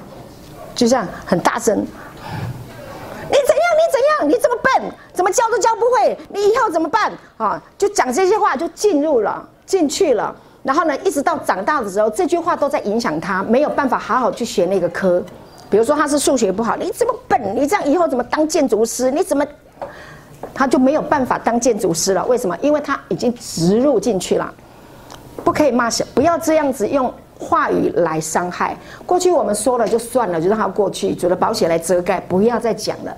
[0.79, 1.91] 就这样很大声，你怎
[3.33, 3.65] 样？
[3.75, 4.29] 你怎样？
[4.29, 6.17] 你这么笨，怎么教都教不会？
[6.29, 7.13] 你以后怎么办？
[7.37, 10.33] 啊，就讲这些话就进入了进去了。
[10.63, 15.21] 然后呢，一直到长大的时候，这句话都在影响他，没有办法好好去学那个科。
[15.69, 19.11] 比如说他是数学不好，你这么笨，你这样以后怎么当建筑师？
[19.11, 19.45] 你怎么？
[20.55, 22.25] 他就没有办法当建筑师了。
[22.27, 22.57] 为什么？
[22.61, 24.55] 因为他已经植入进去了。
[25.43, 27.13] 不可以骂小，不要这样子用。
[27.39, 33.17] 话语来伤害，过去我们说了就算了，就让它过去，主的宝血来遮盖，不要再讲了。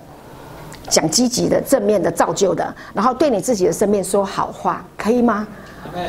[0.88, 5.46] 讲积极的、正面的、造就的，然后对你自己的生命说好话，可以吗？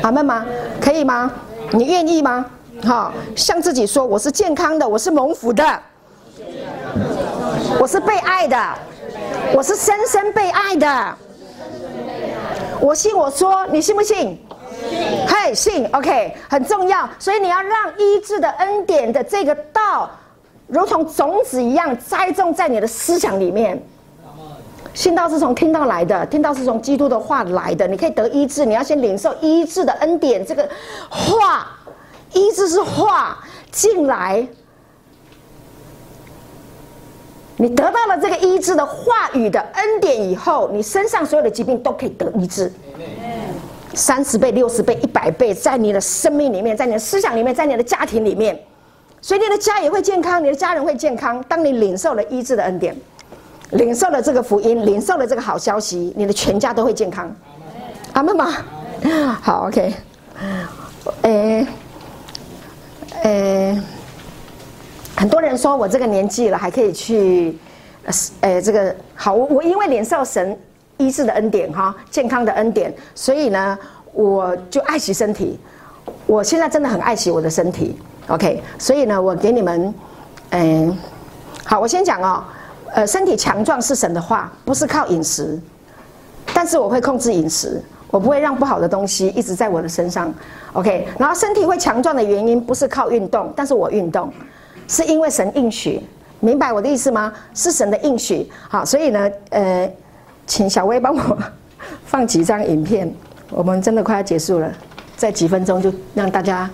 [0.02, 0.44] 阿妹吗？
[0.80, 1.30] 可以吗？
[1.70, 2.44] 你愿意吗？
[2.84, 5.64] 好，向自己说：我是健康的，我是蒙福的，
[7.78, 8.58] 我是被爱的，
[9.54, 11.16] 我是深深被爱的。
[12.80, 14.36] 我信我说，你信不信？
[15.26, 20.10] 嘿，信，OK，很重要，所以你要让医治的恩典的这个道，
[20.66, 23.82] 如同种子一样栽种在你的思想里面。
[24.94, 27.88] 信道是从听到来的，听到是从基督的话来的。
[27.88, 30.44] 你可以得医治，你要先领受医治的恩典。
[30.44, 30.68] 这个
[31.08, 31.66] 话，
[32.34, 33.38] 医治是话
[33.70, 34.46] 进来，
[37.56, 42.70] 你得到了这个医治的话语的恩典以后，你身上所有的疾病都可以得医治。
[43.94, 48.58] 三十倍、六十倍、一百倍，在你的生命里面，在你的思想里面，在你的家庭里面，
[49.20, 51.42] 所以你的家也会健康，你的家人会健康。
[51.48, 52.96] 当你领受了医治的恩典，
[53.70, 57.30] 领受了这个福音，领受了这个好消息，你的全家都会健康。
[58.14, 58.50] 阿门吗？
[59.42, 59.92] 好，OK。
[61.22, 61.66] 诶，
[63.22, 63.80] 诶，
[65.16, 67.58] 很多人说我这个年纪了还可以去，
[68.40, 70.58] 呃，这个好，我我因为领受神。
[71.06, 73.78] 医治的恩典哈，健康的恩典，所以呢，
[74.12, 75.58] 我就爱惜身体。
[76.26, 77.98] 我现在真的很爱惜我的身体
[78.28, 78.62] ，OK。
[78.78, 79.94] 所以呢，我给你们，
[80.50, 80.96] 嗯，
[81.64, 82.44] 好，我先讲哦，
[82.94, 85.60] 呃，身体强壮是神的话，不是靠饮食，
[86.54, 90.32] 但是我会控制饮食，我不会让不好的东西一直在我的身上
[90.72, 91.06] ，OK。
[91.18, 94.32] 然后身体会强壮的原因不是靠运动，但是我运动，
[94.88, 96.00] 是因为神应许，
[96.40, 97.32] 明白我的意思吗？
[97.54, 99.90] 是神的应许，好，所以呢，呃。
[100.46, 101.38] 请小薇帮我
[102.04, 103.10] 放几张影片，
[103.50, 104.70] 我们真的快要结束了，
[105.16, 106.68] 在几分钟就让大家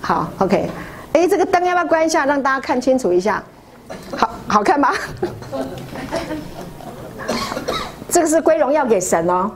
[0.00, 0.70] 好，OK。
[1.12, 3.42] 哎，这个灯要不要关一下，让大家看清楚一下？
[4.16, 4.92] 好好看吗？
[8.08, 9.50] 这个是归荣耀给神哦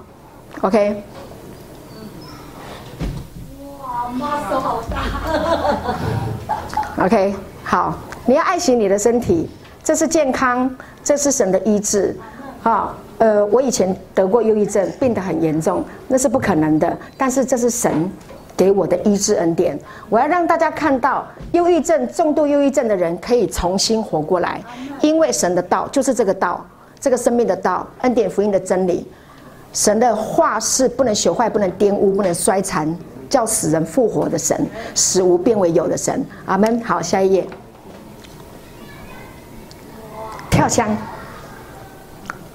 [0.60, 1.02] ，OK。
[3.82, 4.96] 哇，妈手好大。
[7.04, 7.34] OK，
[7.64, 7.94] 好，
[8.26, 9.48] 你要爱惜你的身体，
[9.82, 10.70] 这是健康。
[11.02, 12.14] 这是神的医治，
[12.62, 16.96] 啊，呃，我以前得过忧郁症，病得很严重，那是不可能的。
[17.16, 18.10] 但是这是神
[18.56, 19.78] 给我的医治恩典，
[20.08, 24.62] 我要让大家看到，忧郁症、重度忧郁症的人可以重新活过来，
[25.00, 26.64] 因为神的道就是这个道，
[27.00, 29.06] 这个生命的道，恩典福音的真理。
[29.72, 32.92] 神的话是不能朽坏、不能玷污、不能衰残，
[33.28, 36.22] 叫死人复活的神，死无变为有的神。
[36.44, 36.80] 阿门。
[36.82, 37.46] 好，下一页。
[40.70, 40.96] 跳枪，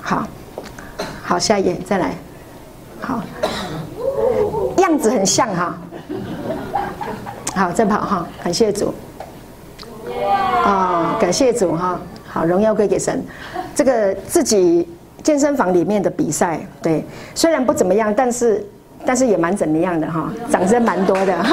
[0.01, 0.27] 好，
[1.21, 2.15] 好，下一页再来，
[3.01, 3.21] 好，
[4.77, 5.77] 样子很像哈，
[7.53, 8.93] 好，再跑哈，感谢主，
[10.63, 13.21] 啊，感谢主哈，好，荣耀归给神。
[13.75, 14.87] 这个自己
[15.21, 17.05] 健身房里面的比赛，对，
[17.35, 18.65] 虽然不怎么样，但是
[19.05, 21.43] 但是也蛮怎么样的哈，掌声蛮多的，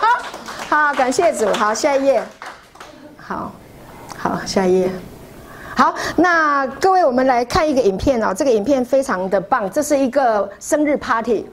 [0.70, 2.22] 好，感谢主，好，下一页，
[3.18, 3.52] 好，
[4.16, 4.90] 好，下一页。
[5.76, 8.32] 好，那各位，我们来看一个影片哦。
[8.34, 11.44] 这个影片非常的棒，这是一个生日 party，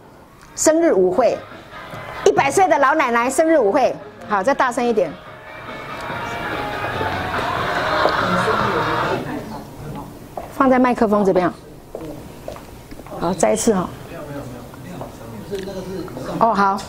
[0.55, 1.37] 生日舞会，
[2.25, 3.93] 一百岁的老奶奶生日舞会。
[4.29, 5.11] 好，再大声一点。
[10.53, 11.51] 放在麦克风这边。
[13.19, 13.89] 好，再一次哈。
[16.39, 16.81] 哦，好。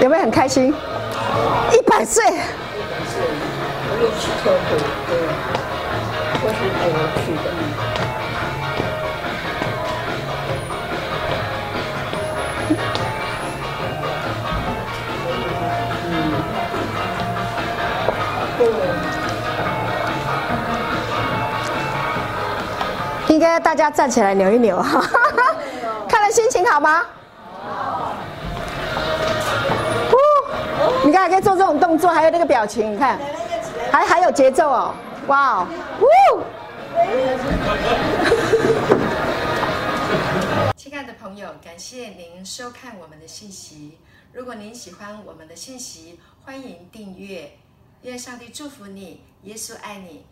[0.00, 0.74] 有没有很开心？
[1.72, 2.22] 一百岁。
[23.28, 25.02] 应该大家站起来扭一扭哈，
[26.08, 27.02] 看了心情好吗？
[31.04, 33.18] 你看，还可以做这种动作，还有那个表情，你看，
[33.92, 34.94] 还还有节奏哦，
[35.26, 35.66] 哇哦，
[40.74, 43.98] 亲爱的朋友，感谢您收看我们的信息。
[44.32, 47.52] 如果您喜欢我们的信息，欢迎订阅。
[48.02, 50.24] 愿上帝祝福你，耶稣爱你。